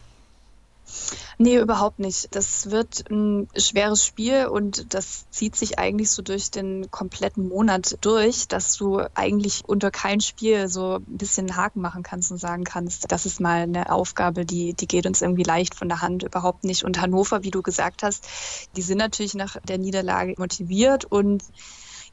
Nee, 1.37 1.57
überhaupt 1.57 1.99
nicht. 1.99 2.35
Das 2.35 2.71
wird 2.71 3.09
ein 3.11 3.47
schweres 3.55 4.03
Spiel 4.03 4.47
und 4.47 4.93
das 4.93 5.29
zieht 5.29 5.55
sich 5.55 5.77
eigentlich 5.77 6.09
so 6.09 6.21
durch 6.21 6.49
den 6.49 6.89
kompletten 6.89 7.47
Monat 7.47 7.97
durch, 8.01 8.47
dass 8.47 8.75
du 8.75 9.01
eigentlich 9.13 9.63
unter 9.65 9.91
kein 9.91 10.19
Spiel 10.19 10.67
so 10.67 10.95
ein 10.95 11.17
bisschen 11.17 11.55
Haken 11.55 11.81
machen 11.81 12.03
kannst 12.03 12.31
und 12.31 12.39
sagen 12.39 12.63
kannst, 12.63 13.11
das 13.11 13.25
ist 13.25 13.39
mal 13.39 13.61
eine 13.61 13.91
Aufgabe, 13.91 14.45
die, 14.45 14.73
die 14.73 14.87
geht 14.87 15.05
uns 15.05 15.21
irgendwie 15.21 15.43
leicht 15.43 15.75
von 15.75 15.89
der 15.89 16.01
Hand, 16.01 16.23
überhaupt 16.23 16.63
nicht. 16.63 16.83
Und 16.83 16.99
Hannover, 16.99 17.43
wie 17.43 17.51
du 17.51 17.61
gesagt 17.61 18.03
hast, 18.03 18.27
die 18.75 18.81
sind 18.81 18.97
natürlich 18.97 19.35
nach 19.35 19.57
der 19.63 19.77
Niederlage 19.77 20.35
motiviert 20.37 21.05
und 21.05 21.43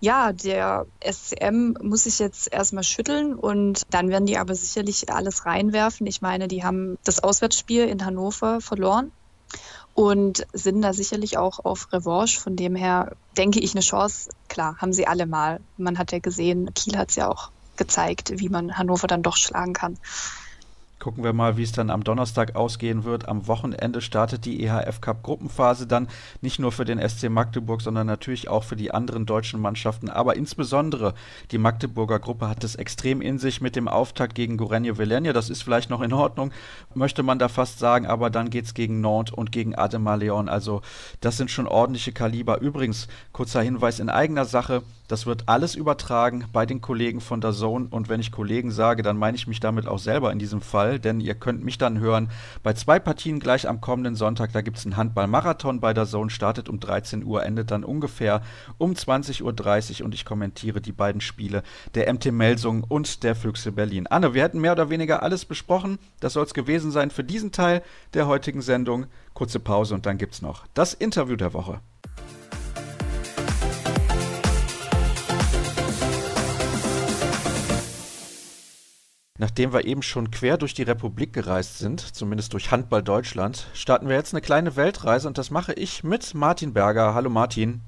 ja, 0.04 0.32
der 0.32 0.86
SCM 1.02 1.76
muss 1.82 2.04
sich 2.04 2.18
jetzt 2.18 2.52
erstmal 2.52 2.84
schütteln 2.84 3.34
und 3.34 3.82
dann 3.88 4.10
werden 4.10 4.26
die 4.26 4.36
aber 4.36 4.54
sicherlich 4.54 5.10
alles 5.10 5.46
reinwerfen. 5.46 6.06
Ich 6.06 6.20
meine, 6.20 6.46
die 6.46 6.62
haben 6.62 6.98
das 7.04 7.24
Auswärtsspiel 7.24 7.88
in 7.88 8.04
Hannover 8.04 8.60
verloren 8.60 9.12
und 9.94 10.46
sind 10.52 10.82
da 10.82 10.92
sicherlich 10.92 11.38
auch 11.38 11.64
auf 11.64 11.90
Revanche. 11.90 12.38
Von 12.38 12.54
dem 12.54 12.76
her 12.76 13.12
denke 13.38 13.60
ich 13.60 13.74
eine 13.74 13.80
Chance. 13.80 14.28
Klar, 14.48 14.76
haben 14.76 14.92
sie 14.92 15.06
alle 15.06 15.24
mal. 15.24 15.60
Man 15.78 15.96
hat 15.96 16.12
ja 16.12 16.18
gesehen, 16.18 16.74
Kiel 16.74 16.98
hat 16.98 17.08
es 17.08 17.16
ja 17.16 17.30
auch 17.30 17.50
gezeigt, 17.78 18.34
wie 18.36 18.50
man 18.50 18.76
Hannover 18.76 19.06
dann 19.06 19.22
doch 19.22 19.38
schlagen 19.38 19.72
kann. 19.72 19.96
Gucken 21.04 21.22
wir 21.22 21.34
mal, 21.34 21.58
wie 21.58 21.62
es 21.62 21.72
dann 21.72 21.90
am 21.90 22.02
Donnerstag 22.02 22.56
ausgehen 22.56 23.04
wird. 23.04 23.28
Am 23.28 23.46
Wochenende 23.46 24.00
startet 24.00 24.46
die 24.46 24.64
EHF 24.64 25.02
Cup 25.02 25.22
Gruppenphase 25.22 25.86
dann 25.86 26.08
nicht 26.40 26.58
nur 26.58 26.72
für 26.72 26.86
den 26.86 26.98
SC 26.98 27.28
Magdeburg, 27.28 27.82
sondern 27.82 28.06
natürlich 28.06 28.48
auch 28.48 28.64
für 28.64 28.74
die 28.74 28.90
anderen 28.90 29.26
deutschen 29.26 29.60
Mannschaften. 29.60 30.08
Aber 30.08 30.34
insbesondere 30.34 31.12
die 31.50 31.58
Magdeburger 31.58 32.18
Gruppe 32.20 32.48
hat 32.48 32.64
es 32.64 32.74
extrem 32.74 33.20
in 33.20 33.38
sich 33.38 33.60
mit 33.60 33.76
dem 33.76 33.86
Auftakt 33.86 34.34
gegen 34.34 34.56
Gorenje 34.56 34.96
Velenje. 34.96 35.34
Das 35.34 35.50
ist 35.50 35.62
vielleicht 35.62 35.90
noch 35.90 36.00
in 36.00 36.14
Ordnung, 36.14 36.52
möchte 36.94 37.22
man 37.22 37.38
da 37.38 37.50
fast 37.50 37.78
sagen. 37.78 38.06
Aber 38.06 38.30
dann 38.30 38.48
geht 38.48 38.64
es 38.64 38.72
gegen 38.72 39.02
Nantes 39.02 39.34
und 39.34 39.52
gegen 39.52 39.74
Ademar 39.74 40.16
Leon. 40.16 40.48
Also 40.48 40.80
das 41.20 41.36
sind 41.36 41.50
schon 41.50 41.68
ordentliche 41.68 42.12
Kaliber. 42.12 42.62
Übrigens, 42.62 43.08
kurzer 43.32 43.60
Hinweis 43.60 44.00
in 44.00 44.08
eigener 44.08 44.46
Sache. 44.46 44.82
Das 45.06 45.26
wird 45.26 45.48
alles 45.48 45.74
übertragen 45.74 46.46
bei 46.52 46.64
den 46.64 46.80
Kollegen 46.80 47.20
von 47.20 47.42
der 47.42 47.52
Zone. 47.52 47.88
Und 47.90 48.08
wenn 48.08 48.20
ich 48.20 48.32
Kollegen 48.32 48.70
sage, 48.70 49.02
dann 49.02 49.18
meine 49.18 49.36
ich 49.36 49.46
mich 49.46 49.60
damit 49.60 49.86
auch 49.86 49.98
selber 49.98 50.32
in 50.32 50.38
diesem 50.38 50.62
Fall, 50.62 50.98
denn 50.98 51.20
ihr 51.20 51.34
könnt 51.34 51.62
mich 51.62 51.76
dann 51.76 51.98
hören 51.98 52.30
bei 52.62 52.72
zwei 52.72 52.98
Partien 52.98 53.38
gleich 53.38 53.68
am 53.68 53.82
kommenden 53.82 54.14
Sonntag. 54.14 54.52
Da 54.52 54.62
gibt 54.62 54.78
es 54.78 54.86
einen 54.86 54.96
Handball-Marathon 54.96 55.80
bei 55.80 55.92
der 55.92 56.06
Zone, 56.06 56.30
startet 56.30 56.70
um 56.70 56.80
13 56.80 57.24
Uhr, 57.24 57.44
endet 57.44 57.70
dann 57.70 57.84
ungefähr 57.84 58.40
um 58.78 58.92
20.30 58.92 60.00
Uhr 60.00 60.06
und 60.06 60.14
ich 60.14 60.24
kommentiere 60.24 60.80
die 60.80 60.92
beiden 60.92 61.20
Spiele 61.20 61.62
der 61.94 62.12
MT 62.12 62.32
Melsung 62.32 62.82
und 62.84 63.22
der 63.24 63.34
Füchse 63.34 63.72
Berlin. 63.72 64.06
Anne, 64.06 64.32
wir 64.32 64.42
hätten 64.42 64.60
mehr 64.60 64.72
oder 64.72 64.88
weniger 64.88 65.22
alles 65.22 65.44
besprochen. 65.44 65.98
Das 66.20 66.32
soll 66.32 66.44
es 66.44 66.54
gewesen 66.54 66.90
sein 66.90 67.10
für 67.10 67.24
diesen 67.24 67.52
Teil 67.52 67.82
der 68.14 68.26
heutigen 68.26 68.62
Sendung. 68.62 69.06
Kurze 69.34 69.60
Pause 69.60 69.94
und 69.94 70.06
dann 70.06 70.16
gibt 70.16 70.34
es 70.34 70.42
noch 70.42 70.64
das 70.72 70.94
Interview 70.94 71.36
der 71.36 71.52
Woche. 71.52 71.80
Nachdem 79.36 79.72
wir 79.72 79.84
eben 79.84 80.02
schon 80.02 80.30
quer 80.30 80.58
durch 80.58 80.74
die 80.74 80.84
Republik 80.84 81.32
gereist 81.32 81.80
sind, 81.80 81.98
zumindest 82.00 82.52
durch 82.52 82.70
Handball 82.70 83.02
Deutschland, 83.02 83.66
starten 83.74 84.08
wir 84.08 84.14
jetzt 84.14 84.32
eine 84.32 84.40
kleine 84.40 84.76
Weltreise 84.76 85.26
und 85.26 85.38
das 85.38 85.50
mache 85.50 85.72
ich 85.72 86.04
mit 86.04 86.34
Martin 86.34 86.72
Berger. 86.72 87.14
Hallo 87.14 87.30
Martin. 87.30 87.80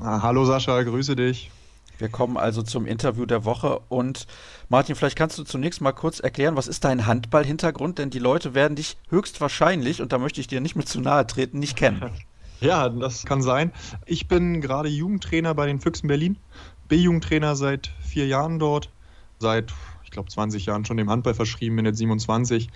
Ah, 0.00 0.22
hallo 0.22 0.46
Sascha, 0.46 0.82
grüße 0.82 1.14
dich. 1.14 1.50
Wir 1.98 2.08
kommen 2.08 2.38
also 2.38 2.62
zum 2.62 2.86
Interview 2.86 3.26
der 3.26 3.44
Woche 3.44 3.80
und 3.90 4.26
Martin, 4.70 4.94
vielleicht 4.94 5.18
kannst 5.18 5.36
du 5.36 5.44
zunächst 5.44 5.82
mal 5.82 5.92
kurz 5.92 6.20
erklären, 6.20 6.56
was 6.56 6.68
ist 6.68 6.84
dein 6.84 7.04
Handball-Hintergrund, 7.04 7.98
denn 7.98 8.08
die 8.08 8.18
Leute 8.18 8.54
werden 8.54 8.74
dich 8.74 8.96
höchstwahrscheinlich, 9.10 10.00
und 10.00 10.10
da 10.10 10.16
möchte 10.16 10.40
ich 10.40 10.46
dir 10.46 10.62
nicht 10.62 10.74
mit 10.74 10.88
zu 10.88 11.02
nahe 11.02 11.26
treten, 11.26 11.58
nicht 11.58 11.76
kennen. 11.76 12.10
Ja, 12.60 12.88
das 12.88 13.26
kann 13.26 13.42
sein. 13.42 13.72
Ich 14.06 14.26
bin 14.26 14.62
gerade 14.62 14.88
Jugendtrainer 14.88 15.54
bei 15.54 15.66
den 15.66 15.80
Füchsen 15.80 16.06
Berlin, 16.06 16.38
B-Jugendtrainer 16.88 17.56
seit 17.56 17.90
vier 18.00 18.26
Jahren 18.26 18.58
dort, 18.58 18.90
seit 19.38 19.74
glaube, 20.14 20.30
20 20.30 20.66
Jahren 20.66 20.84
schon 20.84 20.96
dem 20.96 21.10
Handball 21.10 21.34
verschrieben, 21.34 21.76
bin 21.76 21.84
jetzt 21.84 21.98
27. 21.98 22.70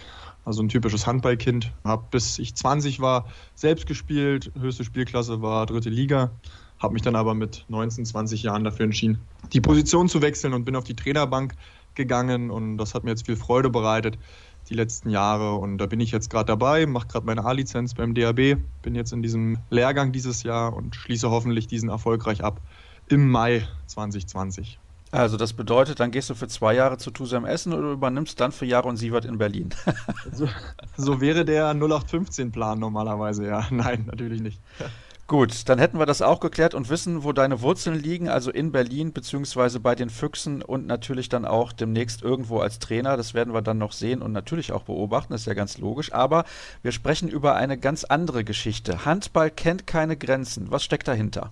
Also 0.44 0.62
ein 0.62 0.68
typisches 0.68 1.06
Handballkind. 1.06 1.72
Habe 1.84 2.04
bis 2.10 2.38
ich 2.38 2.54
20 2.54 3.00
war 3.00 3.26
selbst 3.54 3.86
gespielt, 3.86 4.52
höchste 4.58 4.84
Spielklasse 4.84 5.40
war 5.40 5.66
dritte 5.66 5.88
Liga. 5.88 6.30
Habe 6.78 6.92
mich 6.92 7.02
dann 7.02 7.16
aber 7.16 7.34
mit 7.34 7.64
19, 7.68 8.04
20 8.04 8.42
Jahren 8.42 8.62
dafür 8.62 8.84
entschieden, 8.84 9.18
die 9.52 9.60
Position 9.60 10.08
zu 10.08 10.22
wechseln 10.22 10.52
und 10.52 10.64
bin 10.64 10.76
auf 10.76 10.84
die 10.84 10.94
Trainerbank 10.94 11.54
gegangen. 11.94 12.50
Und 12.50 12.76
das 12.76 12.94
hat 12.94 13.04
mir 13.04 13.10
jetzt 13.10 13.26
viel 13.26 13.36
Freude 13.36 13.70
bereitet 13.70 14.18
die 14.68 14.74
letzten 14.74 15.10
Jahre. 15.10 15.54
Und 15.54 15.78
da 15.78 15.86
bin 15.86 16.00
ich 16.00 16.10
jetzt 16.10 16.30
gerade 16.30 16.46
dabei, 16.46 16.86
mache 16.86 17.08
gerade 17.08 17.26
meine 17.26 17.44
A-Lizenz 17.44 17.94
beim 17.94 18.14
DAB, 18.14 18.58
bin 18.82 18.94
jetzt 18.94 19.12
in 19.12 19.22
diesem 19.22 19.58
Lehrgang 19.70 20.12
dieses 20.12 20.42
Jahr 20.42 20.74
und 20.74 20.94
schließe 20.94 21.30
hoffentlich 21.30 21.66
diesen 21.66 21.88
erfolgreich 21.88 22.44
ab 22.44 22.60
im 23.08 23.30
Mai 23.30 23.66
2020. 23.86 24.78
Also 25.10 25.36
das 25.36 25.54
bedeutet, 25.54 26.00
dann 26.00 26.10
gehst 26.10 26.28
du 26.28 26.34
für 26.34 26.48
zwei 26.48 26.74
Jahre 26.74 26.98
zu 26.98 27.10
Tusem 27.10 27.46
Essen 27.46 27.72
oder 27.72 27.92
übernimmst 27.92 28.40
dann 28.40 28.52
für 28.52 28.66
Jahre 28.66 28.88
und 28.88 28.96
Sievert 28.96 29.24
in 29.24 29.38
Berlin. 29.38 29.70
so, 30.32 30.48
so 30.96 31.20
wäre 31.20 31.44
der 31.44 31.72
0815-Plan 31.72 32.78
normalerweise, 32.78 33.46
ja. 33.46 33.66
Nein, 33.70 34.04
natürlich 34.06 34.40
nicht. 34.40 34.60
Gut, 35.26 35.68
dann 35.68 35.78
hätten 35.78 35.98
wir 35.98 36.06
das 36.06 36.22
auch 36.22 36.40
geklärt 36.40 36.74
und 36.74 36.88
wissen, 36.88 37.22
wo 37.22 37.32
deine 37.32 37.60
Wurzeln 37.60 37.98
liegen, 37.98 38.30
also 38.30 38.50
in 38.50 38.72
Berlin 38.72 39.12
beziehungsweise 39.12 39.78
bei 39.78 39.94
den 39.94 40.08
Füchsen 40.08 40.62
und 40.62 40.86
natürlich 40.86 41.28
dann 41.28 41.44
auch 41.44 41.74
demnächst 41.74 42.22
irgendwo 42.22 42.60
als 42.60 42.78
Trainer. 42.78 43.18
Das 43.18 43.34
werden 43.34 43.52
wir 43.52 43.60
dann 43.60 43.76
noch 43.76 43.92
sehen 43.92 44.22
und 44.22 44.32
natürlich 44.32 44.72
auch 44.72 44.84
beobachten, 44.84 45.34
das 45.34 45.42
ist 45.42 45.46
ja 45.46 45.52
ganz 45.52 45.76
logisch. 45.76 46.14
Aber 46.14 46.44
wir 46.80 46.92
sprechen 46.92 47.28
über 47.28 47.56
eine 47.56 47.76
ganz 47.76 48.04
andere 48.04 48.42
Geschichte. 48.42 49.04
Handball 49.04 49.50
kennt 49.50 49.86
keine 49.86 50.16
Grenzen. 50.16 50.70
Was 50.70 50.82
steckt 50.82 51.08
dahinter? 51.08 51.50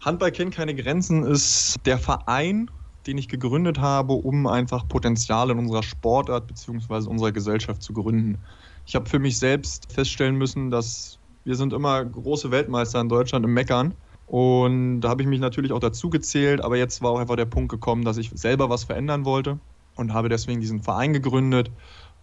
Handball 0.00 0.32
kennt 0.32 0.54
keine 0.54 0.74
Grenzen 0.74 1.24
ist 1.24 1.76
der 1.84 1.98
Verein, 1.98 2.70
den 3.06 3.18
ich 3.18 3.28
gegründet 3.28 3.78
habe, 3.78 4.12
um 4.12 4.46
einfach 4.46 4.86
Potenzial 4.86 5.50
in 5.50 5.58
unserer 5.58 5.82
Sportart 5.82 6.46
beziehungsweise 6.46 7.08
unserer 7.08 7.32
Gesellschaft 7.32 7.82
zu 7.82 7.92
gründen. 7.92 8.38
Ich 8.86 8.94
habe 8.94 9.08
für 9.08 9.18
mich 9.18 9.38
selbst 9.38 9.92
feststellen 9.92 10.36
müssen, 10.36 10.70
dass 10.70 11.18
wir 11.44 11.56
sind 11.56 11.72
immer 11.72 12.04
große 12.04 12.50
Weltmeister 12.50 13.00
in 13.00 13.08
Deutschland 13.08 13.44
im 13.44 13.54
Meckern. 13.54 13.94
Und 14.26 15.00
da 15.00 15.08
habe 15.08 15.22
ich 15.22 15.28
mich 15.28 15.40
natürlich 15.40 15.72
auch 15.72 15.80
dazu 15.80 16.10
gezählt, 16.10 16.60
aber 16.60 16.76
jetzt 16.76 17.00
war 17.00 17.12
auch 17.12 17.18
einfach 17.18 17.36
der 17.36 17.46
Punkt 17.46 17.70
gekommen, 17.70 18.04
dass 18.04 18.18
ich 18.18 18.30
selber 18.34 18.68
was 18.68 18.84
verändern 18.84 19.24
wollte 19.24 19.58
und 19.96 20.12
habe 20.12 20.28
deswegen 20.28 20.60
diesen 20.60 20.82
Verein 20.82 21.14
gegründet. 21.14 21.70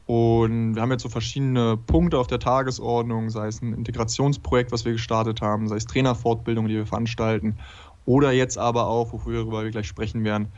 Und 0.08 0.76
wir 0.76 0.82
haben 0.82 0.92
jetzt 0.92 1.04
so 1.04 1.10
verschiedene 1.10 1.78
Punkte 1.78 2.20
auf 2.20 2.28
der 2.28 2.40
Tagesordnung, 2.40 3.30
sei 3.32 3.48
es 3.48 3.62
ein 3.62 3.74
Integrationsprojekt, 3.74 4.72
was 4.72 4.86
wir 4.86 4.92
gestartet 4.92 5.42
haben, 5.42 5.68
sei 5.68 5.78
es 5.78 5.86
Trainerfortbildung, 5.86 6.68
die 6.68 6.76
wir 6.76 6.86
veranstalten, 6.86 7.58
oder 8.06 8.32
jetzt 8.32 8.60
aber 8.60 8.88
auch, 8.88 9.14
worüber 9.14 9.64
wir 9.64 9.72
gleich 9.72 9.88
sprechen 9.88 10.24
werden, 10.24 10.50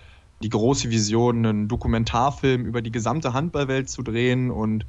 die 0.44 0.50
große 0.50 0.90
Vision, 0.90 1.46
einen 1.46 1.68
Dokumentarfilm 1.68 2.66
über 2.66 2.82
die 2.82 2.92
gesamte 2.92 3.34
Handballwelt 3.34 3.90
zu 3.90 4.04
drehen 4.04 4.52
und 4.52 4.86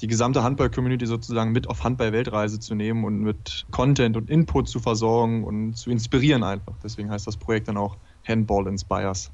die 0.00 0.06
gesamte 0.06 0.42
Handball-Community 0.42 1.06
sozusagen 1.06 1.52
mit 1.52 1.68
auf 1.68 1.84
Handball-Weltreise 1.84 2.60
zu 2.60 2.74
nehmen 2.74 3.04
und 3.04 3.20
mit 3.20 3.66
Content 3.70 4.16
und 4.16 4.30
Input 4.30 4.68
zu 4.68 4.80
versorgen 4.80 5.44
und 5.44 5.74
zu 5.74 5.90
inspirieren 5.90 6.42
einfach. 6.42 6.74
Deswegen 6.82 7.10
heißt 7.10 7.26
das 7.26 7.36
Projekt 7.36 7.68
dann 7.68 7.76
auch 7.76 7.96
Handball 8.26 8.66
Inspires. 8.66 9.30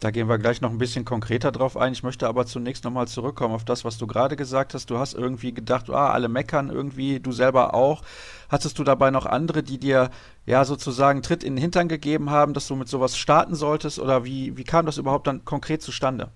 Da 0.00 0.10
gehen 0.10 0.28
wir 0.28 0.38
gleich 0.38 0.60
noch 0.60 0.70
ein 0.70 0.78
bisschen 0.78 1.04
konkreter 1.04 1.50
drauf 1.50 1.76
ein. 1.76 1.92
Ich 1.92 2.02
möchte 2.02 2.28
aber 2.28 2.46
zunächst 2.46 2.84
nochmal 2.84 3.08
zurückkommen 3.08 3.54
auf 3.54 3.64
das, 3.64 3.84
was 3.84 3.96
du 3.96 4.06
gerade 4.06 4.36
gesagt 4.36 4.74
hast. 4.74 4.90
Du 4.90 4.98
hast 4.98 5.14
irgendwie 5.14 5.54
gedacht, 5.54 5.88
ah, 5.88 6.10
alle 6.10 6.28
meckern 6.28 6.68
irgendwie, 6.68 7.20
du 7.20 7.32
selber 7.32 7.74
auch. 7.74 8.02
Hattest 8.48 8.78
du 8.78 8.84
dabei 8.84 9.10
noch 9.10 9.24
andere, 9.24 9.62
die 9.62 9.78
dir 9.78 10.10
ja 10.46 10.64
sozusagen 10.64 11.22
Tritt 11.22 11.42
in 11.42 11.54
den 11.54 11.62
Hintern 11.62 11.88
gegeben 11.88 12.30
haben, 12.30 12.52
dass 12.52 12.68
du 12.68 12.76
mit 12.76 12.88
sowas 12.88 13.16
starten 13.16 13.54
solltest? 13.54 13.98
Oder 13.98 14.24
wie, 14.24 14.56
wie 14.56 14.64
kam 14.64 14.84
das 14.84 14.98
überhaupt 14.98 15.26
dann 15.26 15.44
konkret 15.44 15.80
zustande? 15.80 16.30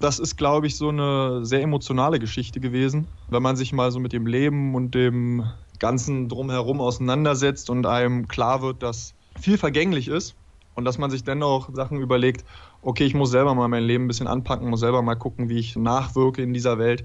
das 0.00 0.18
ist, 0.18 0.36
glaube 0.36 0.66
ich, 0.66 0.76
so 0.76 0.88
eine 0.88 1.44
sehr 1.44 1.60
emotionale 1.62 2.18
Geschichte 2.18 2.58
gewesen. 2.58 3.06
Wenn 3.28 3.42
man 3.42 3.56
sich 3.56 3.72
mal 3.72 3.92
so 3.92 4.00
mit 4.00 4.12
dem 4.12 4.26
Leben 4.26 4.74
und 4.74 4.94
dem 4.94 5.44
Ganzen 5.78 6.28
drumherum 6.28 6.80
auseinandersetzt 6.80 7.70
und 7.70 7.86
einem 7.86 8.26
klar 8.26 8.62
wird, 8.62 8.82
dass 8.82 9.14
viel 9.38 9.58
vergänglich 9.58 10.08
ist 10.08 10.34
und 10.74 10.86
dass 10.86 10.98
man 10.98 11.10
sich 11.10 11.22
dennoch 11.22 11.68
Sachen 11.74 12.00
überlegt, 12.00 12.44
okay, 12.82 13.04
ich 13.04 13.14
muss 13.14 13.30
selber 13.30 13.54
mal 13.54 13.68
mein 13.68 13.84
Leben 13.84 14.04
ein 14.04 14.08
bisschen 14.08 14.26
anpacken, 14.26 14.68
muss 14.68 14.80
selber 14.80 15.02
mal 15.02 15.14
gucken, 15.14 15.48
wie 15.48 15.58
ich 15.58 15.76
nachwirke 15.76 16.42
in 16.42 16.52
dieser 16.52 16.78
Welt, 16.78 17.04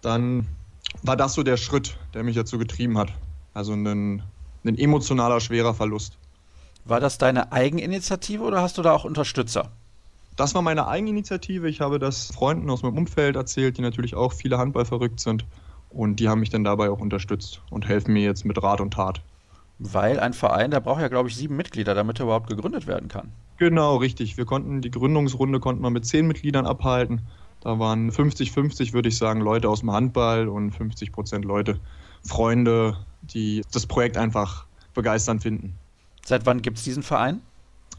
dann 0.00 0.46
war 1.02 1.16
das 1.16 1.34
so 1.34 1.42
der 1.42 1.56
Schritt, 1.56 1.98
der 2.14 2.24
mich 2.24 2.36
dazu 2.36 2.58
getrieben 2.58 2.98
hat. 2.98 3.12
Also 3.54 3.72
ein, 3.72 4.22
ein 4.64 4.78
emotionaler, 4.78 5.40
schwerer 5.40 5.74
Verlust. 5.74 6.18
War 6.84 7.00
das 7.00 7.18
deine 7.18 7.52
Eigeninitiative 7.52 8.42
oder 8.42 8.62
hast 8.62 8.78
du 8.78 8.82
da 8.82 8.92
auch 8.92 9.04
Unterstützer? 9.04 9.70
Das 10.36 10.54
war 10.54 10.62
meine 10.62 10.86
Eigeninitiative. 10.86 11.68
Ich 11.68 11.80
habe 11.80 11.98
das 11.98 12.28
Freunden 12.28 12.70
aus 12.70 12.82
meinem 12.82 12.96
Umfeld 12.96 13.36
erzählt, 13.36 13.76
die 13.76 13.82
natürlich 13.82 14.14
auch 14.14 14.32
viele 14.32 14.56
Handball 14.56 14.84
verrückt 14.84 15.20
sind. 15.20 15.44
Und 15.90 16.20
die 16.20 16.28
haben 16.28 16.40
mich 16.40 16.50
dann 16.50 16.64
dabei 16.64 16.90
auch 16.90 17.00
unterstützt 17.00 17.60
und 17.70 17.88
helfen 17.88 18.12
mir 18.12 18.22
jetzt 18.22 18.44
mit 18.44 18.62
Rat 18.62 18.80
und 18.80 18.94
Tat. 18.94 19.20
Weil 19.78 20.20
ein 20.20 20.34
Verein, 20.34 20.70
der 20.70 20.80
braucht 20.80 21.00
ja, 21.00 21.08
glaube 21.08 21.28
ich, 21.28 21.36
sieben 21.36 21.56
Mitglieder, 21.56 21.94
damit 21.94 22.20
er 22.20 22.26
überhaupt 22.26 22.48
gegründet 22.48 22.86
werden 22.86 23.08
kann. 23.08 23.32
Genau, 23.58 23.96
richtig. 23.96 24.36
Wir 24.36 24.44
konnten 24.44 24.80
die 24.80 24.90
Gründungsrunde 24.90 25.60
konnten 25.60 25.82
wir 25.82 25.90
mit 25.90 26.06
zehn 26.06 26.26
Mitgliedern 26.26 26.64
abhalten. 26.64 27.22
Da 27.60 27.78
waren 27.78 28.10
50-50, 28.10 28.92
würde 28.92 29.08
ich 29.08 29.18
sagen, 29.18 29.40
Leute 29.40 29.68
aus 29.68 29.80
dem 29.80 29.90
Handball 29.90 30.48
und 30.48 30.70
50 30.70 31.10
Prozent 31.10 31.44
Leute, 31.44 31.80
Freunde, 32.24 32.96
die 33.22 33.62
das 33.72 33.86
Projekt 33.86 34.16
einfach 34.16 34.66
begeisternd 34.94 35.42
finden. 35.42 35.74
Seit 36.24 36.46
wann 36.46 36.62
gibt 36.62 36.78
es 36.78 36.84
diesen 36.84 37.02
Verein? 37.02 37.40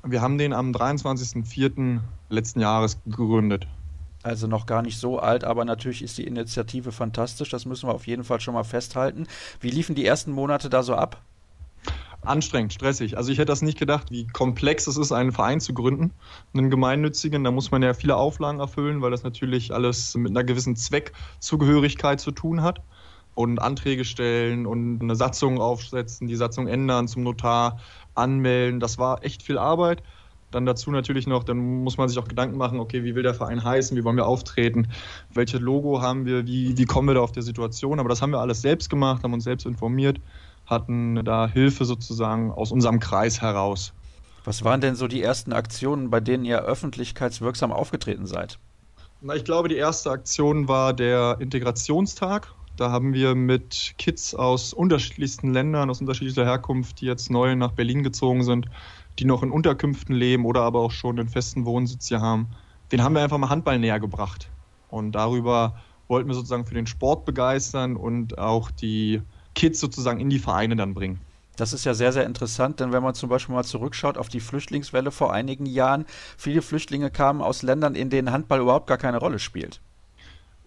Wir 0.03 0.21
haben 0.21 0.37
den 0.37 0.53
am 0.53 0.71
23.04. 0.71 1.99
letzten 2.29 2.61
Jahres 2.61 2.97
gegründet. 3.05 3.67
Also 4.23 4.47
noch 4.47 4.65
gar 4.65 4.81
nicht 4.81 4.97
so 4.97 5.19
alt, 5.19 5.43
aber 5.43 5.65
natürlich 5.65 6.01
ist 6.01 6.17
die 6.17 6.25
Initiative 6.25 6.91
fantastisch. 6.91 7.49
Das 7.49 7.65
müssen 7.65 7.89
wir 7.89 7.93
auf 7.93 8.07
jeden 8.07 8.23
Fall 8.23 8.39
schon 8.39 8.53
mal 8.53 8.63
festhalten. 8.63 9.27
Wie 9.59 9.71
liefen 9.71 9.95
die 9.95 10.05
ersten 10.05 10.31
Monate 10.31 10.69
da 10.69 10.83
so 10.83 10.95
ab? 10.95 11.21
Anstrengend, 12.21 12.73
stressig. 12.73 13.17
Also 13.17 13.31
ich 13.31 13.37
hätte 13.37 13.47
das 13.47 13.61
nicht 13.61 13.79
gedacht, 13.79 14.11
wie 14.11 14.27
komplex 14.27 14.87
es 14.87 14.97
ist, 14.97 15.11
einen 15.11 15.31
Verein 15.31 15.61
zu 15.61 15.73
gründen. 15.73 16.11
Einen 16.53 16.69
gemeinnützigen, 16.69 17.43
da 17.43 17.51
muss 17.51 17.71
man 17.71 17.81
ja 17.81 17.93
viele 17.93 18.17
Auflagen 18.17 18.59
erfüllen, 18.59 19.01
weil 19.01 19.11
das 19.11 19.23
natürlich 19.23 19.73
alles 19.73 20.15
mit 20.15 20.31
einer 20.31 20.43
gewissen 20.43 20.75
Zweckzugehörigkeit 20.75 22.19
zu 22.19 22.31
tun 22.31 22.61
hat. 22.61 22.81
Und 23.35 23.61
Anträge 23.61 24.03
stellen 24.03 24.65
und 24.65 25.01
eine 25.01 25.15
Satzung 25.15 25.61
aufsetzen, 25.61 26.27
die 26.27 26.35
Satzung 26.35 26.67
ändern, 26.67 27.07
zum 27.07 27.23
Notar 27.23 27.79
anmelden. 28.15 28.81
Das 28.81 28.97
war 28.97 29.23
echt 29.23 29.43
viel 29.43 29.57
Arbeit. 29.57 30.03
Dann 30.51 30.65
dazu 30.65 30.91
natürlich 30.91 31.27
noch, 31.27 31.43
dann 31.43 31.83
muss 31.83 31.97
man 31.97 32.09
sich 32.09 32.17
auch 32.17 32.27
Gedanken 32.27 32.57
machen, 32.57 32.79
okay, 32.79 33.03
wie 33.03 33.15
will 33.15 33.23
der 33.23 33.35
Verein 33.35 33.63
heißen, 33.63 33.95
wie 33.95 34.03
wollen 34.03 34.17
wir 34.17 34.25
auftreten, 34.25 34.87
welches 35.33 35.59
Logo 35.59 36.01
haben 36.01 36.25
wir, 36.25 36.47
wie, 36.47 36.77
wie 36.77 36.85
kommen 36.85 37.07
wir 37.07 37.13
da 37.13 37.21
auf 37.21 37.31
der 37.31 37.43
Situation. 37.43 37.99
Aber 37.99 38.09
das 38.09 38.21
haben 38.21 38.31
wir 38.31 38.39
alles 38.39 38.61
selbst 38.61 38.89
gemacht, 38.89 39.23
haben 39.23 39.33
uns 39.33 39.43
selbst 39.43 39.65
informiert, 39.65 40.19
hatten 40.69 41.23
da 41.25 41.47
Hilfe 41.47 41.85
sozusagen 41.85 42.51
aus 42.51 42.71
unserem 42.71 42.99
Kreis 42.99 43.41
heraus. 43.41 43.93
Was 44.43 44.63
waren 44.63 44.81
denn 44.81 44.95
so 44.95 45.07
die 45.07 45.21
ersten 45.21 45.53
Aktionen, 45.53 46.09
bei 46.09 46.19
denen 46.19 46.45
ihr 46.45 46.59
öffentlichkeitswirksam 46.59 47.71
aufgetreten 47.71 48.25
seid? 48.25 48.59
Na, 49.21 49.35
ich 49.35 49.43
glaube, 49.43 49.67
die 49.67 49.75
erste 49.75 50.11
Aktion 50.11 50.67
war 50.67 50.93
der 50.93 51.37
Integrationstag. 51.39 52.53
Da 52.77 52.91
haben 52.91 53.13
wir 53.13 53.35
mit 53.35 53.95
Kids 53.97 54.33
aus 54.33 54.71
unterschiedlichsten 54.71 55.51
Ländern, 55.51 55.89
aus 55.89 55.99
unterschiedlicher 55.99 56.45
Herkunft, 56.45 57.01
die 57.01 57.05
jetzt 57.05 57.29
neu 57.29 57.55
nach 57.55 57.73
Berlin 57.73 58.03
gezogen 58.03 58.43
sind, 58.43 58.67
die 59.19 59.25
noch 59.25 59.43
in 59.43 59.51
Unterkünften 59.51 60.15
leben 60.15 60.45
oder 60.45 60.61
aber 60.61 60.79
auch 60.79 60.91
schon 60.91 61.19
einen 61.19 61.27
festen 61.27 61.65
Wohnsitz 61.65 62.07
hier 62.07 62.21
haben, 62.21 62.47
den 62.93 63.03
haben 63.03 63.13
wir 63.13 63.21
einfach 63.21 63.37
mal 63.37 63.49
Handball 63.49 63.77
näher 63.79 63.99
gebracht. 63.99 64.49
Und 64.87 65.11
darüber 65.11 65.75
wollten 66.07 66.29
wir 66.29 66.35
sozusagen 66.35 66.65
für 66.65 66.73
den 66.73 66.87
Sport 66.87 67.25
begeistern 67.25 67.97
und 67.97 68.37
auch 68.37 68.71
die 68.71 69.21
Kids 69.55 69.79
sozusagen 69.79 70.19
in 70.19 70.29
die 70.29 70.39
Vereine 70.39 70.75
dann 70.75 70.93
bringen. 70.93 71.19
Das 71.59 71.73
ist 71.73 71.83
ja 71.83 71.93
sehr, 71.93 72.13
sehr 72.13 72.25
interessant, 72.25 72.79
denn 72.79 72.93
wenn 72.93 73.03
man 73.03 73.15
zum 73.15 73.27
Beispiel 73.27 73.53
mal 73.53 73.65
zurückschaut 73.65 74.17
auf 74.17 74.29
die 74.29 74.39
Flüchtlingswelle 74.39 75.11
vor 75.11 75.33
einigen 75.33 75.65
Jahren, 75.65 76.05
viele 76.37 76.61
Flüchtlinge 76.61 77.11
kamen 77.11 77.41
aus 77.41 77.63
Ländern, 77.63 77.95
in 77.95 78.09
denen 78.09 78.31
Handball 78.31 78.61
überhaupt 78.61 78.87
gar 78.87 78.97
keine 78.97 79.17
Rolle 79.17 79.39
spielt. 79.39 79.81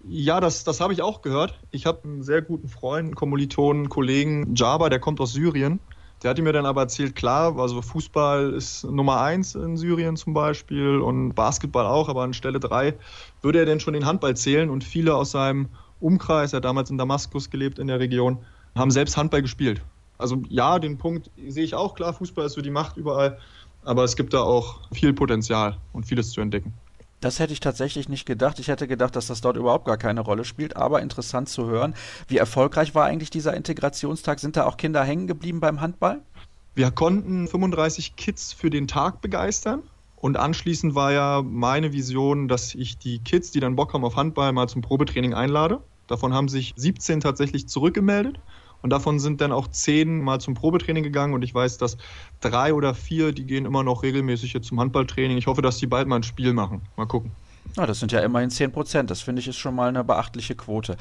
Ja, 0.07 0.41
das, 0.41 0.65
das 0.65 0.81
habe 0.81 0.93
ich 0.93 1.01
auch 1.01 1.23
gehört. 1.23 1.59
Ich 1.71 1.87
habe 1.87 2.05
einen 2.05 2.23
sehr 2.23 2.43
guten 2.43 2.69
Freund, 2.69 3.07
einen 3.07 3.15
Kommilitonen, 3.15 3.89
Kollegen, 3.89 4.55
Java, 4.55 4.91
der 4.91 4.99
kommt 4.99 5.21
aus 5.21 5.33
Syrien. 5.33 5.81
Der 6.23 6.31
hatte 6.31 6.43
mir 6.43 6.53
dann 6.53 6.67
aber 6.67 6.83
erzählt, 6.83 7.17
klar, 7.17 7.59
also 7.59 7.83
Fußball 7.83 8.53
ist 8.53 8.85
Nummer 8.85 9.21
eins 9.23 9.55
in 9.55 9.77
Syrien 9.77 10.17
zum 10.17 10.35
Beispiel 10.35 11.01
und 11.01 11.35
Basketball 11.35 11.87
auch, 11.87 12.09
aber 12.09 12.23
an 12.23 12.35
Stelle 12.35 12.61
drei 12.61 12.95
würde 13.41 13.61
er 13.61 13.67
denn 13.67 13.81
schon 13.81 13.95
den 13.95 14.07
Handball 14.07 14.37
zählen 14.37 14.71
und 14.71 14.85
viele 14.85 15.17
aus 15.17 15.33
seinem 15.33 15.69
Umkreis, 16.01 16.53
er 16.53 16.59
hat 16.59 16.65
damals 16.65 16.91
in 16.91 16.99
Damaskus 16.99 17.51
gelebt 17.51 17.79
in 17.79 17.89
der 17.89 17.99
Region, 17.99 18.39
haben 18.75 18.91
selbst 18.91 19.17
Handball 19.17 19.43
gespielt. 19.43 19.83
Also 20.19 20.43
ja, 20.49 20.79
den 20.79 20.99
Punkt 20.99 21.31
sehe 21.49 21.65
ich 21.65 21.75
auch 21.75 21.95
klar, 21.95 22.13
Fußball 22.13 22.47
ist 22.47 22.53
so 22.53 22.63
die 22.63 22.71
Macht 22.71 22.97
überall, 22.97 23.39
aber 23.85 24.05
es 24.05 24.17
gibt 24.17 24.33
da 24.35 24.43
auch 24.43 24.81
viel 24.93 25.13
Potenzial 25.13 25.77
und 25.93 26.07
vieles 26.07 26.31
zu 26.31 26.41
entdecken. 26.41 26.73
Das 27.21 27.39
hätte 27.39 27.53
ich 27.53 27.61
tatsächlich 27.61 28.09
nicht 28.09 28.27
gedacht. 28.27 28.59
Ich 28.59 28.67
hätte 28.67 28.89
gedacht, 28.89 29.15
dass 29.15 29.29
das 29.29 29.41
dort 29.41 29.57
überhaupt 29.57 29.85
gar 29.85 29.97
keine 29.97 30.23
Rolle 30.23 30.45
spielt, 30.45 30.77
aber 30.77 31.03
interessant 31.03 31.49
zu 31.49 31.67
hören. 31.67 31.95
Wie 32.27 32.37
erfolgreich 32.37 32.97
war 32.97 33.05
eigentlich 33.05 33.31
dieser 33.31 33.55
Integrationstag? 33.55 34.41
Sind 34.41 34.57
da 34.57 34.67
auch 34.67 34.77
Kinder 34.77 35.05
hängen 35.05 35.29
geblieben 35.29 35.61
beim 35.61 35.81
Handball? 35.81 36.21
Wir 36.75 36.91
konnten 36.91 37.47
35 37.47 38.17
Kids 38.17 38.53
für 38.53 38.71
den 38.71 38.89
Tag 38.89 39.21
begeistern. 39.21 39.83
Und 40.17 40.37
anschließend 40.37 40.97
war 40.97 41.13
ja 41.13 41.43
meine 41.45 41.93
Vision, 41.93 42.49
dass 42.49 42.75
ich 42.75 42.99
die 42.99 43.21
Kids, 43.21 43.53
die 43.53 43.61
dann 43.61 43.77
Bock 43.77 43.93
haben 43.93 44.05
auf 44.05 44.17
Handball, 44.17 44.53
mal 44.53 44.69
zum 44.69 44.83
Probetraining 44.83 45.35
einlade. 45.35 45.81
Davon 46.09 46.33
haben 46.33 46.49
sich 46.49 46.75
17 46.77 47.21
tatsächlich 47.21 47.69
zurückgemeldet. 47.69 48.41
Und 48.83 48.91
davon 48.91 49.19
sind 49.21 49.41
dann 49.41 49.53
auch 49.53 49.69
zehn 49.69 50.21
mal 50.21 50.41
zum 50.41 50.55
Probetraining 50.55 51.05
gegangen. 51.05 51.35
Und 51.35 51.43
ich 51.43 51.55
weiß, 51.55 51.79
dass 51.79 51.97
drei 52.41 52.75
oder 52.75 52.95
vier, 52.95 53.33
die 53.33 53.47
gehen 53.47 53.65
immer 53.65 53.83
noch 53.83 54.03
regelmäßig 54.03 54.53
jetzt 54.53 54.67
zum 54.67 54.81
Handballtraining. 54.81 55.39
Ich 55.39 55.47
hoffe, 55.47 55.63
dass 55.63 55.79
die 55.79 55.87
bald 55.87 56.09
mal 56.09 56.17
ein 56.17 56.23
Spiel 56.23 56.53
machen. 56.53 56.83
Mal 56.97 57.07
gucken. 57.07 57.31
Na, 57.77 57.87
das 57.87 58.01
sind 58.01 58.13
ja 58.13 58.21
immerhin 58.21 58.51
10 58.51 58.73
Prozent. 58.73 59.11
Das 59.11 59.23
finde 59.23 59.41
ich 59.41 59.49
ist 59.49 59.57
schon 59.57 59.75
mal 59.75 59.89
eine 59.89 60.05
beachtliche 60.05 60.55
Quote. 60.55 60.97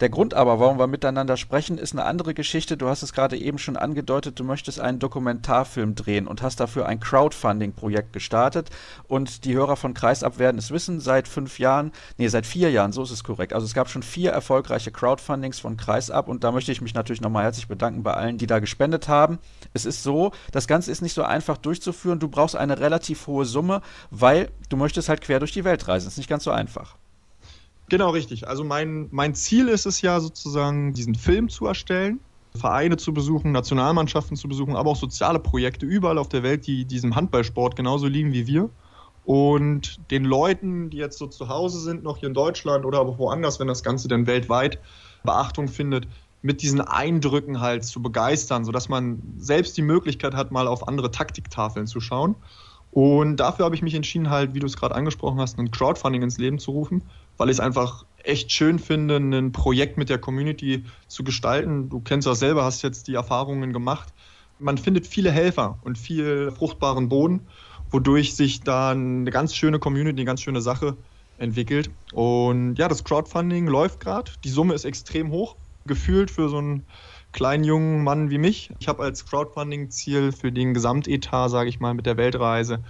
Der 0.00 0.10
Grund 0.10 0.34
aber, 0.34 0.60
warum 0.60 0.78
wir 0.78 0.88
miteinander 0.88 1.38
sprechen, 1.38 1.78
ist 1.78 1.92
eine 1.92 2.04
andere 2.04 2.34
Geschichte. 2.34 2.76
Du 2.76 2.86
hast 2.86 3.02
es 3.02 3.14
gerade 3.14 3.38
eben 3.38 3.56
schon 3.56 3.78
angedeutet, 3.78 4.38
du 4.38 4.44
möchtest 4.44 4.78
einen 4.78 4.98
Dokumentarfilm 4.98 5.94
drehen 5.94 6.26
und 6.26 6.42
hast 6.42 6.60
dafür 6.60 6.84
ein 6.84 7.00
Crowdfunding-Projekt 7.00 8.12
gestartet. 8.12 8.68
Und 9.08 9.46
die 9.46 9.54
Hörer 9.54 9.76
von 9.76 9.94
Kreisab 9.94 10.38
werden 10.38 10.58
es 10.58 10.70
wissen, 10.70 11.00
seit 11.00 11.28
fünf 11.28 11.58
Jahren, 11.58 11.92
nee, 12.18 12.28
seit 12.28 12.44
vier 12.44 12.70
Jahren, 12.70 12.92
so 12.92 13.02
ist 13.04 13.10
es 13.10 13.24
korrekt. 13.24 13.54
Also 13.54 13.64
es 13.64 13.72
gab 13.72 13.88
schon 13.88 14.02
vier 14.02 14.32
erfolgreiche 14.32 14.90
Crowdfundings 14.90 15.60
von 15.60 15.78
Kreisab 15.78 16.28
und 16.28 16.44
da 16.44 16.52
möchte 16.52 16.72
ich 16.72 16.82
mich 16.82 16.92
natürlich 16.92 17.22
nochmal 17.22 17.44
herzlich 17.44 17.66
bedanken 17.66 18.02
bei 18.02 18.12
allen, 18.12 18.36
die 18.36 18.46
da 18.46 18.58
gespendet 18.58 19.08
haben. 19.08 19.38
Es 19.72 19.86
ist 19.86 20.02
so, 20.02 20.32
das 20.52 20.66
Ganze 20.66 20.92
ist 20.92 21.00
nicht 21.00 21.14
so 21.14 21.22
einfach 21.22 21.56
durchzuführen. 21.56 22.18
Du 22.18 22.28
brauchst 22.28 22.54
eine 22.54 22.78
relativ 22.80 23.26
hohe 23.26 23.46
Summe, 23.46 23.80
weil 24.10 24.50
du 24.68 24.76
möchtest 24.76 25.08
halt 25.08 25.22
quer 25.22 25.38
durch 25.38 25.52
die 25.52 25.64
Welt 25.64 25.88
reisen. 25.88 26.08
Ist 26.08 26.18
nicht 26.18 26.28
ganz 26.28 26.44
so 26.44 26.50
einfach. 26.50 26.96
Genau, 27.88 28.10
richtig. 28.10 28.48
Also 28.48 28.64
mein, 28.64 29.08
mein 29.12 29.34
Ziel 29.34 29.68
ist 29.68 29.86
es 29.86 30.02
ja 30.02 30.18
sozusagen, 30.20 30.92
diesen 30.92 31.14
Film 31.14 31.48
zu 31.48 31.66
erstellen, 31.66 32.20
Vereine 32.56 32.96
zu 32.96 33.12
besuchen, 33.12 33.52
Nationalmannschaften 33.52 34.36
zu 34.36 34.48
besuchen, 34.48 34.74
aber 34.76 34.90
auch 34.90 34.96
soziale 34.96 35.38
Projekte 35.38 35.86
überall 35.86 36.18
auf 36.18 36.28
der 36.28 36.42
Welt, 36.42 36.66
die 36.66 36.84
diesem 36.84 37.14
Handballsport 37.14 37.76
genauso 37.76 38.06
lieben 38.06 38.32
wie 38.32 38.46
wir. 38.46 38.70
Und 39.24 40.10
den 40.10 40.24
Leuten, 40.24 40.90
die 40.90 40.98
jetzt 40.98 41.18
so 41.18 41.26
zu 41.26 41.48
Hause 41.48 41.80
sind, 41.80 42.02
noch 42.02 42.18
hier 42.18 42.28
in 42.28 42.34
Deutschland 42.34 42.84
oder 42.84 43.00
aber 43.00 43.18
woanders, 43.18 43.60
wenn 43.60 43.66
das 43.66 43.82
Ganze 43.82 44.08
dann 44.08 44.26
weltweit 44.26 44.78
Beachtung 45.24 45.68
findet, 45.68 46.08
mit 46.42 46.62
diesen 46.62 46.80
Eindrücken 46.80 47.60
halt 47.60 47.84
zu 47.84 48.00
begeistern, 48.00 48.64
sodass 48.64 48.88
man 48.88 49.20
selbst 49.36 49.76
die 49.76 49.82
Möglichkeit 49.82 50.34
hat, 50.34 50.52
mal 50.52 50.68
auf 50.68 50.86
andere 50.86 51.10
Taktiktafeln 51.10 51.86
zu 51.86 52.00
schauen. 52.00 52.36
Und 52.92 53.36
dafür 53.36 53.64
habe 53.64 53.74
ich 53.74 53.82
mich 53.82 53.94
entschieden, 53.94 54.30
halt, 54.30 54.54
wie 54.54 54.60
du 54.60 54.66
es 54.66 54.76
gerade 54.76 54.94
angesprochen 54.94 55.40
hast, 55.40 55.58
ein 55.58 55.70
Crowdfunding 55.70 56.22
ins 56.22 56.38
Leben 56.38 56.58
zu 56.58 56.70
rufen, 56.70 57.02
weil 57.36 57.48
ich 57.48 57.56
es 57.56 57.60
einfach 57.60 58.04
echt 58.22 58.50
schön 58.52 58.78
finde, 58.78 59.16
ein 59.16 59.52
Projekt 59.52 59.98
mit 59.98 60.08
der 60.08 60.18
Community 60.18 60.84
zu 61.06 61.24
gestalten. 61.24 61.88
Du 61.88 62.00
kennst 62.00 62.26
das 62.26 62.40
selber, 62.40 62.64
hast 62.64 62.82
jetzt 62.82 63.08
die 63.08 63.14
Erfahrungen 63.14 63.72
gemacht. 63.72 64.12
Man 64.58 64.78
findet 64.78 65.06
viele 65.06 65.30
Helfer 65.30 65.78
und 65.82 65.98
viel 65.98 66.50
fruchtbaren 66.50 67.08
Boden, 67.08 67.48
wodurch 67.90 68.34
sich 68.34 68.62
da 68.62 68.90
eine 68.90 69.30
ganz 69.30 69.54
schöne 69.54 69.78
Community, 69.78 70.18
eine 70.18 70.24
ganz 70.24 70.40
schöne 70.40 70.60
Sache 70.60 70.96
entwickelt. 71.38 71.90
Und 72.12 72.76
ja, 72.76 72.88
das 72.88 73.04
Crowdfunding 73.04 73.66
läuft 73.66 74.00
gerade. 74.00 74.32
Die 74.44 74.48
Summe 74.48 74.74
ist 74.74 74.84
extrem 74.84 75.30
hoch, 75.30 75.56
gefühlt 75.84 76.30
für 76.30 76.48
so 76.48 76.58
einen 76.58 76.86
kleinen 77.32 77.64
jungen 77.64 78.02
Mann 78.02 78.30
wie 78.30 78.38
mich. 78.38 78.72
Ich 78.78 78.88
habe 78.88 79.02
als 79.02 79.26
Crowdfunding-Ziel 79.26 80.32
für 80.32 80.50
den 80.50 80.72
Gesamtetat, 80.72 81.50
sage 81.50 81.68
ich 81.68 81.80
mal, 81.80 81.94
mit 81.94 82.06
der 82.06 82.16
Weltreise, 82.16 82.82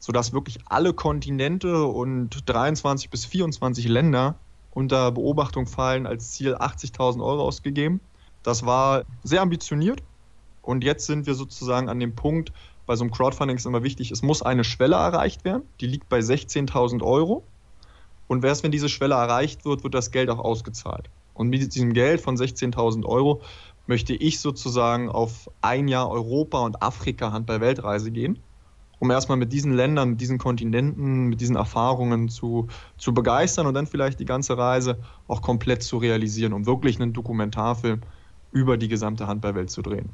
sodass 0.00 0.32
wirklich 0.32 0.58
alle 0.66 0.92
Kontinente 0.92 1.84
und 1.84 2.42
23 2.46 3.10
bis 3.10 3.24
24 3.26 3.86
Länder 3.86 4.34
unter 4.72 5.12
Beobachtung 5.12 5.66
fallen, 5.66 6.06
als 6.06 6.32
Ziel 6.32 6.56
80.000 6.56 7.22
Euro 7.22 7.42
ausgegeben. 7.42 8.00
Das 8.42 8.66
war 8.66 9.04
sehr 9.22 9.42
ambitioniert 9.42 10.02
und 10.62 10.82
jetzt 10.82 11.06
sind 11.06 11.26
wir 11.26 11.34
sozusagen 11.34 11.88
an 11.88 12.00
dem 12.00 12.14
Punkt, 12.14 12.52
bei 12.86 12.96
so 12.96 13.04
einem 13.04 13.12
Crowdfunding 13.12 13.56
ist 13.56 13.66
immer 13.66 13.84
wichtig, 13.84 14.10
es 14.10 14.22
muss 14.22 14.42
eine 14.42 14.64
Schwelle 14.64 14.96
erreicht 14.96 15.44
werden, 15.44 15.62
die 15.80 15.86
liegt 15.86 16.08
bei 16.08 16.18
16.000 16.18 17.02
Euro. 17.02 17.44
Und 18.26 18.44
erst 18.44 18.64
wenn 18.64 18.72
diese 18.72 18.88
Schwelle 18.88 19.14
erreicht 19.14 19.64
wird, 19.64 19.84
wird 19.84 19.94
das 19.94 20.10
Geld 20.10 20.30
auch 20.30 20.38
ausgezahlt. 20.38 21.10
Und 21.34 21.48
mit 21.48 21.74
diesem 21.74 21.92
Geld 21.92 22.20
von 22.20 22.36
16.000 22.36 23.04
Euro 23.04 23.42
möchte 23.86 24.14
ich 24.14 24.40
sozusagen 24.40 25.08
auf 25.08 25.50
ein 25.60 25.88
Jahr 25.88 26.10
Europa 26.10 26.60
und 26.60 26.82
Afrika 26.82 27.32
Handball-Weltreise 27.32 28.10
gehen, 28.10 28.38
um 29.00 29.10
erstmal 29.10 29.38
mit 29.38 29.52
diesen 29.52 29.72
Ländern, 29.72 30.10
mit 30.10 30.20
diesen 30.20 30.38
Kontinenten, 30.38 31.26
mit 31.28 31.40
diesen 31.40 31.56
Erfahrungen 31.56 32.28
zu, 32.28 32.68
zu 32.98 33.12
begeistern 33.12 33.66
und 33.66 33.74
dann 33.74 33.86
vielleicht 33.86 34.20
die 34.20 34.26
ganze 34.26 34.56
Reise 34.56 35.00
auch 35.26 35.42
komplett 35.42 35.82
zu 35.82 35.96
realisieren, 35.98 36.52
um 36.52 36.66
wirklich 36.66 37.00
einen 37.00 37.12
Dokumentarfilm 37.12 38.02
über 38.52 38.76
die 38.76 38.88
gesamte 38.88 39.26
Handballwelt 39.26 39.70
zu 39.70 39.82
drehen. 39.82 40.10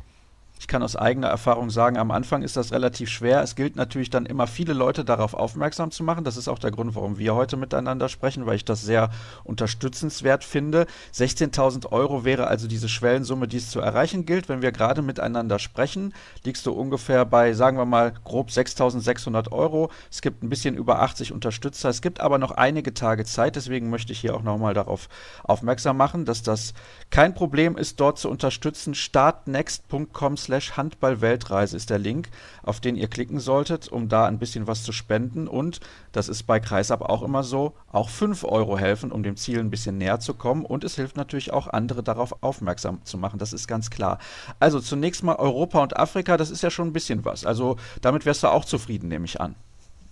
Ich 0.59 0.69
kann 0.69 0.83
aus 0.83 0.97
eigener 0.97 1.29
Erfahrung 1.29 1.69
sagen, 1.69 1.99
am 1.99 2.11
Anfang 2.11 2.43
ist 2.43 2.57
das 2.57 2.73
relativ 2.73 3.11
schwer. 3.11 3.43
Es 3.43 3.57
gilt 3.57 3.77
natürlich 3.77 4.09
dann 4.09 4.25
immer 4.25 4.47
viele 4.47 4.73
Leute 4.73 5.05
darauf 5.05 5.35
aufmerksam 5.35 5.91
zu 5.91 6.03
machen. 6.03 6.25
Das 6.25 6.39
ist 6.39 6.49
auch 6.49 6.59
der 6.59 6.71
Grund, 6.71 6.95
warum 6.95 7.19
wir 7.19 7.35
heute 7.35 7.59
miteinander 7.59 8.09
sprechen, 8.09 8.47
weil 8.47 8.57
ich 8.57 8.65
das 8.65 8.83
sehr 8.83 9.11
unterstützenswert 9.45 10.45
finde. 10.45 10.87
16.000 11.15 11.93
Euro 11.93 12.25
wäre 12.25 12.47
also 12.47 12.69
diese 12.69 12.89
Schwellensumme, 12.89 13.49
die 13.49 13.59
es 13.59 13.71
zu 13.71 13.81
erreichen 13.81 14.25
gilt. 14.25 14.49
Wenn 14.49 14.63
wir 14.63 14.73
gerade 14.73 15.03
miteinander 15.03 15.59
sprechen, 15.59 16.15
liegst 16.43 16.65
du 16.65 16.73
ungefähr 16.73 17.27
bei, 17.27 17.53
sagen 17.53 17.77
wir 17.77 17.85
mal, 17.85 18.15
grob 18.25 18.49
6.600 18.49 19.53
Euro. 19.53 19.91
Es 20.11 20.23
gibt 20.23 20.43
ein 20.43 20.49
bisschen 20.49 20.75
über 20.75 21.03
80 21.03 21.33
Unterstützer. 21.33 21.91
Es 21.91 22.01
gibt 22.01 22.21
aber 22.21 22.39
noch 22.39 22.53
einige 22.53 22.95
Tage 22.95 23.27
Zeit. 23.27 23.57
Deswegen 23.57 23.91
möchte 23.91 24.13
ich 24.13 24.21
hier 24.21 24.35
auch 24.35 24.43
nochmal 24.43 24.73
darauf 24.73 25.11
aufmerksam 25.45 25.99
machen, 25.99 26.25
dass 26.25 26.43
das 26.43 26.73
kein 27.11 27.35
Problem 27.35 27.77
ist, 27.77 28.01
dort 28.01 28.19
zu 28.19 28.31
unterstützen. 28.31 28.95
startnext.com 28.95 30.46
slash 30.47 30.77
Handball-Weltreise 30.77 31.77
ist 31.77 31.91
der 31.91 31.99
Link, 31.99 32.29
auf 32.63 32.81
den 32.81 32.97
ihr 32.97 33.09
klicken 33.09 33.41
solltet, 33.41 33.89
um 33.89 34.09
da 34.09 34.27
ein 34.27 34.39
bisschen 34.39 34.67
was 34.67 34.83
zu 34.83 34.93
spenden. 34.93 35.49
Und, 35.49 35.81
das 36.13 36.29
ist 36.29 36.45
bei 36.45 36.61
Kreisab 36.61 37.03
auch 37.03 37.23
immer 37.23 37.43
so, 37.43 37.75
auch 37.93 38.09
5 38.09 38.45
Euro 38.45 38.79
helfen, 38.79 39.13
um 39.13 39.23
dem 39.23 39.37
Ziel 39.37 39.61
ein 39.61 39.71
bisschen 39.71 39.99
näher 39.99 40.21
zu 40.21 40.35
kommen. 40.35 40.65
Und 40.65 40.85
es 40.85 40.95
hilft 40.97 41.17
natürlich 41.17 41.53
auch, 41.53 41.67
andere 41.67 42.03
darauf 42.03 42.43
aufmerksam 42.43 43.01
zu 43.05 43.19
machen. 43.19 43.39
Das 43.39 43.53
ist 43.53 43.67
ganz 43.67 43.91
klar. 43.91 44.19
Also 44.61 44.81
zunächst 44.81 45.23
mal 45.23 45.37
Europa 45.37 45.83
und 45.83 45.97
Afrika, 45.97 46.37
das 46.37 46.51
ist 46.51 46.63
ja 46.63 46.71
schon 46.71 46.89
ein 46.89 46.93
bisschen 46.93 47.25
was. 47.25 47.45
Also 47.45 47.77
damit 48.01 48.25
wärst 48.25 48.43
du 48.43 48.49
auch 48.49 48.65
zufrieden, 48.65 49.09
nehme 49.09 49.25
ich 49.25 49.41
an. 49.41 49.55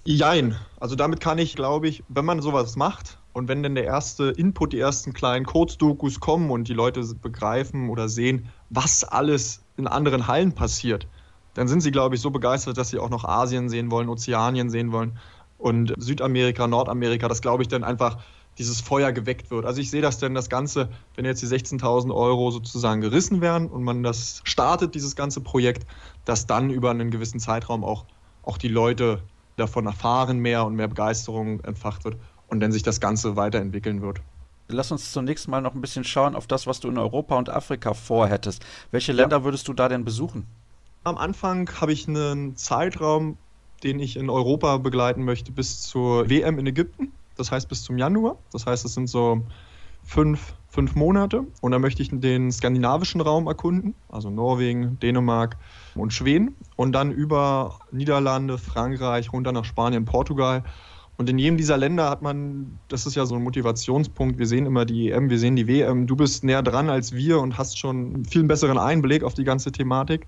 Jein. 0.04 0.56
Also 0.78 0.96
damit 0.96 1.20
kann 1.20 1.38
ich, 1.38 1.56
glaube 1.56 1.88
ich, 1.88 2.04
wenn 2.08 2.26
man 2.26 2.42
sowas 2.42 2.76
macht 2.76 3.18
und 3.32 3.48
wenn 3.48 3.62
dann 3.62 3.74
der 3.74 3.84
erste 3.84 4.30
Input, 4.30 4.72
die 4.72 4.78
ersten 4.78 5.12
kleinen 5.12 5.46
Kurzdokus 5.46 6.20
kommen 6.20 6.50
und 6.50 6.68
die 6.68 6.74
Leute 6.74 7.02
begreifen 7.20 7.88
oder 7.88 8.08
sehen, 8.08 8.48
was 8.70 9.02
alles 9.02 9.63
in 9.76 9.86
anderen 9.86 10.26
Hallen 10.26 10.52
passiert, 10.52 11.06
dann 11.54 11.68
sind 11.68 11.80
sie, 11.80 11.90
glaube 11.90 12.14
ich, 12.14 12.20
so 12.20 12.30
begeistert, 12.30 12.78
dass 12.78 12.90
sie 12.90 12.98
auch 12.98 13.10
noch 13.10 13.24
Asien 13.24 13.68
sehen 13.68 13.90
wollen, 13.90 14.08
Ozeanien 14.08 14.70
sehen 14.70 14.92
wollen 14.92 15.18
und 15.58 15.94
Südamerika, 15.96 16.66
Nordamerika, 16.66 17.28
dass, 17.28 17.40
glaube 17.40 17.62
ich, 17.62 17.68
dann 17.68 17.84
einfach 17.84 18.18
dieses 18.58 18.80
Feuer 18.80 19.12
geweckt 19.12 19.50
wird. 19.50 19.64
Also 19.64 19.80
ich 19.80 19.90
sehe 19.90 20.02
das 20.02 20.18
denn 20.18 20.34
das 20.34 20.48
Ganze, 20.48 20.88
wenn 21.16 21.24
jetzt 21.24 21.42
die 21.42 21.46
16.000 21.46 22.14
Euro 22.14 22.50
sozusagen 22.50 23.00
gerissen 23.00 23.40
werden 23.40 23.68
und 23.68 23.82
man 23.82 24.02
das 24.02 24.42
startet, 24.44 24.94
dieses 24.94 25.16
ganze 25.16 25.40
Projekt, 25.40 25.86
dass 26.24 26.46
dann 26.46 26.70
über 26.70 26.90
einen 26.90 27.10
gewissen 27.10 27.40
Zeitraum 27.40 27.84
auch, 27.84 28.04
auch 28.42 28.58
die 28.58 28.68
Leute 28.68 29.22
davon 29.56 29.86
erfahren 29.86 30.38
mehr 30.38 30.64
und 30.64 30.74
mehr 30.74 30.88
Begeisterung 30.88 31.60
entfacht 31.60 32.04
wird 32.04 32.16
und 32.48 32.60
dann 32.60 32.72
sich 32.72 32.82
das 32.82 33.00
Ganze 33.00 33.36
weiterentwickeln 33.36 34.02
wird. 34.02 34.20
Lass 34.68 34.90
uns 34.90 35.12
zunächst 35.12 35.46
mal 35.48 35.60
noch 35.60 35.74
ein 35.74 35.80
bisschen 35.80 36.04
schauen 36.04 36.34
auf 36.34 36.46
das, 36.46 36.66
was 36.66 36.80
du 36.80 36.88
in 36.88 36.98
Europa 36.98 37.36
und 37.36 37.50
Afrika 37.50 37.92
vorhättest. 37.92 38.64
Welche 38.90 39.12
Länder 39.12 39.38
ja. 39.38 39.44
würdest 39.44 39.68
du 39.68 39.74
da 39.74 39.88
denn 39.88 40.04
besuchen? 40.04 40.46
Am 41.04 41.18
Anfang 41.18 41.70
habe 41.80 41.92
ich 41.92 42.08
einen 42.08 42.56
Zeitraum, 42.56 43.36
den 43.82 44.00
ich 44.00 44.16
in 44.16 44.30
Europa 44.30 44.78
begleiten 44.78 45.24
möchte, 45.24 45.52
bis 45.52 45.82
zur 45.82 46.30
WM 46.30 46.58
in 46.58 46.66
Ägypten. 46.66 47.12
Das 47.36 47.50
heißt 47.50 47.68
bis 47.68 47.82
zum 47.82 47.98
Januar. 47.98 48.36
Das 48.52 48.64
heißt, 48.64 48.86
es 48.86 48.94
sind 48.94 49.08
so 49.08 49.42
fünf, 50.02 50.54
fünf 50.68 50.94
Monate. 50.94 51.44
Und 51.60 51.72
dann 51.72 51.82
möchte 51.82 52.02
ich 52.02 52.08
den 52.10 52.50
skandinavischen 52.50 53.20
Raum 53.20 53.46
erkunden, 53.46 53.94
also 54.08 54.30
Norwegen, 54.30 54.98
Dänemark 55.00 55.58
und 55.94 56.12
Schweden. 56.12 56.56
Und 56.76 56.92
dann 56.92 57.10
über 57.10 57.80
Niederlande, 57.90 58.56
Frankreich, 58.56 59.32
runter 59.32 59.52
nach 59.52 59.64
Spanien, 59.64 60.06
Portugal 60.06 60.64
und 61.16 61.30
in 61.30 61.38
jedem 61.38 61.56
dieser 61.56 61.76
Länder 61.76 62.10
hat 62.10 62.22
man, 62.22 62.78
das 62.88 63.06
ist 63.06 63.14
ja 63.14 63.24
so 63.24 63.36
ein 63.36 63.42
Motivationspunkt, 63.42 64.38
wir 64.38 64.46
sehen 64.46 64.66
immer 64.66 64.84
die 64.84 65.10
EM, 65.10 65.30
wir 65.30 65.38
sehen 65.38 65.54
die 65.54 65.68
WM, 65.68 66.06
du 66.08 66.16
bist 66.16 66.42
näher 66.42 66.62
dran 66.62 66.90
als 66.90 67.12
wir 67.12 67.38
und 67.38 67.56
hast 67.56 67.78
schon 67.78 68.14
einen 68.14 68.24
viel 68.24 68.42
besseren 68.44 68.78
Einblick 68.78 69.22
auf 69.22 69.34
die 69.34 69.44
ganze 69.44 69.70
Thematik. 69.70 70.26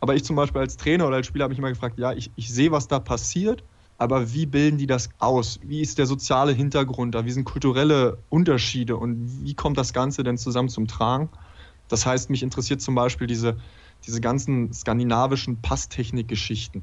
Aber 0.00 0.16
ich 0.16 0.24
zum 0.24 0.34
Beispiel 0.34 0.62
als 0.62 0.76
Trainer 0.76 1.06
oder 1.06 1.16
als 1.16 1.26
Spieler 1.26 1.44
habe 1.44 1.52
mich 1.52 1.58
immer 1.58 1.68
gefragt, 1.68 1.98
ja, 1.98 2.12
ich, 2.12 2.32
ich 2.34 2.52
sehe, 2.52 2.72
was 2.72 2.88
da 2.88 2.98
passiert, 2.98 3.62
aber 3.98 4.32
wie 4.32 4.46
bilden 4.46 4.78
die 4.78 4.86
das 4.86 5.10
aus? 5.18 5.60
Wie 5.62 5.80
ist 5.80 5.98
der 5.98 6.06
soziale 6.06 6.52
Hintergrund 6.52 7.14
da? 7.14 7.24
Wie 7.24 7.30
sind 7.30 7.44
kulturelle 7.44 8.18
Unterschiede 8.30 8.96
und 8.96 9.44
wie 9.44 9.54
kommt 9.54 9.78
das 9.78 9.92
Ganze 9.92 10.24
denn 10.24 10.38
zusammen 10.38 10.70
zum 10.70 10.88
Tragen? 10.88 11.28
Das 11.86 12.06
heißt, 12.06 12.30
mich 12.30 12.42
interessiert 12.42 12.80
zum 12.80 12.94
Beispiel 12.94 13.26
diese, 13.26 13.58
diese 14.06 14.20
ganzen 14.20 14.72
skandinavischen 14.72 15.60
Passtechnik-Geschichten. 15.60 16.82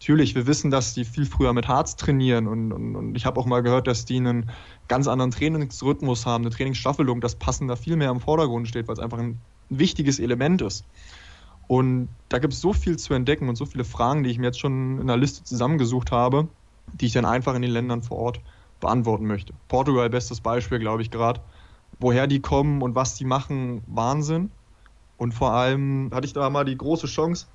Natürlich, 0.00 0.36
wir 0.36 0.46
wissen, 0.46 0.70
dass 0.70 0.94
die 0.94 1.04
viel 1.04 1.26
früher 1.26 1.52
mit 1.52 1.66
Harz 1.66 1.96
trainieren 1.96 2.46
und, 2.46 2.72
und, 2.72 2.94
und 2.94 3.16
ich 3.16 3.26
habe 3.26 3.40
auch 3.40 3.46
mal 3.46 3.62
gehört, 3.64 3.88
dass 3.88 4.04
die 4.04 4.16
einen 4.16 4.48
ganz 4.86 5.08
anderen 5.08 5.32
Trainingsrhythmus 5.32 6.24
haben, 6.24 6.44
eine 6.44 6.54
Trainingsstaffelung, 6.54 7.20
das 7.20 7.34
Passen 7.34 7.66
da 7.66 7.74
viel 7.74 7.96
mehr 7.96 8.10
im 8.10 8.20
Vordergrund 8.20 8.68
steht, 8.68 8.86
weil 8.86 8.92
es 8.92 9.00
einfach 9.00 9.18
ein 9.18 9.40
wichtiges 9.70 10.20
Element 10.20 10.62
ist. 10.62 10.84
Und 11.66 12.08
da 12.28 12.38
gibt 12.38 12.54
es 12.54 12.60
so 12.60 12.72
viel 12.72 12.96
zu 12.96 13.12
entdecken 13.12 13.48
und 13.48 13.56
so 13.56 13.66
viele 13.66 13.84
Fragen, 13.84 14.22
die 14.22 14.30
ich 14.30 14.38
mir 14.38 14.46
jetzt 14.46 14.60
schon 14.60 15.00
in 15.00 15.08
der 15.08 15.16
Liste 15.16 15.42
zusammengesucht 15.42 16.12
habe, 16.12 16.46
die 16.94 17.06
ich 17.06 17.12
dann 17.12 17.24
einfach 17.24 17.56
in 17.56 17.62
den 17.62 17.72
Ländern 17.72 18.00
vor 18.00 18.18
Ort 18.18 18.40
beantworten 18.80 19.26
möchte. 19.26 19.52
Portugal, 19.66 20.08
bestes 20.08 20.40
Beispiel, 20.40 20.78
glaube 20.78 21.02
ich, 21.02 21.10
gerade. 21.10 21.40
Woher 21.98 22.28
die 22.28 22.40
kommen 22.40 22.82
und 22.82 22.94
was 22.94 23.16
die 23.16 23.24
machen, 23.24 23.82
Wahnsinn. 23.88 24.52
Und 25.16 25.34
vor 25.34 25.52
allem 25.52 26.10
hatte 26.14 26.26
ich 26.26 26.32
da 26.32 26.48
mal 26.48 26.64
die 26.64 26.78
große 26.78 27.08
Chance, 27.08 27.46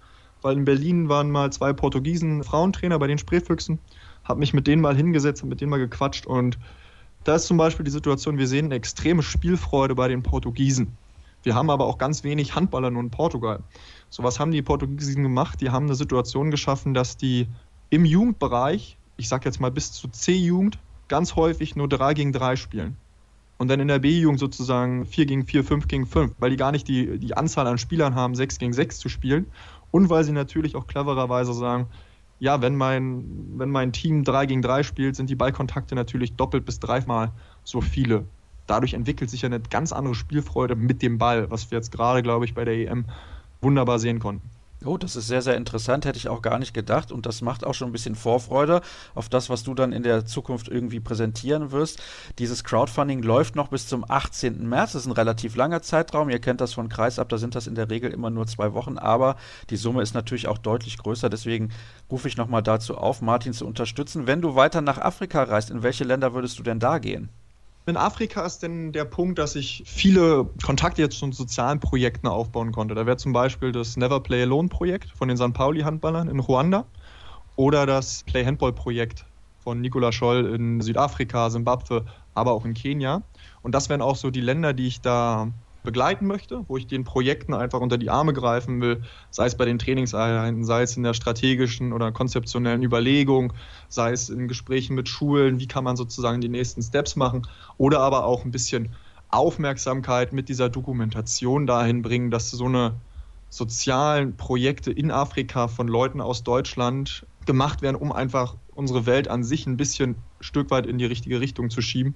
weil 0.43 0.57
in 0.57 0.65
Berlin 0.65 1.09
waren 1.09 1.31
mal 1.31 1.51
zwei 1.51 1.73
Portugiesen 1.73 2.43
Frauentrainer 2.43 2.99
bei 2.99 3.07
den 3.07 3.17
Spreefüchsen. 3.17 3.79
Habe 4.23 4.39
mich 4.39 4.53
mit 4.53 4.67
denen 4.67 4.81
mal 4.81 4.95
hingesetzt, 4.95 5.41
habe 5.41 5.49
mit 5.49 5.61
denen 5.61 5.69
mal 5.69 5.79
gequatscht 5.79 6.25
und 6.25 6.57
Da 7.23 7.35
ist 7.35 7.47
zum 7.47 7.57
Beispiel 7.57 7.85
die 7.85 7.91
Situation, 7.91 8.37
wir 8.37 8.47
sehen 8.47 8.65
eine 8.65 8.75
extreme 8.75 9.23
Spielfreude 9.23 9.95
bei 9.95 10.09
den 10.09 10.23
Portugiesen. 10.23 10.97
Wir 11.43 11.55
haben 11.55 11.69
aber 11.69 11.85
auch 11.85 11.97
ganz 11.97 12.23
wenig 12.23 12.55
Handballer 12.55 12.89
nur 12.89 13.01
in 13.01 13.11
Portugal. 13.11 13.63
So 14.09 14.23
was 14.23 14.39
haben 14.39 14.51
die 14.51 14.61
Portugiesen 14.61 15.23
gemacht? 15.23 15.61
Die 15.61 15.69
haben 15.69 15.85
eine 15.85 15.95
Situation 15.95 16.51
geschaffen, 16.51 16.93
dass 16.93 17.17
die 17.17 17.47
im 17.89 18.05
Jugendbereich, 18.05 18.97
ich 19.17 19.29
sag 19.29 19.45
jetzt 19.45 19.59
mal 19.59 19.71
bis 19.71 19.91
zu 19.91 20.07
C-Jugend, 20.07 20.79
ganz 21.07 21.35
häufig 21.35 21.75
nur 21.75 21.87
3 21.87 22.13
gegen 22.13 22.33
3 22.33 22.55
spielen. 22.55 22.97
Und 23.57 23.67
dann 23.67 23.79
in 23.79 23.87
der 23.87 23.99
B-Jugend 23.99 24.39
sozusagen 24.39 25.05
4 25.05 25.25
gegen 25.25 25.45
4, 25.45 25.63
5 25.63 25.87
gegen 25.87 26.05
5, 26.07 26.33
weil 26.39 26.49
die 26.49 26.57
gar 26.57 26.71
nicht 26.71 26.87
die, 26.87 27.19
die 27.19 27.37
Anzahl 27.37 27.67
an 27.67 27.77
Spielern 27.77 28.15
haben, 28.15 28.35
6 28.35 28.57
gegen 28.57 28.73
6 28.73 28.99
zu 28.99 29.09
spielen. 29.09 29.45
Und 29.93 30.09
weil 30.09 30.23
sie 30.23 30.31
natürlich 30.31 30.75
auch 30.75 30.87
clevererweise 30.87 31.53
sagen, 31.53 31.85
ja, 32.39 32.61
wenn 32.61 32.75
mein, 32.75 33.23
wenn 33.59 33.69
mein 33.69 33.93
Team 33.93 34.23
3 34.23 34.47
gegen 34.47 34.63
3 34.63 34.81
spielt, 34.81 35.15
sind 35.15 35.29
die 35.29 35.35
Ballkontakte 35.35 35.93
natürlich 35.93 36.35
doppelt 36.35 36.65
bis 36.65 36.79
dreimal 36.79 37.31
so 37.63 37.79
viele. 37.79 38.25
Dadurch 38.65 38.95
entwickelt 38.95 39.29
sich 39.29 39.43
ja 39.43 39.49
eine 39.49 39.59
ganz 39.59 39.93
andere 39.93 40.15
Spielfreude 40.15 40.75
mit 40.75 41.03
dem 41.03 41.19
Ball, 41.19 41.51
was 41.51 41.69
wir 41.69 41.77
jetzt 41.77 41.91
gerade, 41.91 42.23
glaube 42.23 42.45
ich, 42.45 42.55
bei 42.55 42.65
der 42.65 42.73
EM 42.73 43.05
wunderbar 43.61 43.99
sehen 43.99 44.17
konnten. 44.17 44.49
Oh, 44.85 44.97
das 44.97 45.15
ist 45.15 45.27
sehr, 45.27 45.41
sehr 45.41 45.55
interessant, 45.55 46.05
hätte 46.05 46.17
ich 46.17 46.27
auch 46.27 46.41
gar 46.41 46.59
nicht 46.59 46.73
gedacht. 46.73 47.11
Und 47.11 47.25
das 47.25 47.41
macht 47.41 47.65
auch 47.65 47.73
schon 47.73 47.89
ein 47.89 47.91
bisschen 47.91 48.15
Vorfreude 48.15 48.81
auf 49.15 49.29
das, 49.29 49.49
was 49.49 49.63
du 49.63 49.73
dann 49.73 49.91
in 49.91 50.03
der 50.03 50.25
Zukunft 50.25 50.67
irgendwie 50.67 50.99
präsentieren 50.99 51.71
wirst. 51.71 52.01
Dieses 52.39 52.63
Crowdfunding 52.63 53.21
läuft 53.21 53.55
noch 53.55 53.69
bis 53.69 53.87
zum 53.87 54.05
18. 54.07 54.67
März. 54.67 54.93
Das 54.93 55.03
ist 55.03 55.07
ein 55.07 55.13
relativ 55.13 55.55
langer 55.55 55.81
Zeitraum. 55.81 56.29
Ihr 56.29 56.39
kennt 56.39 56.61
das 56.61 56.73
von 56.73 56.89
Kreisab, 56.89 57.29
da 57.29 57.37
sind 57.37 57.55
das 57.55 57.67
in 57.67 57.75
der 57.75 57.89
Regel 57.89 58.11
immer 58.11 58.29
nur 58.29 58.47
zwei 58.47 58.73
Wochen. 58.73 58.97
Aber 58.97 59.35
die 59.69 59.77
Summe 59.77 60.01
ist 60.01 60.13
natürlich 60.13 60.47
auch 60.47 60.57
deutlich 60.57 60.97
größer. 60.97 61.29
Deswegen 61.29 61.69
rufe 62.11 62.27
ich 62.27 62.37
nochmal 62.37 62.63
dazu 62.63 62.97
auf, 62.97 63.21
Martin 63.21 63.53
zu 63.53 63.65
unterstützen. 63.65 64.27
Wenn 64.27 64.41
du 64.41 64.55
weiter 64.55 64.81
nach 64.81 64.97
Afrika 64.97 65.43
reist, 65.43 65.69
in 65.69 65.83
welche 65.83 66.03
Länder 66.03 66.33
würdest 66.33 66.59
du 66.59 66.63
denn 66.63 66.79
da 66.79 66.99
gehen? 66.99 67.29
In 67.85 67.97
Afrika 67.97 68.45
ist 68.45 68.59
denn 68.59 68.93
der 68.93 69.03
Punkt, 69.03 69.37
dass 69.37 69.55
ich 69.55 69.83
viele 69.85 70.49
Kontakte 70.63 71.01
jetzt 71.01 71.19
zu 71.19 71.29
sozialen 71.33 71.81
Projekten 71.81 72.27
aufbauen 72.27 72.71
konnte. 72.71 72.95
Da 72.95 73.05
wäre 73.05 73.17
zum 73.17 73.33
Beispiel 73.33 73.73
das 73.73 73.97
Never 73.97 74.21
Play 74.21 74.43
Alone 74.43 74.69
Projekt 74.69 75.11
von 75.11 75.27
den 75.27 75.35
St. 75.35 75.53
Pauli 75.53 75.81
Handballern 75.81 76.29
in 76.29 76.39
Ruanda 76.39 76.85
oder 77.57 77.85
das 77.85 78.23
Play 78.23 78.45
Handball 78.45 78.71
Projekt 78.71 79.25
von 79.57 79.81
Nicola 79.81 80.13
Scholl 80.13 80.53
in 80.55 80.79
Südafrika, 80.79 81.49
Simbabwe, 81.49 82.05
aber 82.33 82.53
auch 82.53 82.63
in 82.63 82.73
Kenia. 82.73 83.23
Und 83.61 83.75
das 83.75 83.89
wären 83.89 84.01
auch 84.01 84.15
so 84.15 84.31
die 84.31 84.41
Länder, 84.41 84.73
die 84.73 84.87
ich 84.87 85.01
da 85.01 85.51
begleiten 85.83 86.25
möchte, 86.25 86.63
wo 86.67 86.77
ich 86.77 86.87
den 86.87 87.03
Projekten 87.03 87.53
einfach 87.53 87.81
unter 87.81 87.97
die 87.97 88.09
Arme 88.09 88.33
greifen 88.33 88.81
will, 88.81 89.03
sei 89.29 89.45
es 89.45 89.55
bei 89.55 89.65
den 89.65 89.79
Trainingseinheiten, 89.79 90.63
sei 90.63 90.83
es 90.83 90.97
in 90.97 91.03
der 91.03 91.13
strategischen 91.13 91.93
oder 91.93 92.11
konzeptionellen 92.11 92.83
Überlegung, 92.83 93.53
sei 93.89 94.11
es 94.11 94.29
in 94.29 94.47
Gesprächen 94.47 94.95
mit 94.95 95.09
Schulen, 95.09 95.59
wie 95.59 95.67
kann 95.67 95.83
man 95.83 95.95
sozusagen 95.95 96.41
die 96.41 96.49
nächsten 96.49 96.81
Steps 96.81 97.15
machen 97.15 97.47
oder 97.77 97.99
aber 97.99 98.25
auch 98.25 98.45
ein 98.45 98.51
bisschen 98.51 98.95
Aufmerksamkeit 99.29 100.31
mit 100.31 100.47
dieser 100.49 100.69
Dokumentation 100.69 101.65
dahin 101.65 102.01
bringen, 102.01 102.31
dass 102.31 102.51
so 102.51 102.65
eine 102.65 103.01
sozialen 103.49 104.35
Projekte 104.35 104.91
in 104.91 105.11
Afrika 105.11 105.67
von 105.67 105.87
Leuten 105.87 106.21
aus 106.21 106.43
Deutschland 106.43 107.27
gemacht 107.45 107.81
werden, 107.81 107.95
um 107.95 108.11
einfach 108.11 108.55
unsere 108.73 109.05
Welt 109.05 109.27
an 109.27 109.43
sich 109.43 109.67
ein 109.67 109.77
bisschen 109.77 110.15
Stück 110.39 110.71
weit 110.71 110.85
in 110.87 110.97
die 110.97 111.05
richtige 111.05 111.39
Richtung 111.39 111.69
zu 111.69 111.81
schieben, 111.81 112.15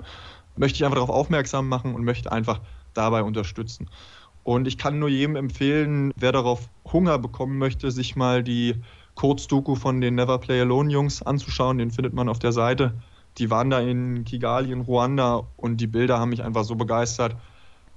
möchte 0.56 0.78
ich 0.78 0.86
einfach 0.86 0.96
darauf 0.96 1.10
aufmerksam 1.10 1.68
machen 1.68 1.94
und 1.94 2.04
möchte 2.04 2.32
einfach 2.32 2.62
dabei 2.98 3.24
unterstützen. 3.24 3.90
Und 4.44 4.68
ich 4.68 4.78
kann 4.78 4.98
nur 5.00 5.10
jedem 5.10 5.36
empfehlen, 5.36 6.14
wer 6.16 6.32
darauf 6.32 6.70
Hunger 6.92 7.20
bekommen 7.20 7.58
möchte, 7.58 7.92
sich 7.92 8.16
mal 8.16 8.44
die 8.44 8.76
Kurzdoku 9.16 9.76
von 9.76 10.00
den 10.00 10.16
Never 10.16 10.38
Play 10.38 10.62
Alone 10.62 10.92
Jungs 10.92 11.22
anzuschauen. 11.22 11.80
Den 11.80 11.92
findet 11.92 12.14
man 12.14 12.30
auf 12.30 12.40
der 12.40 12.54
Seite. 12.54 12.94
Die 13.40 13.50
waren 13.50 13.70
da 13.70 13.80
in 13.80 14.24
Kigali 14.24 14.72
in 14.72 14.82
Ruanda 14.82 15.48
und 15.58 15.82
die 15.82 15.88
Bilder 15.88 16.20
haben 16.20 16.30
mich 16.30 16.44
einfach 16.44 16.64
so 16.64 16.76
begeistert, 16.76 17.36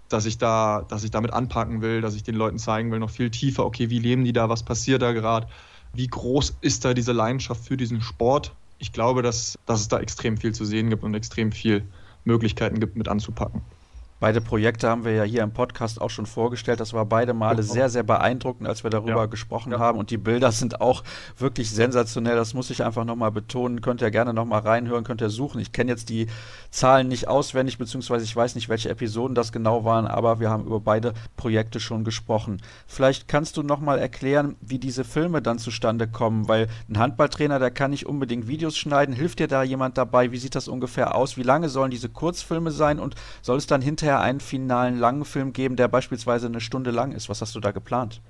dass 0.09 0.27
ich 0.27 0.39
da, 0.39 0.85
dass 0.89 1.05
ich 1.05 1.11
damit 1.11 1.33
anpacken 1.33 1.83
will, 1.83 2.01
dass 2.01 2.17
ich 2.17 2.25
den 2.25 2.35
Leuten 2.35 2.59
zeigen 2.59 2.91
will, 2.91 2.99
noch 2.99 3.11
viel 3.11 3.31
tiefer, 3.31 3.65
okay, 3.65 3.91
wie 3.91 4.01
leben 4.01 4.25
die 4.25 4.33
da, 4.33 4.49
was 4.49 4.65
passiert 4.65 5.03
da 5.03 5.13
gerade, 5.13 5.47
wie 5.93 6.09
groß 6.09 6.57
ist 6.61 6.85
da 6.85 6.95
diese 6.95 7.13
Leidenschaft 7.13 7.65
für 7.65 7.77
diesen 7.77 8.01
Sport. 8.01 8.55
Ich 8.79 8.93
glaube, 8.93 9.23
dass, 9.23 9.57
dass 9.67 9.81
es 9.81 9.89
da 9.89 10.01
extrem 10.01 10.37
viel 10.37 10.53
zu 10.53 10.65
sehen 10.65 10.91
gibt 10.91 11.05
und 11.05 11.15
extrem 11.15 11.53
viel 11.53 11.87
Möglichkeiten 12.25 12.81
gibt, 12.81 12.97
mit 12.97 13.09
anzupacken. 13.09 13.63
Beide 14.21 14.43
Projekte 14.43 14.87
haben 14.87 15.07
wir 15.07 15.15
ja 15.15 15.23
hier 15.23 15.43
im 15.43 15.53
Podcast 15.53 15.99
auch 15.99 16.11
schon 16.11 16.27
vorgestellt. 16.27 16.79
Das 16.79 16.93
war 16.93 17.07
beide 17.07 17.33
Male 17.33 17.63
sehr, 17.63 17.89
sehr 17.89 18.03
beeindruckend, 18.03 18.69
als 18.69 18.85
wir 18.85 18.91
darüber 18.91 19.23
ja. 19.23 19.27
gesprochen 19.27 19.73
ja. 19.73 19.79
haben. 19.79 19.99
Und 19.99 20.11
die 20.11 20.19
Bilder 20.19 20.53
sind 20.53 20.83
auch 20.83 21.03
wirklich 21.39 21.71
sensationell. 21.71 22.37
Das 22.37 22.53
muss 22.53 22.69
ich 22.69 22.85
einfach 22.85 23.07
nochmal 23.07 23.33
betonen. 23.33 23.81
Könnt 23.81 24.03
ihr 24.03 24.11
gerne 24.11 24.35
nochmal 24.35 24.61
reinhören, 24.61 25.05
könnt 25.05 25.23
ihr 25.23 25.31
suchen. 25.31 25.59
Ich 25.59 25.73
kenne 25.73 25.91
jetzt 25.91 26.11
die 26.11 26.27
Zahlen 26.71 27.09
nicht 27.09 27.29
auswendig, 27.29 27.79
beziehungsweise 27.79 28.27
ich 28.27 28.37
weiß 28.37 28.57
nicht, 28.57 28.69
welche 28.69 28.91
Episoden 28.91 29.35
das 29.35 29.53
genau 29.53 29.87
waren, 29.87 30.07
aber 30.07 30.39
wir 30.39 30.51
haben 30.51 30.67
über 30.67 30.81
beide 30.81 31.15
Projekte 31.39 31.81
schon 31.81 32.05
gesprochen. 32.05 32.61
Vielleicht 32.87 33.27
kannst 33.27 33.57
du 33.57 33.63
nochmal 33.63 33.99
erklären, 33.99 34.55
wie 34.61 34.79
diese 34.79 35.05
Filme 35.05 35.41
dann 35.41 35.59
zustande 35.59 36.07
kommen, 36.07 36.47
weil 36.47 36.69
ein 36.91 36.99
Handballtrainer, 36.99 37.59
der 37.59 37.71
kann 37.71 37.91
nicht 37.91 38.05
unbedingt 38.05 38.49
Videos 38.49 38.77
schneiden. 38.77 39.15
Hilft 39.15 39.39
dir 39.39 39.49
da 39.49 39.63
jemand 39.63 39.97
dabei? 39.97 40.31
Wie 40.31 40.37
sieht 40.37 40.55
das 40.55 40.69
ungefähr 40.69 41.15
aus? 41.15 41.39
Wie 41.39 41.43
lange 41.43 41.71
sollen 41.71 41.91
diese 41.91 42.11
Kurzfilme 42.11 42.71
sein 42.71 42.99
und 42.99 43.15
soll 43.41 43.57
es 43.57 43.67
dann 43.67 43.81
hinterher 43.81 44.10
hinterher 44.11 44.21
einen 44.21 44.41
finalen 44.41 44.99
langen 44.99 45.25
Film 45.25 45.53
geben, 45.53 45.77
der 45.77 45.89
beispielsweise 45.89 46.47
eine 46.47 46.61
Stunde 46.61 46.91
lang 46.91 47.13
ist. 47.13 47.29
Was 47.29 47.41
hast 47.41 47.55
du 47.55 47.61
da 47.61 47.71
geplant? 47.71 48.21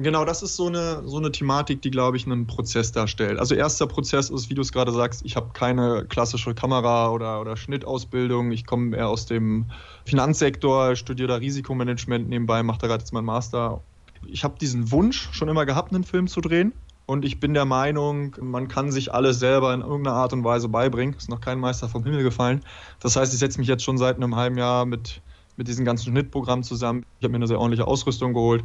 Genau, 0.00 0.24
das 0.24 0.42
ist 0.42 0.56
so 0.56 0.66
eine, 0.66 1.06
so 1.06 1.18
eine 1.18 1.30
Thematik, 1.30 1.80
die, 1.80 1.92
glaube 1.92 2.16
ich, 2.16 2.26
einen 2.26 2.48
Prozess 2.48 2.90
darstellt. 2.90 3.38
Also 3.38 3.54
erster 3.54 3.86
Prozess 3.86 4.30
ist, 4.30 4.50
wie 4.50 4.54
du 4.54 4.62
es 4.62 4.72
gerade 4.72 4.90
sagst, 4.90 5.22
ich 5.24 5.36
habe 5.36 5.50
keine 5.52 6.04
klassische 6.08 6.54
Kamera- 6.54 7.10
oder, 7.10 7.40
oder 7.40 7.56
Schnittausbildung. 7.56 8.50
Ich 8.50 8.66
komme 8.66 8.96
eher 8.96 9.08
aus 9.08 9.26
dem 9.26 9.66
Finanzsektor, 10.04 10.96
studiere 10.96 11.28
da 11.28 11.34
Risikomanagement 11.36 12.28
nebenbei, 12.28 12.64
mache 12.64 12.78
da 12.78 12.88
gerade 12.88 13.02
jetzt 13.02 13.12
meinen 13.12 13.26
Master. 13.26 13.80
Ich 14.26 14.42
habe 14.42 14.58
diesen 14.58 14.90
Wunsch 14.90 15.28
schon 15.30 15.48
immer 15.48 15.66
gehabt, 15.66 15.94
einen 15.94 16.02
Film 16.02 16.26
zu 16.26 16.40
drehen. 16.40 16.72
Und 17.06 17.24
ich 17.24 17.38
bin 17.38 17.54
der 17.54 17.64
Meinung, 17.64 18.34
man 18.40 18.66
kann 18.66 18.90
sich 18.90 19.14
alles 19.14 19.38
selber 19.38 19.72
in 19.72 19.82
irgendeiner 19.82 20.16
Art 20.16 20.32
und 20.32 20.42
Weise 20.42 20.68
beibringen. 20.68 21.14
Ist 21.14 21.28
noch 21.28 21.40
kein 21.40 21.60
Meister 21.60 21.88
vom 21.88 22.02
Himmel 22.02 22.24
gefallen. 22.24 22.62
Das 22.98 23.14
heißt, 23.14 23.32
ich 23.32 23.38
setze 23.38 23.60
mich 23.60 23.68
jetzt 23.68 23.84
schon 23.84 23.96
seit 23.96 24.16
einem 24.16 24.34
halben 24.34 24.58
Jahr 24.58 24.84
mit, 24.84 25.22
mit 25.56 25.68
diesem 25.68 25.84
ganzen 25.84 26.10
Schnittprogramm 26.10 26.62
zusammen. 26.62 27.04
Ich 27.18 27.24
habe 27.24 27.32
mir 27.32 27.36
eine 27.36 27.46
sehr 27.46 27.58
ordentliche 27.58 27.86
Ausrüstung 27.86 28.34
geholt. 28.34 28.64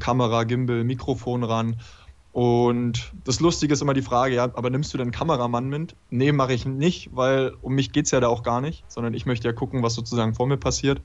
Kamera, 0.00 0.44
Gimbal, 0.44 0.84
Mikrofon 0.84 1.44
ran. 1.44 1.76
Und 2.32 3.12
das 3.24 3.38
Lustige 3.38 3.72
ist 3.72 3.82
immer 3.82 3.94
die 3.94 4.02
Frage, 4.02 4.34
ja, 4.34 4.44
aber 4.44 4.68
nimmst 4.68 4.92
du 4.92 4.98
denn 4.98 5.12
Kameramann 5.12 5.68
mit? 5.68 5.94
Nee, 6.10 6.32
mache 6.32 6.52
ich 6.52 6.66
nicht, 6.66 7.10
weil 7.14 7.54
um 7.62 7.74
mich 7.74 7.92
geht 7.92 8.06
es 8.06 8.10
ja 8.10 8.18
da 8.18 8.26
auch 8.26 8.42
gar 8.42 8.60
nicht, 8.60 8.84
sondern 8.88 9.14
ich 9.14 9.24
möchte 9.24 9.46
ja 9.46 9.52
gucken, 9.52 9.84
was 9.84 9.94
sozusagen 9.94 10.34
vor 10.34 10.48
mir 10.48 10.56
passiert. 10.56 11.00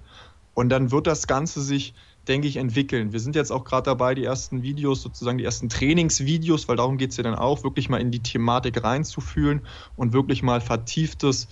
Und 0.56 0.70
dann 0.70 0.92
wird 0.92 1.06
das 1.06 1.28
Ganze 1.28 1.62
sich 1.62 1.94
denke 2.30 2.48
ich, 2.48 2.58
entwickeln. 2.58 3.12
Wir 3.12 3.20
sind 3.20 3.36
jetzt 3.36 3.52
auch 3.52 3.64
gerade 3.64 3.84
dabei, 3.84 4.14
die 4.14 4.24
ersten 4.24 4.62
Videos, 4.62 5.02
sozusagen 5.02 5.40
die 5.40 5.44
ersten 5.44 5.68
Trainingsvideos, 5.68 6.68
weil 6.68 6.78
darum 6.78 6.98
geht 6.98 7.12
es 7.12 7.18
ja 7.18 7.24
dann 7.24 7.36
auch, 7.36 7.64
wirklich 7.64 7.90
mal 7.90 8.00
in 8.00 8.12
die 8.12 8.22
Thematik 8.22 8.84
reinzufühlen 8.84 9.62
und 9.96 10.14
wirklich 10.14 10.44
mal 10.44 10.62
vertieftes, 10.62 11.48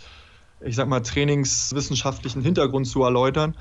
ich 0.61 0.75
sag 0.75 0.87
mal, 0.87 1.01
trainingswissenschaftlichen 1.01 2.41
Hintergrund 2.41 2.87
zu 2.87 3.03
erläutern. 3.03 3.55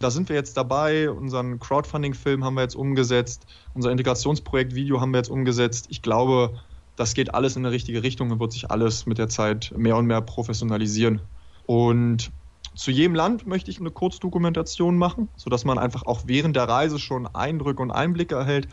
Da 0.00 0.10
sind 0.10 0.28
wir 0.28 0.36
jetzt 0.36 0.56
dabei. 0.56 1.10
Unseren 1.10 1.58
Crowdfunding-Film 1.60 2.44
haben 2.44 2.54
wir 2.54 2.62
jetzt 2.62 2.76
umgesetzt. 2.76 3.46
Unser 3.74 3.90
Integrationsprojekt-Video 3.90 5.00
haben 5.00 5.12
wir 5.12 5.18
jetzt 5.18 5.30
umgesetzt. 5.30 5.86
Ich 5.88 6.02
glaube, 6.02 6.60
das 6.96 7.14
geht 7.14 7.34
alles 7.34 7.56
in 7.56 7.64
eine 7.64 7.72
richtige 7.72 8.02
Richtung 8.02 8.30
und 8.30 8.40
wird 8.40 8.52
sich 8.52 8.70
alles 8.70 9.06
mit 9.06 9.18
der 9.18 9.28
Zeit 9.28 9.72
mehr 9.76 9.96
und 9.96 10.06
mehr 10.06 10.20
professionalisieren. 10.20 11.20
Und 11.66 12.30
zu 12.74 12.90
jedem 12.90 13.14
Land 13.14 13.46
möchte 13.46 13.70
ich 13.70 13.78
eine 13.78 13.90
Kurzdokumentation 13.90 14.98
machen, 14.98 15.28
sodass 15.36 15.64
man 15.64 15.78
einfach 15.78 16.04
auch 16.04 16.22
während 16.26 16.56
der 16.56 16.68
Reise 16.68 16.98
schon 16.98 17.26
Eindrücke 17.28 17.80
und 17.80 17.90
Einblicke 17.90 18.34
erhält. 18.34 18.68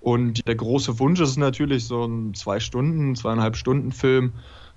Und 0.00 0.46
der 0.46 0.56
große 0.56 0.98
Wunsch 0.98 1.20
ist 1.20 1.36
natürlich, 1.36 1.84
so 1.84 2.02
einen 2.04 2.34
zwei 2.34 2.60
Stunden, 2.60 3.14
zweieinhalb 3.16 3.56
Stunden 3.56 3.92
Film 3.92 4.32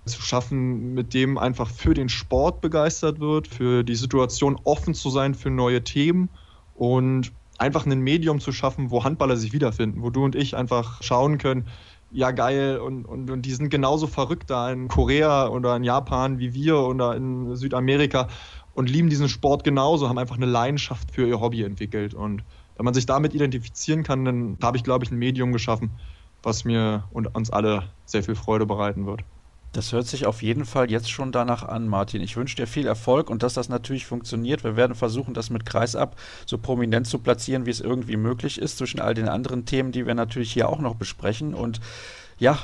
zu 0.10 0.22
schaffen, 0.22 0.93
mit 0.93 1.14
dem 1.14 1.38
einfach 1.38 1.70
für 1.70 1.93
den 1.93 2.10
Sport 2.10 2.62
begeistert 2.62 3.20
wird, 3.20 3.47
für 3.47 3.84
die 3.84 3.95
Situation 3.95 4.60
offen 4.64 4.93
zu 4.93 5.10
sein 5.10 5.36
für 5.36 5.49
neue 5.49 5.84
Themen 5.84 6.30
und 6.76 7.32
einfach 7.57 7.86
ein 7.86 7.99
Medium 7.99 8.39
zu 8.39 8.51
schaffen, 8.51 8.91
wo 8.91 9.03
Handballer 9.03 9.38
sich 9.38 9.53
wiederfinden, 9.53 10.01
wo 10.01 10.10
du 10.10 10.24
und 10.24 10.36
ich 10.36 10.55
einfach 10.55 11.01
schauen 11.01 11.38
können, 11.38 11.68
ja 12.12 12.32
geil 12.32 12.80
und, 12.80 13.05
und, 13.05 13.30
und 13.30 13.43
die 13.43 13.53
sind 13.53 13.70
genauso 13.70 14.07
verrückt 14.07 14.49
da 14.49 14.72
in 14.72 14.88
Korea 14.88 15.47
oder 15.47 15.76
in 15.76 15.84
Japan 15.84 16.39
wie 16.39 16.53
wir 16.53 16.80
oder 16.80 17.16
in 17.16 17.55
Südamerika 17.55 18.28
und 18.74 18.89
lieben 18.89 19.10
diesen 19.10 19.30
Sport 19.30 19.64
genauso, 19.64 20.10
haben 20.10 20.18
einfach 20.18 20.38
eine 20.38 20.45
Leidenschaft 20.45 21.12
für 21.12 21.28
ihr 21.28 21.41
Hobby 21.41 21.64
entwickelt. 21.64 22.14
Und 22.14 22.43
wenn 22.78 22.86
man 22.86 22.93
sich 22.93 23.05
damit 23.05 23.34
identifizieren 23.36 24.03
kann, 24.03 24.24
dann 24.24 24.57
habe 24.64 24.78
ich, 24.78 24.84
glaube 24.84 25.03
ich, 25.03 25.12
ein 25.12 25.18
Medium 25.18 25.51
geschaffen, 25.51 25.91
was 26.43 26.64
mir 26.64 27.03
und 27.12 27.36
uns 27.36 27.49
alle 27.49 27.84
sehr 28.05 28.24
viel 28.24 28.36
Freude 28.36 28.66
bereiten 28.66 29.05
wird. 29.05 29.22
Das 29.72 29.91
hört 29.91 30.07
sich 30.07 30.26
auf 30.26 30.41
jeden 30.41 30.65
Fall 30.65 30.89
jetzt 30.89 31.11
schon 31.11 31.32
danach 31.32 31.63
an, 31.63 31.88
Martin. 31.88 32.22
Ich 32.22 32.36
wünsche 32.36 32.55
dir 32.55 32.65
viel 32.65 32.88
Erfolg 32.88 33.30
und 33.30 33.43
dass 33.43 33.53
das 33.53 33.70
natürlich 33.70 34.07
funktioniert. 34.07 34.63
Wir 34.63 34.76
werden 34.76 34.95
versuchen, 34.95 35.36
das 35.36 35.51
mit 35.51 35.65
Kreisab 35.65 36.15
so 36.47 36.57
prominent 36.57 37.05
zu 37.05 37.20
platzieren, 37.20 37.67
wie 37.67 37.70
es 37.70 37.80
irgendwie 37.80 38.17
möglich 38.17 38.59
ist, 38.59 38.78
zwischen 38.80 38.99
all 38.99 39.13
den 39.13 39.30
anderen 39.30 39.65
Themen, 39.65 39.91
die 39.91 40.07
wir 40.07 40.15
natürlich 40.15 40.51
hier 40.51 40.70
auch 40.70 40.80
noch 40.80 40.95
besprechen. 40.95 41.53
Und 41.53 41.80
ja, 42.39 42.57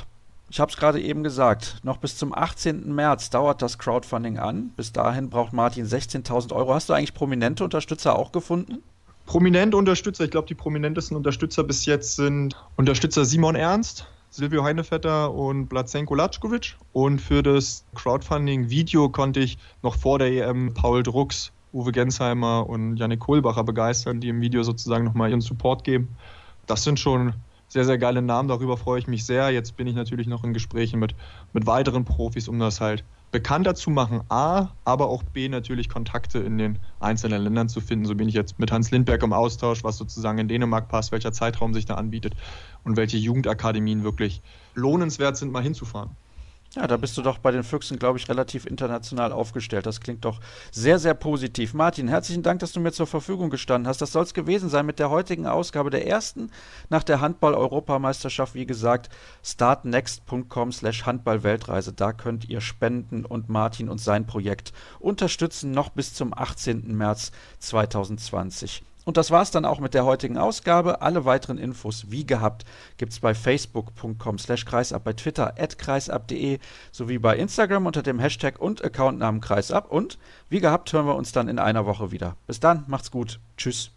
Ich 0.48 0.60
habe 0.60 0.70
es 0.70 0.76
gerade 0.76 1.00
eben 1.00 1.24
gesagt, 1.24 1.80
noch 1.82 1.96
bis 1.96 2.16
zum 2.16 2.32
18. 2.32 2.94
März 2.94 3.30
dauert 3.30 3.62
das 3.62 3.78
Crowdfunding 3.78 4.38
an. 4.38 4.70
Bis 4.76 4.92
dahin 4.92 5.28
braucht 5.28 5.52
Martin 5.52 5.86
16.000 5.86 6.52
Euro. 6.52 6.72
Hast 6.74 6.88
du 6.88 6.92
eigentlich 6.92 7.14
prominente 7.14 7.64
Unterstützer 7.64 8.16
auch 8.16 8.30
gefunden? 8.30 8.82
Prominente 9.24 9.76
Unterstützer, 9.76 10.24
ich 10.24 10.30
glaube, 10.30 10.46
die 10.46 10.54
prominentesten 10.54 11.16
Unterstützer 11.16 11.64
bis 11.64 11.84
jetzt 11.84 12.14
sind 12.14 12.54
Unterstützer 12.76 13.24
Simon 13.24 13.56
Ernst, 13.56 14.06
Silvio 14.36 14.64
Heinevetter 14.64 15.32
und 15.32 15.68
Blazenko 15.68 16.14
Latschkovic. 16.14 16.76
Und 16.92 17.22
für 17.22 17.42
das 17.42 17.86
Crowdfunding-Video 17.94 19.08
konnte 19.08 19.40
ich 19.40 19.56
noch 19.82 19.96
vor 19.96 20.18
der 20.18 20.30
EM 20.30 20.74
Paul 20.74 21.02
Drucks, 21.02 21.52
Uwe 21.72 21.90
Gensheimer 21.90 22.68
und 22.68 22.98
Janik 22.98 23.20
Kohlbacher 23.20 23.64
begeistern, 23.64 24.20
die 24.20 24.28
im 24.28 24.42
Video 24.42 24.62
sozusagen 24.62 25.06
nochmal 25.06 25.30
ihren 25.30 25.40
Support 25.40 25.84
geben. 25.84 26.16
Das 26.66 26.84
sind 26.84 27.00
schon 27.00 27.32
sehr, 27.68 27.86
sehr 27.86 27.96
geile 27.96 28.20
Namen. 28.20 28.50
Darüber 28.50 28.76
freue 28.76 28.98
ich 28.98 29.06
mich 29.06 29.24
sehr. 29.24 29.48
Jetzt 29.52 29.74
bin 29.78 29.86
ich 29.86 29.94
natürlich 29.94 30.26
noch 30.26 30.44
in 30.44 30.52
Gesprächen 30.52 31.00
mit, 31.00 31.14
mit 31.54 31.66
weiteren 31.66 32.04
Profis, 32.04 32.46
um 32.46 32.58
das 32.58 32.82
halt 32.82 33.04
bekannter 33.36 33.74
zu 33.74 33.90
machen. 33.90 34.22
A, 34.30 34.68
aber 34.86 35.10
auch 35.10 35.22
B, 35.22 35.50
natürlich 35.50 35.90
Kontakte 35.90 36.38
in 36.38 36.56
den 36.56 36.78
einzelnen 37.00 37.42
Ländern 37.42 37.68
zu 37.68 37.82
finden. 37.82 38.06
So 38.06 38.14
bin 38.14 38.30
ich 38.30 38.34
jetzt 38.34 38.58
mit 38.58 38.72
Hans 38.72 38.90
Lindberg 38.90 39.22
im 39.22 39.34
Austausch, 39.34 39.84
was 39.84 39.98
sozusagen 39.98 40.38
in 40.38 40.48
Dänemark 40.48 40.88
passt, 40.88 41.12
welcher 41.12 41.32
Zeitraum 41.32 41.74
sich 41.74 41.84
da 41.84 41.96
anbietet 41.96 42.34
und 42.82 42.96
welche 42.96 43.18
Jugendakademien 43.18 44.04
wirklich 44.04 44.40
lohnenswert 44.72 45.36
sind, 45.36 45.52
mal 45.52 45.62
hinzufahren. 45.62 46.16
Ja, 46.76 46.86
da 46.86 46.98
bist 46.98 47.16
du 47.16 47.22
doch 47.22 47.38
bei 47.38 47.52
den 47.52 47.64
Füchsen, 47.64 47.98
glaube 47.98 48.18
ich, 48.18 48.28
relativ 48.28 48.66
international 48.66 49.32
aufgestellt. 49.32 49.86
Das 49.86 50.02
klingt 50.02 50.26
doch 50.26 50.40
sehr, 50.70 50.98
sehr 50.98 51.14
positiv. 51.14 51.72
Martin, 51.72 52.06
herzlichen 52.06 52.42
Dank, 52.42 52.60
dass 52.60 52.72
du 52.72 52.80
mir 52.80 52.92
zur 52.92 53.06
Verfügung 53.06 53.48
gestanden 53.48 53.88
hast. 53.88 54.02
Das 54.02 54.12
soll 54.12 54.24
es 54.24 54.34
gewesen 54.34 54.68
sein 54.68 54.84
mit 54.84 54.98
der 54.98 55.08
heutigen 55.08 55.46
Ausgabe 55.46 55.88
der 55.88 56.06
ersten 56.06 56.50
nach 56.90 57.02
der 57.02 57.22
Handball-Europameisterschaft. 57.22 58.54
Wie 58.54 58.66
gesagt, 58.66 59.08
startnext.com 59.42 60.70
slash 60.70 61.06
Handball-Weltreise. 61.06 61.94
Da 61.94 62.12
könnt 62.12 62.46
ihr 62.46 62.60
spenden 62.60 63.24
und 63.24 63.48
Martin 63.48 63.88
und 63.88 63.98
sein 63.98 64.26
Projekt 64.26 64.74
unterstützen, 64.98 65.70
noch 65.70 65.88
bis 65.88 66.12
zum 66.12 66.36
18. 66.36 66.94
März 66.94 67.32
2020. 67.58 68.82
Und 69.06 69.16
das 69.16 69.30
war's 69.30 69.52
dann 69.52 69.64
auch 69.64 69.78
mit 69.78 69.94
der 69.94 70.04
heutigen 70.04 70.36
Ausgabe. 70.36 71.00
Alle 71.00 71.24
weiteren 71.24 71.58
Infos, 71.58 72.10
wie 72.10 72.26
gehabt, 72.26 72.64
gibt's 72.96 73.20
bei 73.20 73.34
facebook.com 73.34 74.38
slash 74.38 74.64
kreisab, 74.64 75.04
bei 75.04 75.12
Twitter 75.12 75.54
at 75.56 75.78
kreisab.de 75.78 76.58
sowie 76.90 77.18
bei 77.18 77.36
Instagram 77.36 77.86
unter 77.86 78.02
dem 78.02 78.18
Hashtag 78.18 78.58
und 78.58 78.84
Accountnamen 78.84 79.40
kreisab. 79.40 79.92
Und 79.92 80.18
wie 80.48 80.58
gehabt 80.58 80.92
hören 80.92 81.06
wir 81.06 81.14
uns 81.14 81.30
dann 81.30 81.46
in 81.46 81.60
einer 81.60 81.86
Woche 81.86 82.10
wieder. 82.10 82.36
Bis 82.48 82.58
dann, 82.58 82.82
macht's 82.88 83.12
gut. 83.12 83.38
Tschüss. 83.56 83.92